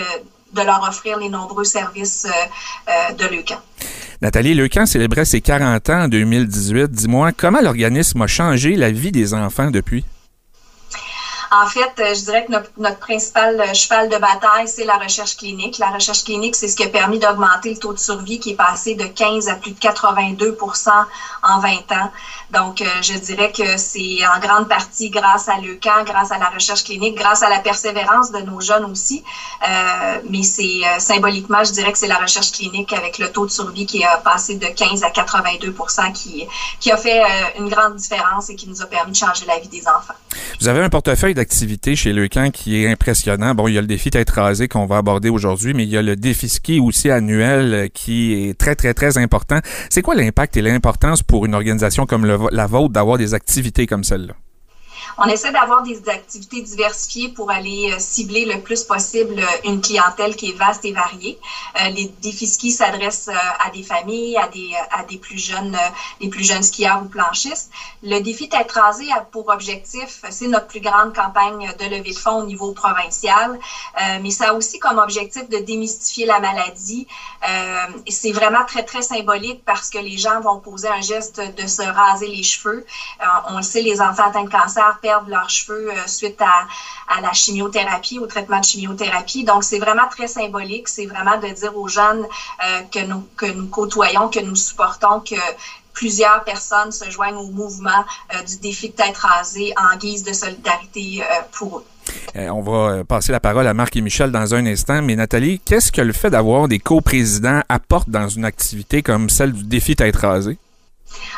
de 0.52 0.62
leur 0.62 0.82
offrir 0.88 1.18
les 1.18 1.28
nombreux 1.28 1.64
services 1.64 2.26
de 3.16 3.26
Leucan. 3.26 3.60
Nathalie 4.20 4.54
Leucan 4.54 4.87
célébrait 4.87 5.24
ses 5.24 5.40
40 5.40 5.90
ans 5.90 6.02
en 6.04 6.08
2018. 6.08 6.90
Dis-moi, 6.90 7.30
comment 7.32 7.60
l'organisme 7.60 8.22
a 8.22 8.26
changé 8.26 8.74
la 8.74 8.90
vie 8.90 9.12
des 9.12 9.32
enfants 9.34 9.70
depuis? 9.70 10.04
En 11.50 11.66
fait, 11.66 11.92
euh, 11.98 12.14
je 12.14 12.24
dirais 12.24 12.46
que 12.46 12.52
notre, 12.52 12.98
principal 12.98 13.61
euh, 13.61 13.74
cheval 13.74 14.09
de 14.09 14.16
bataille, 14.16 14.66
c'est 14.66 14.85
la 14.85 14.96
recherche 14.96 15.37
clinique. 15.37 15.78
La 15.78 15.90
recherche 15.90 16.24
clinique, 16.24 16.57
c'est 16.57 16.68
ce 16.68 16.76
qui 16.76 16.85
a 16.85 16.88
permis 16.88 17.18
d'augmenter 17.18 17.70
le 17.70 17.78
taux 17.78 17.92
de 17.92 17.98
survie 17.98 18.38
qui 18.38 18.50
est 18.50 18.57
passé 18.57 18.94
de 18.94 19.04
15 19.04 19.48
à 19.48 19.54
plus 19.54 19.72
de 19.72 19.78
82% 19.78 20.88
en 21.42 21.61
20 21.61 21.68
ans. 21.92 22.11
Donc, 22.50 22.80
euh, 22.80 22.85
je 23.02 23.14
dirais 23.14 23.52
que 23.52 23.76
c'est 23.76 24.18
en 24.26 24.38
grande 24.40 24.68
partie 24.68 25.11
grâce 25.11 25.48
à 25.48 25.59
l'EUCAN, 25.59 26.04
grâce 26.04 26.30
à 26.30 26.38
la 26.38 26.48
recherche 26.48 26.85
clinique, 26.85 27.16
grâce 27.16 27.42
à 27.42 27.48
la 27.48 27.59
persévérance 27.59 28.30
de 28.30 28.40
nos 28.40 28.61
jeunes 28.61 28.85
aussi. 28.85 29.22
mais 30.30 30.42
c'est 30.42 30.83
symboliquement, 30.98 31.64
je 31.64 31.72
dirais 31.72 31.92
que 31.92 31.98
c'est 31.98 32.09
la 32.09 32.18
recherche 32.18 32.52
clinique 32.52 32.92
avec 32.92 33.18
le 33.18 33.30
taux 33.30 33.46
de 33.46 33.50
survie 33.50 33.87
qui 33.87 34.04
a 34.04 34.18
passé 34.18 34.57
de 34.57 34.66
15 34.66 35.02
à 35.02 35.11
82 35.11 35.74
qui, 36.14 36.46
qui 36.80 36.92
a 36.92 36.96
fait 36.96 37.22
une 37.59 37.68
grande 37.68 37.96
différence 37.96 38.50
et 38.50 38.54
qui 38.54 38.68
nous 38.68 38.83
a 38.83 38.87
permis 38.87 39.12
de 39.12 39.16
changer 39.16 39.46
la 39.46 39.59
vie 39.59 39.68
des 39.68 39.87
enfants. 39.88 40.14
Vous 40.61 40.68
avez 40.68 40.83
un 40.83 40.88
portefeuille 40.88 41.34
activité 41.38 41.97
chez 41.97 42.12
Leucan 42.12 42.51
qui 42.51 42.83
est 42.83 42.88
impressionnant. 42.88 43.55
Bon, 43.55 43.68
il 43.68 43.75
y 43.75 43.79
a 43.79 43.81
le 43.81 43.87
défi 43.87 44.11
tête 44.11 44.31
rasée 44.31 44.68
qu'on 44.68 44.87
va 44.87 44.99
aborder 44.99 45.29
aujourd'hui, 45.29 45.75
mais 45.75 45.85
il 45.85 45.90
y 45.90 45.97
a 45.97 46.03
le 46.03 46.16
défi 46.16 46.49
ski 46.49 46.81
aussi 46.81 47.11
annuel 47.11 47.75
euh, 47.75 47.88
qui 47.88 48.35
est 48.35 48.59
très, 48.59 48.75
très, 48.75 48.94
très 48.94 49.18
important. 49.18 49.59
C'est 49.90 50.03
quoi 50.03 50.14
l'impact 50.14 50.57
et 50.57 50.62
l'importance 50.62 51.23
pour 51.23 51.47
une 51.47 51.55
organisation 51.55 52.07
comme 52.07 52.25
la 52.25 52.66
vôtre 52.66 52.92
d'avoir 52.92 53.18
des 53.18 53.35
activités 53.35 53.87
comme 53.87 54.05
celle-là? 54.05 54.35
On 55.18 55.24
essaie 55.26 55.52
d'avoir 55.52 55.82
des 55.82 56.08
activités 56.08 56.60
diversifiées 56.60 57.28
pour 57.28 57.50
aller 57.50 57.92
euh, 57.92 57.98
cibler 57.98 58.44
le 58.44 58.60
plus 58.60 58.82
possible 58.82 59.38
euh, 59.38 59.46
une 59.64 59.80
clientèle 59.80 60.34
qui 60.34 60.50
est 60.50 60.56
vaste 60.56 60.84
et 60.84 60.92
variée. 60.92 61.38
Euh, 61.80 61.88
les 61.90 62.06
défis 62.22 62.46
ski 62.46 62.72
s'adressent 62.72 63.28
à 63.28 63.70
des 63.70 63.82
familles, 63.82 64.36
à 64.36 64.48
des, 64.48 64.72
à 64.90 65.04
des 65.04 65.18
plus 65.18 65.38
jeunes, 65.38 65.76
des 66.20 66.28
plus 66.28 66.44
jeunes 66.44 66.62
skieurs 66.62 67.02
ou 67.02 67.06
planchistes. 67.06 67.70
Le 68.02 68.18
défi 68.20 68.48
Tête 68.48 68.72
rasée 68.72 69.10
a 69.12 69.20
pour 69.20 69.48
objectif, 69.48 70.22
c'est 70.30 70.48
notre 70.48 70.66
plus 70.66 70.80
grande 70.80 71.14
campagne 71.14 71.72
de 71.78 71.84
levée 71.84 72.12
de 72.12 72.18
fonds 72.18 72.42
au 72.42 72.44
niveau 72.44 72.72
provincial, 72.72 73.58
mais 74.22 74.30
ça 74.30 74.50
a 74.50 74.52
aussi 74.52 74.78
comme 74.78 74.98
objectif 74.98 75.48
de 75.48 75.58
démystifier 75.58 76.26
la 76.26 76.38
maladie. 76.40 77.06
c'est 78.08 78.32
vraiment 78.32 78.64
très, 78.66 78.82
très 78.82 79.02
symbolique 79.02 79.64
parce 79.64 79.90
que 79.90 79.98
les 79.98 80.18
gens 80.18 80.40
vont 80.40 80.58
poser 80.58 80.88
un 80.88 81.00
geste 81.00 81.40
de 81.40 81.66
se 81.66 81.82
raser 81.82 82.28
les 82.28 82.42
cheveux. 82.42 82.84
on 83.48 83.56
le 83.56 83.62
sait, 83.62 83.82
les 83.82 84.00
enfants 84.00 84.28
atteints 84.28 84.44
de 84.44 84.50
cancer 84.50 84.93
perdre 85.00 85.28
leurs 85.28 85.50
cheveux 85.50 85.90
euh, 85.90 86.07
suite 86.07 86.40
à, 86.40 87.20
la 87.20 87.33
chimiothérapie, 87.33 88.18
au 88.18 88.26
traitement 88.26 88.61
de 88.61 88.64
chimiothérapie. 88.64 89.44
Donc, 89.44 89.64
c'est 89.64 89.78
vraiment 89.78 90.09
très 90.11 90.26
symbolique. 90.26 90.88
C'est 90.88 91.07
vraiment 91.07 91.38
de 91.38 91.48
dire 91.48 91.76
aux 91.76 91.88
jeunes 91.88 92.24
euh, 92.24 92.80
que, 92.92 93.04
nous, 93.07 93.26
que 93.37 93.46
nous 93.46 93.66
côtoyons, 93.66 94.28
que 94.28 94.40
nous 94.40 94.57
supportons, 94.57 95.20
que 95.20 95.37
plusieurs 95.92 96.42
personnes 96.44 96.90
se 96.90 97.09
joignent 97.11 97.37
au 97.37 97.50
mouvement 97.50 98.04
euh, 98.35 98.42
du 98.42 98.57
défi 98.59 98.88
de 98.88 98.94
tête 98.94 99.16
rasée 99.16 99.72
en 99.76 99.96
guise 99.96 100.24
de 100.24 100.33
solidarité 100.33 101.22
pour 101.52 101.78
eux. 101.78 101.85
On 102.35 102.62
va 102.62 103.04
passer 103.04 103.33
la 103.33 103.40
parole 103.40 103.66
à 103.66 103.74
Marc 103.74 103.96
et 103.96 104.00
Michel 104.00 104.30
dans 104.30 104.54
un 104.54 104.66
instant. 104.66 105.00
Mais 105.02 105.14
Nathalie, 105.14 105.61
qu'est-ce 105.64 105.92
que 105.92 106.00
le 106.00 106.12
fait 106.12 106.30
d'avoir 106.30 106.68
des 106.68 106.78
coprésidents 106.78 107.61
apporte 107.68 108.11
dans 108.11 108.28
une 108.28 108.44
activité 108.44 109.02
comme 109.02 109.30
celle 109.30 109.52
du 109.52 109.64
défi 109.64 109.94
tête 109.94 110.16
rasée? 110.16 110.59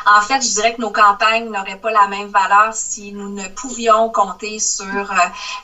En 0.05 0.21
fait, 0.21 0.41
je 0.41 0.49
dirais 0.53 0.73
que 0.73 0.81
nos 0.81 0.89
campagnes 0.89 1.49
n'auraient 1.49 1.75
pas 1.75 1.91
la 1.91 2.07
même 2.07 2.27
valeur 2.27 2.69
si 2.73 3.11
nous 3.11 3.29
ne 3.29 3.47
pouvions 3.47 4.09
compter 4.09 4.59
sur 4.59 4.85
euh, 4.85 5.15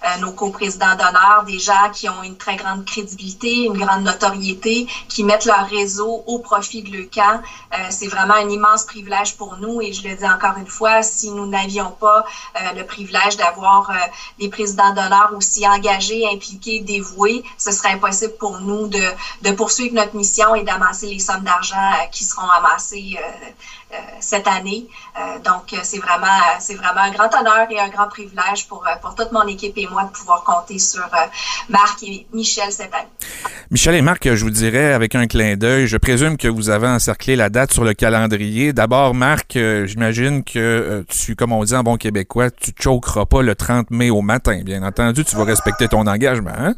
euh, 0.06 0.18
nos 0.18 0.32
coprésidents 0.32 0.96
d'honneur, 0.96 1.44
des 1.46 1.60
gens 1.60 1.90
qui 1.94 2.10
ont 2.10 2.24
une 2.24 2.36
très 2.36 2.56
grande 2.56 2.84
crédibilité, 2.86 3.64
une 3.64 3.78
grande 3.78 4.04
notoriété, 4.04 4.86
qui 5.08 5.24
mettent 5.24 5.46
leur 5.46 5.66
réseau 5.66 6.24
au 6.26 6.40
profit 6.40 6.82
de 6.82 6.92
l'EUCAN. 6.92 7.42
Euh, 7.74 7.88
c'est 7.90 8.08
vraiment 8.08 8.34
un 8.34 8.50
immense 8.50 8.84
privilège 8.84 9.36
pour 9.36 9.56
nous 9.58 9.82
et 9.82 9.94
je 9.94 10.08
le 10.08 10.16
dis 10.16 10.26
encore 10.26 10.58
une 10.58 10.68
fois, 10.68 11.04
si 11.04 11.32
nous 11.32 11.46
n'avions 11.46 11.92
pas 11.92 12.26
le 12.76 12.84
privilège 12.84 13.38
d'avoir 13.38 13.92
des 14.40 14.48
présidents 14.48 14.94
d'honneur 14.94 15.32
aussi 15.36 15.68
engagés, 15.68 16.26
impliqués, 16.32 16.80
dévoués, 16.80 17.44
ce 17.58 17.72
serait 17.72 17.94
impossible 17.94 18.34
pour 18.38 18.60
nous 18.60 18.88
de, 18.88 19.52
poursuivre 19.52 19.96
notre 19.96 20.16
mission 20.16 20.56
et 20.56 20.64
d'amasser 20.64 21.08
les 21.08 21.20
sommes 21.20 21.44
d'argent 21.44 21.92
qui 22.12 22.24
seront 22.24 22.50
amassées 22.50 23.18
euh, 23.94 23.98
cette 24.20 24.48
année. 24.48 24.88
Euh, 25.20 25.40
donc, 25.40 25.74
euh, 25.74 25.78
c'est 25.84 26.00
vraiment, 26.00 26.28
c'est 26.60 26.76
vraiment 26.76 27.02
un 27.02 27.12
grand 27.12 27.30
honneur 27.36 27.68
et 27.70 27.80
un 27.80 27.90
grand 27.90 28.08
privilège 28.08 28.68
pour, 28.68 28.86
pour 29.02 29.16
toute 29.16 29.32
mon 29.32 29.48
équipe 29.48 29.74
et 29.78 29.88
moi 29.88 30.04
de 30.04 30.10
pouvoir 30.10 30.44
compter 30.44 30.80
sur 30.80 31.08
Marc 31.70 32.04
et 32.04 32.26
Michel 32.34 32.72
cette 32.72 32.94
année. 32.94 33.08
Michel 33.72 33.96
et 33.96 34.02
Marc, 34.02 34.34
je 34.34 34.44
vous 34.44 34.50
dirais 34.50 34.94
avec 34.94 35.16
un 35.16 35.28
clin 35.28 35.56
d'œil, 35.56 35.88
je 35.88 35.98
présume 35.98 36.38
que 36.38 36.48
vous 36.48 36.70
avez 36.70 36.88
encerclé 36.88 37.36
la 37.36 37.50
date 37.50 37.74
sur 37.74 37.84
le 37.84 37.94
calendrier. 37.94 38.74
D'abord, 38.74 39.14
Marc, 39.14 39.54
j'imagine 39.86 40.44
que 40.44 41.06
tu, 41.10 41.36
comme 41.36 41.52
on 41.52 41.64
dit 41.64 41.76
en 41.76 41.84
bon 41.84 41.98
québécois, 41.98 42.52
tu 42.52 42.72
ne 42.72 42.82
choqueras 42.82 43.26
pas 43.26 43.42
le 43.42 43.56
30 43.56 43.92
mai 43.92 44.10
au 44.10 44.22
matin. 44.22 44.62
Bien 44.64 44.84
entendu, 44.84 45.26
tu 45.26 45.36
vas 45.36 45.44
respecter 45.44 45.88
ton 45.88 46.06
engagement. 46.08 46.52
Hein? 46.58 46.76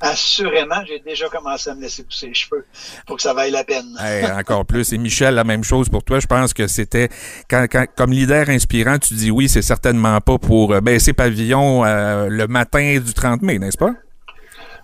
Assurément, 0.00 0.84
j'ai 0.86 0.98
déjà 1.00 1.28
commencé 1.28 1.70
à 1.70 1.74
me 1.74 1.82
laisser 1.82 2.02
pousser 2.02 2.28
les 2.28 2.34
cheveux 2.34 2.66
pour 3.06 3.16
que 3.16 3.22
ça 3.22 3.34
vaille 3.34 3.50
la 3.50 3.64
peine. 3.64 3.96
encore 4.38 4.64
plus. 4.66 4.92
Et 4.92 4.98
Michel, 4.98 5.34
la 5.34 5.44
même 5.44 5.64
chose 5.64 5.88
pour 5.88 6.02
toi. 6.02 6.20
Je 6.20 6.26
pense 6.26 6.52
que 6.54 6.66
c'était, 6.66 7.08
quand, 7.48 7.66
comme 7.96 8.12
leader 8.12 8.48
inspirant, 8.48 8.98
tu 8.98 9.14
dis 9.14 9.30
oui, 9.30 9.48
c'est 9.48 9.62
certainement 9.62 10.20
pas 10.20 10.38
pour 10.38 10.72
euh, 10.72 10.80
baisser 10.80 11.12
pavillon 11.12 11.84
euh, 11.84 12.28
le 12.28 12.46
matin 12.46 12.98
du 12.98 13.12
30 13.12 13.42
mai, 13.42 13.58
n'est-ce 13.58 13.78
pas? 13.78 13.92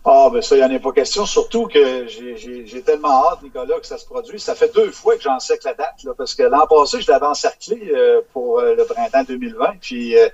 Ah, 0.04 0.28
ben 0.32 0.42
ça, 0.42 0.56
il 0.56 0.58
n'y 0.58 0.64
en 0.64 0.76
a 0.76 0.80
pas 0.80 0.90
question. 0.90 1.24
Surtout 1.26 1.68
que 1.68 2.06
j'ai 2.08 2.82
tellement 2.82 3.28
hâte, 3.28 3.42
Nicolas, 3.42 3.78
que 3.80 3.86
ça 3.86 3.98
se 3.98 4.04
produise. 4.04 4.42
Ça 4.42 4.56
fait 4.56 4.74
deux 4.74 4.90
fois 4.90 5.16
que 5.16 5.22
j'en 5.22 5.38
sais 5.38 5.56
que 5.58 5.64
la 5.64 5.74
date, 5.74 6.02
là, 6.04 6.12
parce 6.18 6.34
que 6.34 6.42
l'an 6.42 6.66
passé, 6.66 7.00
je 7.00 7.10
l'avais 7.10 7.26
encerclé 7.26 7.92
euh, 7.94 8.20
pour 8.32 8.58
euh, 8.58 8.74
le 8.76 8.84
printemps 8.84 9.22
2020. 9.22 9.74
Puis, 9.80 10.18
euh, 10.18 10.28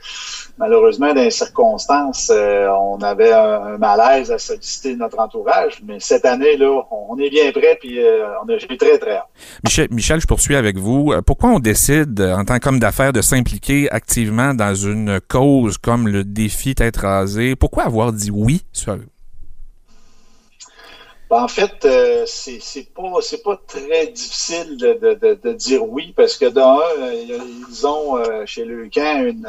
malheureusement, 0.57 1.09
dans 1.13 1.21
les 1.21 1.31
circonstances, 1.31 2.33
on 2.33 2.99
avait 3.03 3.33
un, 3.33 3.77
malaise 3.77 4.33
à 4.33 4.39
solliciter 4.39 4.97
notre 4.97 5.19
entourage. 5.19 5.83
Mais 5.85 6.01
cette 6.01 6.25
année, 6.25 6.57
là, 6.57 6.83
on 6.91 7.19
est 7.19 7.29
bien 7.29 7.53
prêt, 7.53 7.77
puis 7.79 8.01
on 8.43 8.49
a 8.49 8.57
j'ai 8.57 8.77
très, 8.79 8.99
très 8.99 9.17
hâte. 9.17 9.29
Michel, 9.65 9.89
Michel, 9.91 10.21
je 10.21 10.27
poursuis 10.27 10.57
avec 10.57 10.79
vous. 10.79 11.13
Pourquoi 11.27 11.51
on 11.51 11.59
décide, 11.59 12.21
en 12.23 12.45
tant 12.47 12.59
qu'homme 12.59 12.79
d'affaires, 12.79 13.13
de 13.13 13.21
s'impliquer 13.21 13.91
activement 13.91 14.55
dans 14.55 14.75
une 14.75 15.21
cause 15.21 15.77
comme 15.77 16.09
le 16.09 16.25
défi 16.25 16.75
tête 16.75 16.97
rasé? 16.97 17.55
Pourquoi 17.55 17.85
avoir 17.85 18.13
dit 18.13 18.31
oui 18.31 18.63
sur 18.73 18.97
Ben, 21.31 21.43
en 21.43 21.49
fait, 21.49 21.85
euh, 21.85 22.25
c'est 22.27 22.95
pas 22.95 23.21
c'est 23.21 23.43
pas 23.43 23.61
très 23.67 24.07
difficile 24.07 24.79
de, 24.79 25.53
dire 25.53 25.85
oui 25.85 26.15
parce 26.17 26.37
que 26.39 26.47
d'un, 26.47 26.79
euh, 26.99 27.49
ils 27.69 27.87
ont 27.87 28.17
euh, 28.17 28.47
chez 28.47 28.65
Leucan 28.65 29.25
une 29.25 29.49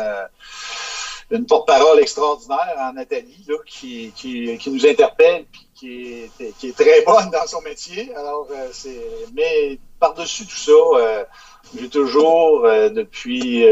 une 1.31 1.45
porte-parole 1.45 1.99
extraordinaire 1.99 2.75
en 2.79 2.93
Nathalie 2.93 3.45
là, 3.47 3.55
qui, 3.65 4.11
qui, 4.15 4.57
qui 4.57 4.71
nous 4.71 4.85
interpelle 4.87 5.45
puis 5.51 5.67
qui 5.75 6.13
est, 6.39 6.57
qui 6.57 6.69
est 6.69 6.75
très 6.75 7.01
bonne 7.03 7.29
dans 7.29 7.45
son 7.47 7.61
métier. 7.61 8.13
Alors 8.15 8.47
c'est 8.73 8.99
mais 9.33 9.79
par-dessus 9.99 10.47
tout 10.47 10.55
ça, 10.55 11.25
j'ai 11.79 11.87
toujours 11.87 12.63
depuis 12.63 13.63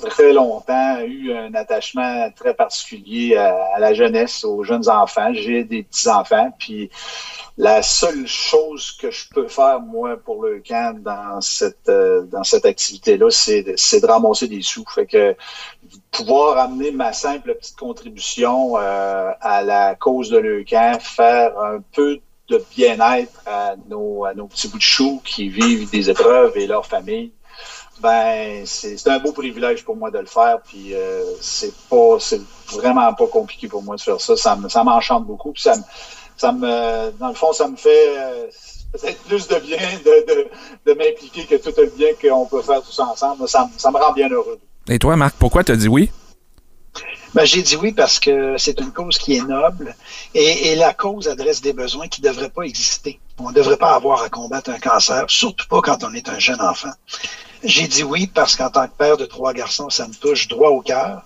très 0.00 0.32
longtemps 0.32 1.00
eu 1.00 1.32
un 1.32 1.54
attachement 1.54 2.30
très 2.34 2.54
particulier 2.54 3.36
à, 3.36 3.78
la 3.78 3.94
jeunesse, 3.94 4.44
aux 4.44 4.64
jeunes 4.64 4.88
enfants. 4.88 5.32
J'ai 5.32 5.64
des 5.64 5.82
petits-enfants, 5.82 6.50
puis 6.58 6.90
la 7.58 7.82
seule 7.82 8.26
chose 8.26 8.92
que 8.92 9.10
je 9.10 9.28
peux 9.28 9.48
faire, 9.48 9.80
moi, 9.80 10.16
pour 10.16 10.42
le 10.42 10.62
camp 10.66 10.98
dans 11.02 11.40
cette, 11.40 11.88
euh, 11.88 12.22
dans 12.22 12.44
cette 12.44 12.64
activité-là, 12.64 13.30
c'est 13.30 13.62
de, 13.62 14.06
ramasser 14.06 14.48
des 14.48 14.62
sous. 14.62 14.84
Fait 14.86 15.06
que 15.06 15.36
pouvoir 16.10 16.58
amener 16.58 16.90
ma 16.90 17.12
simple 17.12 17.54
petite 17.54 17.76
contribution 17.76 18.78
euh, 18.78 19.30
à 19.40 19.62
la 19.62 19.94
cause 19.94 20.30
de 20.30 20.38
Leucan, 20.38 20.98
faire 21.00 21.58
un 21.58 21.80
peu 21.92 22.20
de 22.48 22.64
bien-être 22.74 23.40
à 23.46 23.74
nos, 23.88 24.24
à 24.24 24.34
nos 24.34 24.46
petits 24.46 24.68
bouts 24.68 24.78
de 24.78 24.82
choux 24.82 25.20
qui 25.24 25.48
vivent 25.48 25.90
des 25.90 26.10
épreuves 26.10 26.56
et 26.56 26.66
leurs 26.66 26.86
familles, 26.86 27.32
ben 28.02 28.66
c'est 28.66 29.08
un 29.08 29.18
beau 29.18 29.32
privilège 29.32 29.84
pour 29.84 29.96
moi 29.96 30.10
de 30.10 30.18
le 30.18 30.26
faire. 30.26 30.58
Puis 30.66 30.94
euh, 30.94 31.22
c'est 31.40 31.74
pas 31.88 32.16
c'est 32.18 32.40
vraiment 32.72 33.12
pas 33.14 33.26
compliqué 33.26 33.68
pour 33.68 33.82
moi 33.82 33.96
de 33.96 34.00
faire 34.00 34.20
ça. 34.20 34.36
Ça, 34.36 34.58
ça 34.68 34.84
m'enchante 34.84 35.24
beaucoup. 35.24 35.52
Puis 35.52 35.62
ça 35.62 35.76
me, 35.76 35.82
ça 36.36 36.52
me 36.52 37.10
dans 37.18 37.28
le 37.28 37.34
fond, 37.34 37.52
ça 37.52 37.68
me 37.68 37.76
fait 37.76 38.18
euh, 38.18 38.46
peut-être 38.92 39.22
plus 39.22 39.46
de 39.48 39.58
bien 39.60 39.78
de, 40.04 40.34
de, 40.34 40.48
de 40.86 40.92
m'impliquer 40.98 41.44
que 41.46 41.56
tout 41.56 41.72
le 41.78 41.86
bien 41.96 42.08
qu'on 42.20 42.46
peut 42.46 42.62
faire 42.62 42.82
tous 42.82 42.98
ensemble. 42.98 43.48
Ça, 43.48 43.68
ça 43.78 43.90
me 43.90 43.98
rend 43.98 44.12
bien 44.12 44.28
heureux. 44.28 44.58
Et 44.88 44.98
toi, 44.98 45.16
Marc, 45.16 45.36
pourquoi 45.38 45.62
tu 45.62 45.72
as 45.72 45.76
dit 45.76 45.88
oui? 45.88 46.10
Ben, 47.34 47.46
j'ai 47.46 47.62
dit 47.62 47.76
oui 47.76 47.92
parce 47.92 48.20
que 48.20 48.56
c'est 48.58 48.78
une 48.78 48.92
cause 48.92 49.16
qui 49.16 49.36
est 49.36 49.42
noble 49.42 49.96
et, 50.34 50.74
la 50.76 50.92
cause 50.92 51.28
adresse 51.28 51.62
des 51.62 51.72
besoins 51.72 52.06
qui 52.06 52.20
ne 52.20 52.28
devraient 52.28 52.50
pas 52.50 52.62
exister. 52.62 53.20
On 53.38 53.48
ne 53.48 53.54
devrait 53.54 53.78
pas 53.78 53.94
avoir 53.94 54.22
à 54.22 54.28
combattre 54.28 54.68
un 54.70 54.78
cancer, 54.78 55.24
surtout 55.28 55.66
pas 55.66 55.80
quand 55.80 56.04
on 56.04 56.12
est 56.12 56.28
un 56.28 56.38
jeune 56.38 56.60
enfant. 56.60 56.92
J'ai 57.64 57.88
dit 57.88 58.02
oui 58.02 58.26
parce 58.26 58.54
qu'en 58.56 58.68
tant 58.68 58.86
que 58.86 58.92
père 58.92 59.16
de 59.16 59.24
trois 59.24 59.54
garçons, 59.54 59.88
ça 59.88 60.06
me 60.06 60.12
touche 60.12 60.48
droit 60.48 60.70
au 60.70 60.82
cœur 60.82 61.24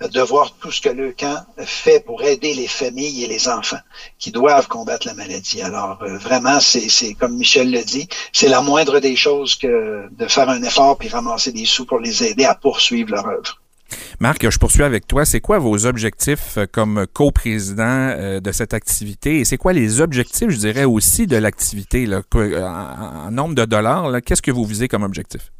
de 0.00 0.20
voir 0.20 0.54
tout 0.56 0.72
ce 0.72 0.80
que 0.80 0.88
le 0.88 1.12
camp 1.12 1.46
fait 1.58 2.00
pour 2.00 2.24
aider 2.24 2.52
les 2.52 2.66
familles 2.66 3.22
et 3.22 3.28
les 3.28 3.48
enfants 3.48 3.78
qui 4.18 4.32
doivent 4.32 4.66
combattre 4.66 5.06
la 5.06 5.14
maladie. 5.14 5.62
Alors 5.62 6.02
euh, 6.02 6.18
vraiment, 6.18 6.58
c'est 6.58 7.14
comme 7.14 7.36
Michel 7.36 7.70
le 7.70 7.82
dit, 7.82 8.08
c'est 8.32 8.48
la 8.48 8.60
moindre 8.60 8.98
des 8.98 9.14
choses 9.14 9.54
que 9.54 10.08
de 10.10 10.26
faire 10.26 10.48
un 10.48 10.62
effort 10.64 10.98
puis 10.98 11.08
ramasser 11.08 11.52
des 11.52 11.64
sous 11.64 11.86
pour 11.86 12.00
les 12.00 12.24
aider 12.24 12.44
à 12.44 12.56
poursuivre 12.56 13.12
leur 13.12 13.26
œuvre. 13.28 13.60
Marc, 14.20 14.48
je 14.48 14.58
poursuis 14.58 14.82
avec 14.82 15.06
toi. 15.06 15.24
C'est 15.24 15.40
quoi 15.40 15.58
vos 15.58 15.86
objectifs 15.86 16.56
euh, 16.56 16.66
comme 16.70 17.06
coprésident 17.12 17.84
euh, 17.84 18.40
de 18.40 18.52
cette 18.52 18.74
activité? 18.74 19.40
Et 19.40 19.44
c'est 19.44 19.56
quoi 19.56 19.72
les 19.72 20.00
objectifs, 20.00 20.50
je 20.50 20.58
dirais, 20.58 20.84
aussi 20.84 21.26
de 21.26 21.36
l'activité 21.36 22.08
en, 22.34 23.30
nombre 23.30 23.54
de 23.54 23.64
dollars? 23.64 24.22
Qu'est-ce 24.24 24.42
que 24.42 24.50
vous 24.50 24.64
visez 24.64 24.88
comme 24.88 25.02
objectif? 25.02 25.50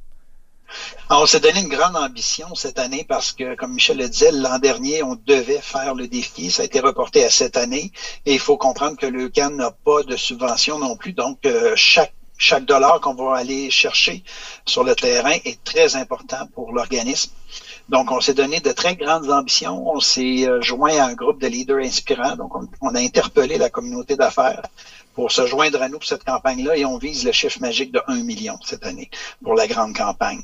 on 1.11 1.27
s'est 1.27 1.41
donné 1.41 1.61
une 1.61 1.69
grande 1.69 1.97
ambition 1.97 2.55
cette 2.55 2.79
année 2.79 3.05
parce 3.09 3.33
que, 3.33 3.55
comme 3.55 3.75
Michel 3.75 3.99
le 3.99 4.09
disait, 4.09 4.33
l'an 4.33 4.59
dernier, 4.59 5.03
on 5.03 5.15
devait 5.15 5.61
faire 5.61 5.95
le 5.95 6.09
défi. 6.09 6.51
Ça 6.51 6.63
a 6.63 6.65
été 6.65 6.81
reporté 6.81 7.25
à 7.25 7.31
cette 7.31 7.57
année. 7.57 7.93
Et 8.27 8.35
il 8.35 8.41
faut 8.41 8.57
comprendre 8.57 8.97
que 8.97 9.07
le 9.07 9.29
CAN 9.29 9.51
n'a 9.51 9.71
pas 9.71 10.03
de 10.03 10.17
subvention 10.17 10.79
non 10.79 10.97
plus. 10.97 11.13
Donc, 11.13 11.39
euh, 11.47 11.75
chaque 11.77 12.65
dollar 12.65 13.01
qu'on 13.01 13.15
va 13.15 13.37
aller 13.37 13.71
chercher 13.71 14.25
sur 14.67 14.85
le 14.85 14.95
terrain 14.95 15.37
est 15.45 15.63
très 15.63 15.97
important 15.97 16.47
pour 16.55 16.73
l'organisme. 16.73 17.31
Donc, 17.89 18.11
on 18.11 18.21
s'est 18.21 18.35
donné 18.35 18.61
de 18.61 18.73
très 18.73 18.97
grandes 18.97 19.31
ambitions. 19.31 19.91
On 19.95 20.01
s'est 20.01 20.49
euh, 20.49 20.63
joint 20.63 20.97
à 20.99 21.07
un 21.07 21.15
groupe 21.15 21.41
de 21.41 21.47
leaders 21.47 21.85
inspirants. 21.85 22.37
Donc, 22.37 22.53
on, 22.81 22.95
a 22.95 22.99
interpellé 22.99 23.59
la 23.59 23.69
communauté 23.69 24.17
d'affaires 24.17 24.63
pour 25.15 25.31
se 25.31 25.47
joindre 25.47 25.81
à 25.81 25.89
nous 25.89 25.99
pour 25.99 26.09
cette 26.09 26.25
campagne-là 26.25 26.77
et 26.77 26.85
on 26.85 26.99
vise 26.99 27.25
le 27.25 27.31
chiffre 27.31 27.61
magique 27.61 27.93
de 27.93 28.01
1 28.09 28.25
million 28.25 28.59
cette 28.65 28.85
année 28.85 29.11
pour 29.43 29.55
la 29.55 29.69
grande 29.69 29.95
campagne. 29.95 30.43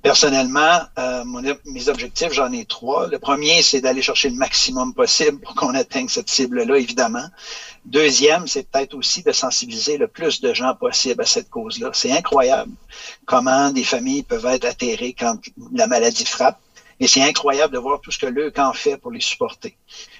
Personnellement, 0.00 0.80
euh, 0.98 1.24
mes 1.64 1.88
objectifs, 1.88 2.32
j'en 2.32 2.52
ai 2.52 2.64
trois. 2.64 3.08
Le 3.08 3.18
premier, 3.18 3.62
c'est 3.62 3.80
d'aller 3.80 4.02
chercher 4.02 4.30
le 4.30 4.36
maximum 4.36 4.94
possible 4.94 5.40
pour 5.40 5.54
qu'on 5.54 5.74
atteigne 5.74 6.08
cette 6.08 6.30
cible-là, 6.30 6.76
évidemment. 6.76 7.24
Deuxième, 7.84 8.46
c'est 8.46 8.70
peut-être 8.70 8.94
aussi 8.94 9.22
de 9.22 9.32
sensibiliser 9.32 9.96
le 9.96 10.06
plus 10.06 10.40
de 10.40 10.54
gens 10.54 10.74
possible 10.74 11.22
à 11.22 11.26
cette 11.26 11.50
cause-là. 11.50 11.90
C'est 11.92 12.12
incroyable 12.12 12.70
comment 13.26 13.70
des 13.70 13.82
familles 13.82 14.22
peuvent 14.22 14.46
être 14.46 14.66
atterrées 14.66 15.16
quand 15.18 15.36
la 15.72 15.88
maladie 15.88 16.26
frappe. 16.26 16.60
Et 17.00 17.06
c'est 17.06 17.22
incroyable 17.22 17.72
de 17.72 17.78
voir 17.78 18.00
tout 18.00 18.10
ce 18.10 18.18
que 18.18 18.26
le 18.26 18.50
camp 18.50 18.72
fait 18.72 18.96
pour 18.96 19.10
les 19.10 19.20
supporter. 19.20 19.76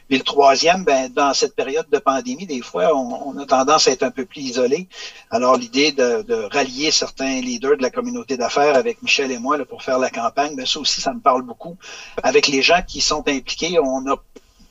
Puis 0.08 0.18
le 0.18 0.24
troisième, 0.24 0.84
ben, 0.84 1.10
dans 1.12 1.32
cette 1.34 1.54
période 1.54 1.86
de 1.90 1.98
pandémie, 1.98 2.46
des 2.46 2.60
fois, 2.60 2.94
on, 2.96 3.38
a 3.38 3.46
tendance 3.46 3.88
à 3.88 3.92
être 3.92 4.02
un 4.02 4.10
peu 4.10 4.24
plus 4.24 4.40
isolé. 4.40 4.88
Alors, 5.30 5.56
l'idée 5.56 5.92
de, 5.92 6.48
rallier 6.52 6.90
certains 6.90 7.40
leaders 7.40 7.76
de 7.76 7.82
la 7.82 7.90
communauté 7.90 8.36
d'affaires 8.36 8.76
avec 8.76 9.02
Michel 9.02 9.30
et 9.30 9.38
moi 9.38 9.58
pour 9.64 9.82
faire 9.82 9.98
la 9.98 10.10
campagne, 10.10 10.56
ben, 10.56 10.66
ça 10.66 10.80
aussi, 10.80 11.00
ça 11.00 11.12
me 11.12 11.20
parle 11.20 11.42
beaucoup. 11.42 11.76
Avec 12.22 12.48
les 12.48 12.62
gens 12.62 12.82
qui 12.86 13.00
sont 13.00 13.26
impliqués, 13.28 13.78
on 13.78 14.06
a 14.10 14.16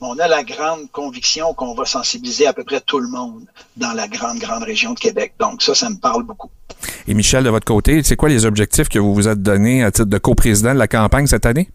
on 0.04 0.18
a 0.18 0.26
la 0.26 0.42
grande 0.42 0.90
conviction 0.90 1.54
qu'on 1.54 1.74
va 1.74 1.84
sensibiliser 1.84 2.46
à 2.46 2.52
peu 2.52 2.64
près 2.64 2.80
tout 2.80 2.98
le 2.98 3.08
monde 3.08 3.44
dans 3.76 3.92
la 3.92 4.08
grande, 4.08 4.38
grande 4.38 4.64
région 4.64 4.94
de 4.94 4.98
Québec. 4.98 5.34
Donc 5.38 5.62
ça, 5.62 5.74
ça 5.74 5.88
me 5.88 5.96
parle 5.96 6.24
beaucoup. 6.24 6.50
Et 7.06 7.14
Michel, 7.14 7.44
de 7.44 7.50
votre 7.50 7.64
côté, 7.64 8.02
c'est 8.02 8.16
quoi 8.16 8.28
les 8.28 8.44
objectifs 8.44 8.88
que 8.88 8.98
vous 8.98 9.14
vous 9.14 9.28
êtes 9.28 9.42
donnés 9.42 9.84
à 9.84 9.90
titre 9.90 10.08
de 10.08 10.18
coprésident 10.18 10.74
de 10.74 10.78
la 10.78 10.88
campagne 10.88 11.26
cette 11.26 11.46
année? 11.46 11.68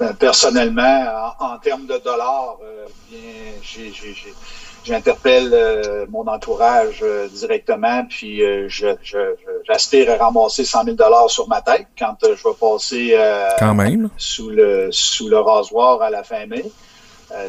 Ben, 0.00 0.14
personnellement, 0.14 1.34
en, 1.38 1.58
termes 1.58 1.84
de 1.84 1.98
dollars, 2.02 2.56
euh, 2.64 2.86
bien, 3.10 3.20
j'interpelle 4.82 5.50
euh, 5.52 6.06
mon 6.08 6.26
entourage 6.26 7.00
euh, 7.02 7.28
directement, 7.28 8.06
puis 8.08 8.40
j'aspire 9.68 10.10
à 10.10 10.24
ramasser 10.24 10.64
100 10.64 10.84
000 10.84 10.96
dollars 10.96 11.28
sur 11.28 11.46
ma 11.48 11.60
tête 11.60 11.86
quand 11.98 12.16
je 12.22 12.30
vais 12.30 12.54
passer 12.58 13.14
quand 13.58 13.74
même. 13.74 14.08
sous 14.16 14.48
le 14.48 14.88
sous 14.90 15.28
le 15.28 15.38
rasoir 15.38 16.00
à 16.00 16.08
la 16.08 16.22
fin 16.22 16.46
mai. 16.46 16.64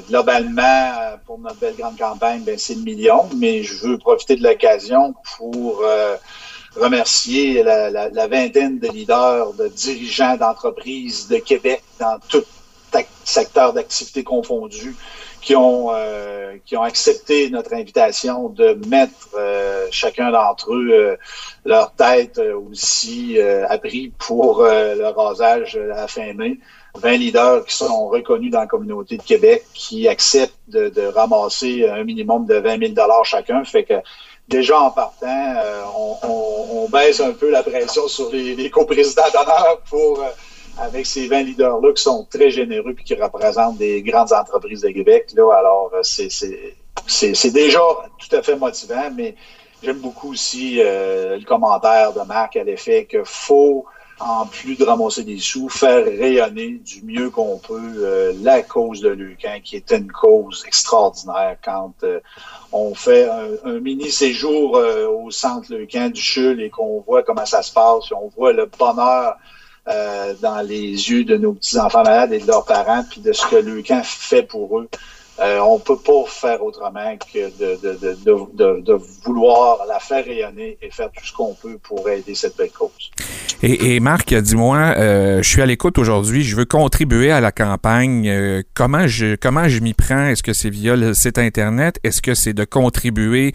globalement, 0.10 0.92
pour 1.26 1.40
notre 1.40 1.58
belle 1.62 1.78
grande 1.78 1.98
campagne, 1.98 2.42
ben, 2.42 2.58
c'est 2.58 2.76
le 2.76 2.82
million, 2.82 3.30
mais 3.38 3.64
je 3.64 3.88
veux 3.88 3.98
profiter 3.98 4.36
de 4.36 4.44
l'occasion 4.44 5.14
pour 5.38 5.86
remercier 6.76 7.64
la, 7.64 8.28
vingtaine 8.28 8.80
de 8.80 8.88
leaders, 8.88 9.54
de 9.54 9.68
dirigeants 9.68 10.38
d'entreprises 10.38 11.28
de 11.28 11.38
Québec 11.38 11.84
dans 12.00 12.18
tout 12.30 12.44
secteur 13.24 13.72
d'activité 13.72 14.24
confondu 14.24 14.96
qui 15.42 15.56
ont 15.56 15.88
euh, 15.92 16.58
qui 16.66 16.76
ont 16.76 16.84
accepté 16.84 17.50
notre 17.50 17.74
invitation 17.74 18.50
de 18.50 18.78
mettre 18.88 19.30
euh, 19.36 19.88
chacun 19.92 20.32
d'entre 20.32 20.74
eux 20.74 20.90
euh, 20.92 21.16
leur 21.66 21.94
tête 21.94 22.40
aussi 22.40 23.40
à 23.40 23.78
prix 23.78 24.12
pour 24.18 24.64
le 24.64 25.08
rasage 25.08 25.78
à 25.78 26.02
la 26.02 26.08
fin 26.08 26.34
mai. 26.34 26.58
20 26.96 27.12
leaders 27.18 27.66
qui 27.66 27.76
sont 27.76 28.10
reconnus 28.10 28.52
dans 28.52 28.60
la 28.60 28.68
communauté 28.68 29.16
de 29.16 29.24
Québec 29.24 29.64
qui 29.74 30.10
acceptent 30.10 30.54
de, 30.68 30.90
de 30.90 31.04
ramasser 31.04 31.88
un 31.88 32.04
minimum 32.04 32.46
de 32.46 32.56
20 32.56 32.80
000 32.80 32.92
dollars 32.94 33.24
chacun. 33.24 33.64
Fait 33.64 33.86
que 33.86 33.94
déjà 34.52 34.80
en 34.80 34.92
partant, 34.92 35.56
euh, 35.58 35.84
on, 35.96 36.88
baisse 36.90 37.22
un 37.22 37.32
peu 37.32 37.50
la 37.50 37.64
pression 37.64 38.08
sur 38.08 38.30
les, 38.32 38.70
coprésidents 38.70 39.30
d'honneur 39.34 39.82
pour 39.90 40.20
euh, 40.20 40.28
avec 40.78 41.06
ces 41.06 41.28
20 41.28 41.44
leaders-là 41.44 41.94
qui 41.94 42.04
sont 42.04 42.28
très 42.30 42.52
généreux 42.52 42.94
et 43.00 43.04
qui 43.04 43.16
représentent 43.16 43.78
des 43.78 44.02
grandes 44.02 44.34
entreprises 44.34 44.82
de 44.82 44.90
Québec. 44.90 45.32
Là, 45.36 45.54
alors, 45.58 45.92
euh, 45.94 46.02
c'est 46.04 47.52
déjà 47.52 47.80
tout 48.20 48.36
à 48.36 48.42
fait 48.42 48.56
motivant, 48.58 49.10
mais 49.16 49.36
j'aime 49.82 50.00
beaucoup 50.00 50.32
aussi 50.32 50.80
le 50.80 51.44
commentaire 51.46 52.14
de 52.14 52.22
Marc 52.22 52.58
à 52.58 52.64
l'effet 52.64 53.08
qu'il 53.10 53.24
faut 53.24 53.86
en 54.22 54.46
plus 54.46 54.76
de 54.76 54.84
ramasser 54.84 55.24
des 55.24 55.40
sous, 55.40 55.70
faire 55.70 56.06
rayonner 56.06 56.80
du 56.86 57.02
mieux 57.04 57.30
qu'on 57.30 57.58
peut 57.58 57.80
euh, 57.98 58.34
la 58.42 58.62
cause 58.62 59.02
de 59.02 59.10
Lucan, 59.10 59.60
qui 59.64 59.76
est 59.76 59.92
une 59.92 60.12
cause 60.12 60.64
extraordinaire 60.68 61.58
quand 61.64 61.94
euh, 62.04 62.20
on 62.72 62.94
fait 62.94 63.28
un, 63.66 63.80
mini 63.80 64.12
séjour 64.12 64.78
euh, 64.78 65.08
au 65.08 65.32
centre 65.32 65.74
Lucan 65.74 66.10
du 66.10 66.22
Chul 66.22 66.62
et 66.62 66.70
qu'on 66.70 67.02
voit 67.02 67.24
comment 67.24 67.46
ça 67.46 67.64
se 67.64 67.74
passe, 67.74 68.12
on 68.12 68.30
voit 68.36 68.54
le 68.54 68.66
bonheur 68.66 69.36
dans 70.42 70.62
les 70.66 71.10
yeux 71.10 71.24
de 71.24 71.36
nos 71.38 71.54
petits-enfants 71.54 72.04
malades 72.04 72.32
et 72.32 72.40
de 72.40 72.46
leurs 72.46 72.66
parents, 72.66 73.04
puis 73.10 73.20
de 73.20 73.34
ce 73.34 73.48
que 73.48 73.56
Lucan 73.56 74.02
fait 74.04 74.44
pour 74.44 74.80
eux. 74.80 74.88
Euh, 75.42 75.60
on 75.60 75.80
peut 75.80 75.98
pas 75.98 76.24
faire 76.28 76.64
autrement 76.64 77.18
que 77.18 77.50
de, 77.58 78.94
vouloir 79.26 79.86
la 79.88 80.00
faire 80.00 80.24
rayonner 80.24 80.78
et 80.82 80.92
faire 80.92 81.10
tout 81.12 81.26
ce 81.26 81.34
qu'on 81.34 81.56
peut 81.56 81.80
pour 81.82 82.08
aider 82.10 82.36
cette 82.36 82.56
belle 82.58 82.72
cause. 82.72 83.12
Et, 83.64 84.00
Marc, 84.00 84.34
dis-moi, 84.34 84.78
euh, 84.98 85.44
je 85.44 85.48
suis 85.48 85.62
à 85.62 85.66
l'écoute 85.68 86.00
aujourd'hui, 86.00 86.44
je 86.44 86.56
veux 86.56 86.66
contribuer 86.66 87.32
à 87.32 87.42
la 87.42 87.52
campagne. 87.52 88.28
Euh, 88.28 88.64
comment 88.74 89.08
je 89.08 89.36
comment 89.36 89.68
je 89.68 89.80
m'y 89.82 89.94
prends? 89.94 90.26
Est-ce 90.26 90.42
que 90.42 90.54
c'est 90.54 90.70
via 90.70 90.96
le 90.96 91.14
site 91.14 91.38
Internet? 91.38 92.00
Est-ce 92.04 92.24
que 92.24 92.34
c'est 92.34 92.54
de 92.54 92.64
contribuer? 92.64 93.54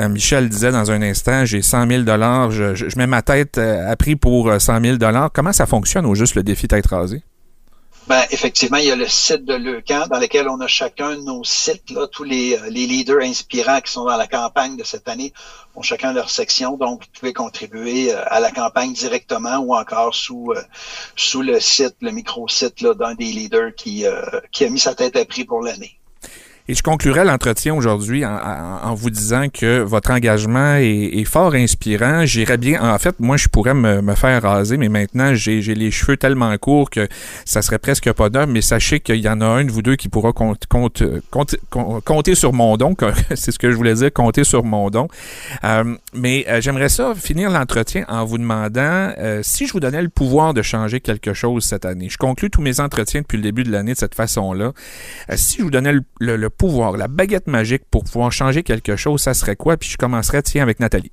Euh, 0.00 0.08
Michel 0.08 0.48
disait 0.48 0.72
dans 0.72 0.90
un 0.90 1.02
instant, 1.02 1.44
j'ai 1.44 1.62
100 1.62 1.88
000 1.88 2.02
dollars, 2.02 2.50
je, 2.50 2.74
je, 2.74 2.98
mets 2.98 3.06
ma 3.06 3.22
tête 3.22 3.58
à 3.58 3.94
prix 3.96 4.16
pour 4.16 4.52
100 4.56 4.80
000 4.80 4.96
dollars. 4.96 5.30
Comment 5.32 5.52
ça 5.52 5.66
fonctionne 5.66 6.06
au 6.06 6.14
juste 6.14 6.34
le 6.34 6.42
défi 6.42 6.66
tête 6.66 6.86
rasée? 6.86 7.22
Ben, 8.06 8.22
effectivement, 8.30 8.76
il 8.76 8.84
y 8.84 8.90
a 8.90 8.96
le 8.96 9.08
site 9.08 9.46
de 9.46 9.54
Leucan 9.54 10.06
dans 10.10 10.18
lequel 10.18 10.46
on 10.50 10.60
a 10.60 10.66
chacun 10.66 11.16
de 11.16 11.22
nos 11.22 11.42
sites, 11.42 11.88
là, 11.90 12.06
tous 12.06 12.22
les, 12.22 12.54
euh, 12.54 12.68
les, 12.68 12.86
leaders 12.86 13.22
inspirants 13.22 13.80
qui 13.80 13.90
sont 13.90 14.04
dans 14.04 14.18
la 14.18 14.26
campagne 14.26 14.76
de 14.76 14.84
cette 14.84 15.08
année 15.08 15.32
ont 15.74 15.80
chacun 15.80 16.12
leur 16.12 16.28
section. 16.28 16.76
Donc, 16.76 17.00
vous 17.00 17.08
pouvez 17.18 17.32
contribuer 17.32 18.12
euh, 18.12 18.22
à 18.26 18.40
la 18.40 18.50
campagne 18.50 18.92
directement 18.92 19.56
ou 19.56 19.74
encore 19.74 20.14
sous 20.14 20.52
euh, 20.52 20.62
sous 21.16 21.40
le 21.40 21.58
site, 21.60 21.96
le 22.02 22.10
micro-site 22.10 22.84
d'un 22.84 23.14
des 23.14 23.32
leaders 23.32 23.74
qui, 23.74 24.04
qui 24.52 24.64
a 24.64 24.68
mis 24.68 24.78
sa 24.78 24.94
tête 24.94 25.16
à 25.16 25.24
prix 25.24 25.44
pour 25.44 25.62
l'année. 25.62 25.98
Et 26.66 26.72
je 26.74 26.82
conclurai 26.82 27.24
l'entretien 27.24 27.74
aujourd'hui 27.74 28.24
en, 28.24 28.94
vous 28.94 29.10
disant 29.10 29.50
que 29.50 29.80
votre 29.80 30.10
engagement 30.10 30.76
est, 30.76 31.24
fort 31.24 31.52
inspirant. 31.54 32.24
J'irais 32.24 32.56
bien. 32.56 32.82
En 32.82 32.98
fait, 32.98 33.20
moi, 33.20 33.36
je 33.36 33.48
pourrais 33.48 33.74
me, 33.74 34.14
faire 34.14 34.42
raser, 34.42 34.78
mais 34.78 34.88
maintenant, 34.88 35.34
j'ai 35.34 35.60
les 35.60 35.90
cheveux 35.90 36.16
tellement 36.16 36.56
courts 36.56 36.88
que 36.88 37.06
ça 37.44 37.60
serait 37.60 37.78
presque 37.78 38.10
pas 38.12 38.30
d'homme. 38.30 38.52
Mais 38.52 38.62
sachez 38.62 39.00
qu'il 39.00 39.16
y 39.16 39.28
en 39.28 39.42
a 39.42 39.44
un 39.44 39.64
de 39.64 39.70
vous 39.70 39.82
deux 39.82 39.96
qui 39.96 40.08
pourra 40.08 40.32
compte, 40.32 40.64
compte, 40.66 41.02
compte, 41.30 41.56
compter 41.68 42.34
sur 42.34 42.54
mon 42.54 42.78
don. 42.78 42.96
C'est 43.34 43.50
ce 43.50 43.58
que 43.58 43.70
je 43.70 43.76
voulais 43.76 43.94
dire, 43.94 44.10
compter 44.10 44.44
sur 44.44 44.64
mon 44.64 44.88
don. 44.88 45.08
Euh, 45.64 45.94
mais 46.14 46.46
euh, 46.48 46.62
j'aimerais 46.62 46.88
ça 46.88 47.12
finir 47.14 47.50
l'entretien 47.50 48.06
en 48.08 48.24
vous 48.24 48.38
demandant 48.38 49.12
euh, 49.18 49.40
si 49.42 49.66
je 49.66 49.74
vous 49.74 49.80
donnais 49.80 50.00
le 50.00 50.08
pouvoir 50.08 50.54
de 50.54 50.62
changer 50.62 51.00
quelque 51.00 51.34
chose 51.34 51.64
cette 51.64 51.84
année. 51.84 52.08
Je 52.08 52.16
conclue 52.16 52.48
tous 52.48 52.62
mes 52.62 52.80
entretiens 52.80 53.20
depuis 53.20 53.36
le 53.36 53.42
début 53.42 53.64
de 53.64 53.70
l'année 53.70 53.92
de 53.92 53.98
cette 53.98 54.14
façon-là. 54.14 54.72
Si 55.36 55.58
je 55.58 55.62
vous 55.64 55.70
donnais 55.70 55.92
le, 55.92 56.00
le, 56.20 56.36
le 56.36 56.53
pouvoir, 56.54 56.96
la 56.96 57.08
baguette 57.08 57.46
magique 57.46 57.82
pour 57.90 58.04
pouvoir 58.04 58.32
changer 58.32 58.62
quelque 58.62 58.96
chose, 58.96 59.20
ça 59.22 59.34
serait 59.34 59.56
quoi? 59.56 59.76
Puis 59.76 59.90
je 59.90 59.96
commencerai, 59.96 60.42
tiens, 60.42 60.62
avec 60.62 60.80
Nathalie. 60.80 61.12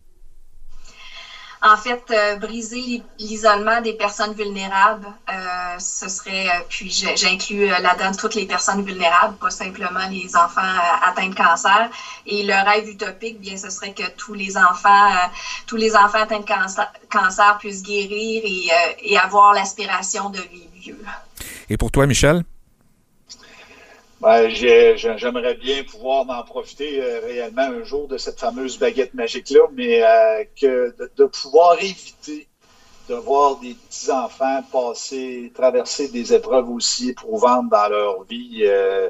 En 1.63 1.77
fait, 1.77 2.03
euh, 2.09 2.37
briser 2.37 3.03
l'isolement 3.19 3.81
des 3.81 3.93
personnes 3.93 4.33
vulnérables, 4.33 5.05
euh, 5.29 5.77
ce 5.77 6.09
serait, 6.09 6.47
euh, 6.47 6.63
puis 6.67 6.89
j'inclus 6.89 7.67
là-dedans 7.67 8.13
toutes 8.17 8.33
les 8.33 8.47
personnes 8.47 8.83
vulnérables, 8.83 9.35
pas 9.37 9.51
simplement 9.51 10.07
les 10.09 10.35
enfants 10.35 10.61
euh, 10.63 11.07
atteints 11.07 11.29
de 11.29 11.35
cancer. 11.35 11.91
Et 12.25 12.41
le 12.41 12.67
rêve 12.67 12.89
utopique, 12.89 13.39
bien, 13.39 13.57
ce 13.57 13.69
serait 13.69 13.93
que 13.93 14.09
tous 14.17 14.33
les 14.33 14.57
enfants, 14.57 15.11
tous 15.67 15.75
les 15.75 15.95
enfants 15.95 16.23
atteints 16.23 16.39
de 16.39 16.45
cancer, 16.45 16.91
cancer 17.11 17.55
puissent 17.59 17.83
guérir 17.83 18.41
et, 18.43 18.69
et 19.03 19.17
avoir 19.19 19.53
l'aspiration 19.53 20.31
de 20.31 20.39
vivre 20.39 20.71
vieux. 20.81 21.05
Et 21.69 21.77
pour 21.77 21.91
toi, 21.91 22.07
Michel? 22.07 22.43
Ben, 24.21 24.49
J'aimerais 24.49 25.55
bien 25.55 25.83
pouvoir 25.83 26.25
m'en 26.25 26.43
profiter 26.43 27.01
euh, 27.01 27.21
réellement 27.25 27.63
un 27.63 27.83
jour 27.83 28.07
de 28.07 28.19
cette 28.19 28.39
fameuse 28.39 28.77
baguette 28.77 29.15
magique-là, 29.15 29.61
mais 29.73 30.03
euh, 30.03 30.43
que 30.59 30.95
de, 31.17 31.25
pouvoir 31.25 31.81
éviter 31.81 32.47
de 33.09 33.15
voir 33.15 33.59
des 33.59 33.73
petits-enfants 33.73 34.61
passer, 34.71 35.51
traverser 35.55 36.07
des 36.09 36.35
épreuves 36.35 36.69
aussi 36.69 37.09
éprouvantes 37.09 37.69
dans 37.69 37.89
leur 37.89 38.23
vie. 38.25 38.61
Euh, 38.61 39.09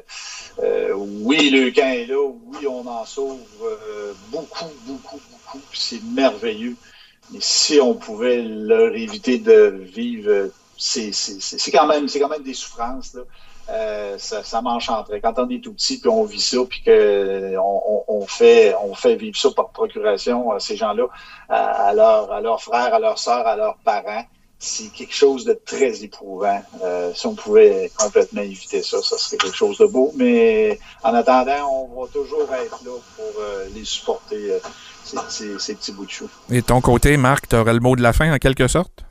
euh 0.60 0.94
oui, 0.94 1.50
le 1.50 1.70
camp 1.70 1.92
est 1.92 2.06
là, 2.06 2.26
oui, 2.46 2.66
on 2.66 2.86
en 2.86 3.04
sauve 3.04 3.38
euh, 3.62 4.14
beaucoup, 4.30 4.72
beaucoup, 4.86 5.20
beaucoup, 5.30 5.62
c'est 5.74 6.02
merveilleux. 6.04 6.76
Mais 7.30 7.38
si 7.42 7.78
on 7.80 7.94
pouvait 7.94 8.40
leur 8.40 8.94
éviter 8.94 9.36
de 9.36 9.78
vivre, 9.78 10.48
c'est 10.78 11.12
quand 11.70 11.86
même, 11.86 12.06
quand 12.10 12.28
même 12.28 12.42
des 12.42 12.54
souffrances. 12.54 13.12
Là. 13.12 13.22
Euh, 13.68 14.16
ça, 14.18 14.42
ça 14.42 14.60
m'enchanterait. 14.60 15.20
Quand 15.20 15.38
on 15.38 15.48
est 15.48 15.62
tout 15.62 15.72
petit, 15.72 15.98
puis 15.98 16.08
on 16.08 16.24
vit 16.24 16.40
ça, 16.40 16.58
puis 16.68 16.82
qu'on 16.82 17.58
on, 17.58 18.04
on, 18.08 18.26
fait, 18.26 18.74
on 18.82 18.94
fait 18.94 19.16
vivre 19.16 19.36
ça 19.36 19.50
par 19.50 19.70
procuration 19.70 20.50
à 20.52 20.60
ces 20.60 20.76
gens-là, 20.76 21.04
à, 21.48 21.88
à, 21.88 21.94
leur, 21.94 22.32
à 22.32 22.40
leurs 22.40 22.62
frères, 22.62 22.94
à 22.94 22.98
leurs 22.98 23.18
sœurs, 23.18 23.46
à 23.46 23.56
leurs 23.56 23.76
parents, 23.78 24.24
c'est 24.62 24.92
quelque 24.92 25.14
chose 25.14 25.44
de 25.44 25.58
très 25.64 26.04
éprouvant. 26.04 26.62
Euh, 26.84 27.12
si 27.14 27.26
on 27.26 27.34
pouvait 27.34 27.90
complètement 27.96 28.42
éviter 28.42 28.80
ça, 28.82 29.02
ça 29.02 29.18
serait 29.18 29.36
quelque 29.36 29.56
chose 29.56 29.76
de 29.78 29.86
beau. 29.86 30.12
Mais 30.16 30.78
en 31.02 31.12
attendant, 31.14 31.88
on 31.90 32.02
va 32.02 32.08
toujours 32.08 32.48
être 32.54 32.80
là 32.84 32.92
pour 33.16 33.32
euh, 33.40 33.66
les 33.74 33.84
supporter, 33.84 34.52
euh, 34.52 34.58
ces, 35.02 35.16
ces, 35.28 35.58
ces, 35.58 35.74
petits 35.74 35.90
bouts 35.90 36.06
de 36.06 36.10
chou. 36.10 36.28
Et 36.48 36.62
ton 36.62 36.80
côté, 36.80 37.16
Marc, 37.16 37.48
tu 37.48 37.56
aurais 37.56 37.74
le 37.74 37.80
mot 37.80 37.96
de 37.96 38.02
la 38.02 38.12
fin 38.12 38.32
en 38.32 38.38
quelque 38.38 38.68
sorte? 38.68 39.04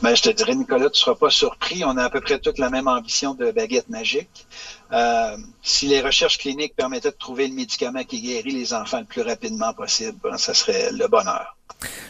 Ben, 0.00 0.14
je 0.14 0.22
te 0.22 0.30
dirais, 0.30 0.54
Nicolas, 0.54 0.90
tu 0.90 1.00
seras 1.00 1.16
pas 1.16 1.30
surpris. 1.30 1.84
On 1.84 1.96
a 1.96 2.04
à 2.04 2.10
peu 2.10 2.20
près 2.20 2.38
toute 2.38 2.58
la 2.58 2.70
même 2.70 2.86
ambition 2.86 3.34
de 3.34 3.50
baguette 3.50 3.88
magique. 3.88 4.46
Euh, 4.92 5.36
si 5.62 5.86
les 5.86 6.00
recherches 6.00 6.38
cliniques 6.38 6.74
permettaient 6.74 7.10
de 7.10 7.16
trouver 7.16 7.48
le 7.48 7.54
médicament 7.54 8.04
qui 8.04 8.22
guérit 8.22 8.52
les 8.52 8.72
enfants 8.72 9.00
le 9.00 9.04
plus 9.04 9.22
rapidement 9.22 9.72
possible, 9.74 10.18
ben, 10.22 10.38
ça 10.38 10.54
serait 10.54 10.90
le 10.92 11.06
bonheur. 11.08 11.58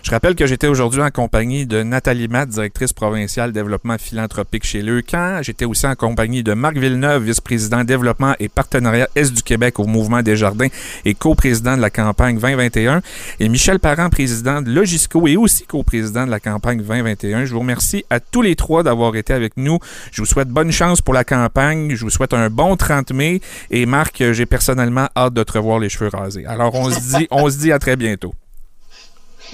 Je 0.03 0.11
rappelle 0.11 0.35
que 0.35 0.47
j'étais 0.47 0.69
aujourd'hui 0.69 1.03
en 1.03 1.11
compagnie 1.11 1.67
de 1.67 1.83
Nathalie 1.83 2.29
Matt, 2.29 2.49
directrice 2.49 2.95
provinciale 2.95 3.53
développement 3.53 3.99
philanthropique 3.99 4.65
chez 4.65 4.81
Leucan. 4.81 5.41
J'étais 5.43 5.67
aussi 5.67 5.87
en 5.87 5.95
compagnie 5.95 6.43
de 6.43 6.55
Marc 6.55 6.79
Villeneuve, 6.79 7.25
vice-président 7.25 7.85
développement 7.85 8.35
et 8.39 8.49
partenariat 8.49 9.09
Est 9.15 9.35
du 9.35 9.43
Québec 9.43 9.79
au 9.79 9.85
Mouvement 9.85 10.23
des 10.23 10.37
Jardins 10.37 10.69
et 11.05 11.13
co-président 11.13 11.77
de 11.77 11.83
la 11.83 11.91
campagne 11.91 12.39
2021. 12.39 13.03
Et 13.41 13.49
Michel 13.51 13.81
Parent, 13.81 14.09
président 14.09 14.63
de 14.63 14.71
Logisco 14.71 15.27
et 15.27 15.37
aussi 15.37 15.65
co-président 15.67 16.25
de 16.25 16.31
la 16.31 16.41
campagne 16.41 16.81
2021. 16.81 17.45
Je 17.45 17.53
vous 17.53 17.61
remercie 17.61 18.07
à 18.09 18.21
tous 18.21 18.41
les 18.41 18.57
trois 18.57 18.83
d'avoir 18.83 19.15
été 19.17 19.35
avec 19.35 19.59
nous. 19.59 19.79
Je 20.11 20.23
vous 20.23 20.27
souhaite 20.27 20.49
bonne 20.49 20.73
chance 20.73 21.03
pour 21.03 21.13
la 21.13 21.25
campagne. 21.25 21.95
Je 21.95 22.03
vous 22.05 22.11
souhaite 22.11 22.33
un 22.33 22.49
bon 22.49 22.68
30 22.77 23.13
mai. 23.13 23.41
Et 23.71 23.87
Marc, 23.87 24.23
j'ai 24.33 24.47
personnellement 24.47 25.09
hâte 25.17 25.35
de 25.35 25.43
te 25.43 25.53
revoir 25.53 25.79
les 25.79 25.89
cheveux 25.89 26.11
rasés. 26.13 26.47
Alors, 26.47 26.75
on 26.75 26.91
se 26.91 27.17
dit, 27.17 27.27
on 27.31 27.49
se 27.51 27.59
dit 27.59 27.73
à 27.73 27.79
très 27.79 27.97
bientôt. 27.97 28.35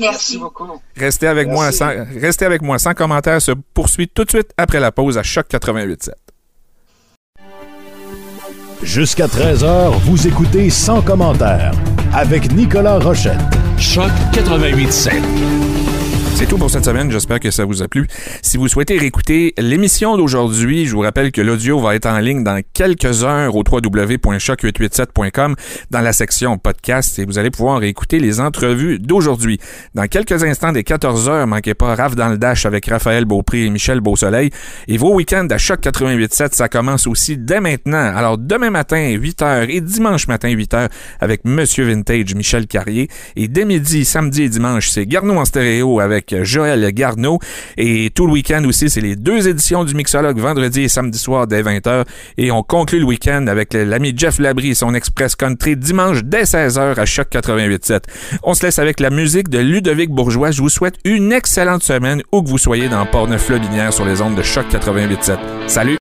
Merci. 0.01 0.39
beaucoup. 0.39 0.67
Restez 0.97 1.27
avec, 1.29 1.47
Merci. 1.47 1.61
moi 1.61 1.73
sans, 1.73 1.93
restez 2.21 2.45
avec 2.45 2.63
moi 2.63 2.79
sans 2.79 2.95
commentaire. 2.95 3.41
Se 3.41 3.53
poursuit 3.53 4.09
tout 4.09 4.25
de 4.25 4.31
suite 4.31 4.51
après 4.57 4.81
la 4.81 4.91
pause 4.93 5.19
à 5.19 5.23
Choc 5.23 5.47
88.7. 5.51 6.11
Jusqu'à 8.83 9.27
13h, 9.27 9.99
vous 10.01 10.27
écoutez 10.27 10.69
sans 10.69 11.01
commentaire 11.01 11.73
avec 12.13 12.53
Nicolas 12.53 12.99
Rochette. 12.99 13.39
Choc 13.79 14.11
88.7. 14.33 15.94
C'est 16.37 16.47
tout 16.47 16.59
pour 16.59 16.69
cette 16.69 16.85
semaine. 16.85 17.13
J'espère 17.13 17.39
que 17.39 17.53
ça 17.53 17.65
vous 17.65 17.81
a 17.83 17.89
plu. 17.89 18.09
Si 18.43 18.57
vous 18.57 18.67
souhaitez 18.67 18.99
réécouter 18.99 19.55
l'émission 19.57 20.17
d'aujourd'hui, 20.17 20.85
je 20.85 20.93
vous 20.93 21.03
rappelle 21.03 21.31
que 21.31 21.41
l'audio 21.41 21.79
va 21.79 21.95
être 21.95 22.07
en 22.07 22.19
ligne 22.19 22.43
dans 22.43 22.61
quelques 22.73 23.23
heures 23.23 23.55
au 23.55 23.61
www.choc887.com 23.61 25.55
dans 25.93 26.01
la 26.01 26.13
section 26.13 26.59
podcast 26.59 27.21
et 27.21 27.25
vous 27.25 27.39
allez 27.39 27.53
pouvoir 27.53 27.79
réécouter 27.79 28.19
les 28.19 28.41
entrevues 28.41 28.99
d'aujourd'hui. 28.99 29.61
Dans 29.95 30.09
quelques 30.09 30.43
instants 30.43 30.73
des 30.73 30.83
14 30.83 31.29
heures, 31.29 31.47
manquez 31.47 31.75
pas 31.75 31.95
Raf 31.95 32.17
dans 32.17 32.29
le 32.29 32.37
Dash 32.37 32.67
avec 32.67 32.87
Raphaël 32.87 33.27
Beaupré 33.27 33.67
et 33.67 33.71
Michel 33.71 34.01
Beausoleil. 34.01 34.51
Et 34.89 34.99
vos 34.99 35.15
week-ends 35.15 35.47
à 35.51 35.59
Choc 35.59 35.83
88.7, 35.83 36.53
ça 36.53 36.69
commence 36.69 37.07
aussi 37.07 37.37
dès 37.39 37.61
maintenant. 37.61 38.13
Alors 38.13 38.39
demain 38.39 38.71
matin, 38.71 39.11
8 39.11 39.43
heures 39.43 39.67
et 39.69 39.81
dimanche 39.81 40.27
matin, 40.27 40.51
8 40.51 40.75
heures 40.75 40.89
avec 41.21 41.45
Monsieur 41.45 41.85
Vintage, 41.85 42.35
Michel 42.35 42.67
Carrier. 42.67 43.09
Et 43.37 43.47
dès 43.47 43.65
midi, 43.65 44.05
samedi 44.05 44.43
et 44.43 44.49
dimanche, 44.49 44.89
c'est 44.91 45.07
Garneau 45.07 45.37
en 45.37 45.45
stéréo 45.45 46.01
Joël 46.43 46.93
Garneau. 46.93 47.39
Et 47.77 48.11
tout 48.15 48.27
le 48.27 48.33
week-end 48.33 48.65
aussi, 48.65 48.89
c'est 48.89 49.01
les 49.01 49.17
deux 49.17 49.49
éditions 49.49 49.85
du 49.85 49.95
Mixologue, 49.95 50.39
vendredi 50.39 50.83
et 50.83 50.89
samedi 50.89 51.19
soir 51.19 51.47
dès 51.47 51.63
20h. 51.63 52.05
Et 52.39 52.51
on 52.51 52.63
conclut 52.63 52.99
le 52.99 53.05
week-end 53.05 53.47
avec 53.47 53.75
l'ami 53.75 54.13
Jeff 54.17 54.39
Labrie 54.39 54.71
et 54.71 54.75
son 54.75 54.95
Express 54.95 55.37
Country 55.37 55.77
dimanche 55.77 56.23
dès 56.25 56.45
16h 56.45 56.99
à 56.99 57.05
Choc 57.05 57.29
88.7. 57.31 58.01
On 58.43 58.55
se 58.55 58.65
laisse 58.65 58.79
avec 58.79 59.01
la 59.01 59.11
musique 59.11 59.49
de 59.49 59.59
Ludovic 59.59 60.11
Bourgeois. 60.11 60.51
Je 60.51 60.63
vous 60.63 60.69
souhaite 60.69 60.97
une 61.05 61.33
excellente 61.33 61.83
semaine 61.83 62.23
où 62.33 62.43
que 62.43 62.49
vous 62.49 62.59
soyez 62.59 62.89
dans 62.89 63.05
Port-Neuf-Lobinière 63.07 63.93
sur 63.93 64.05
les 64.05 64.21
ondes 64.21 64.37
de 64.37 64.43
Choc 64.43 64.67
88.7. 64.71 65.37
Salut! 65.67 65.93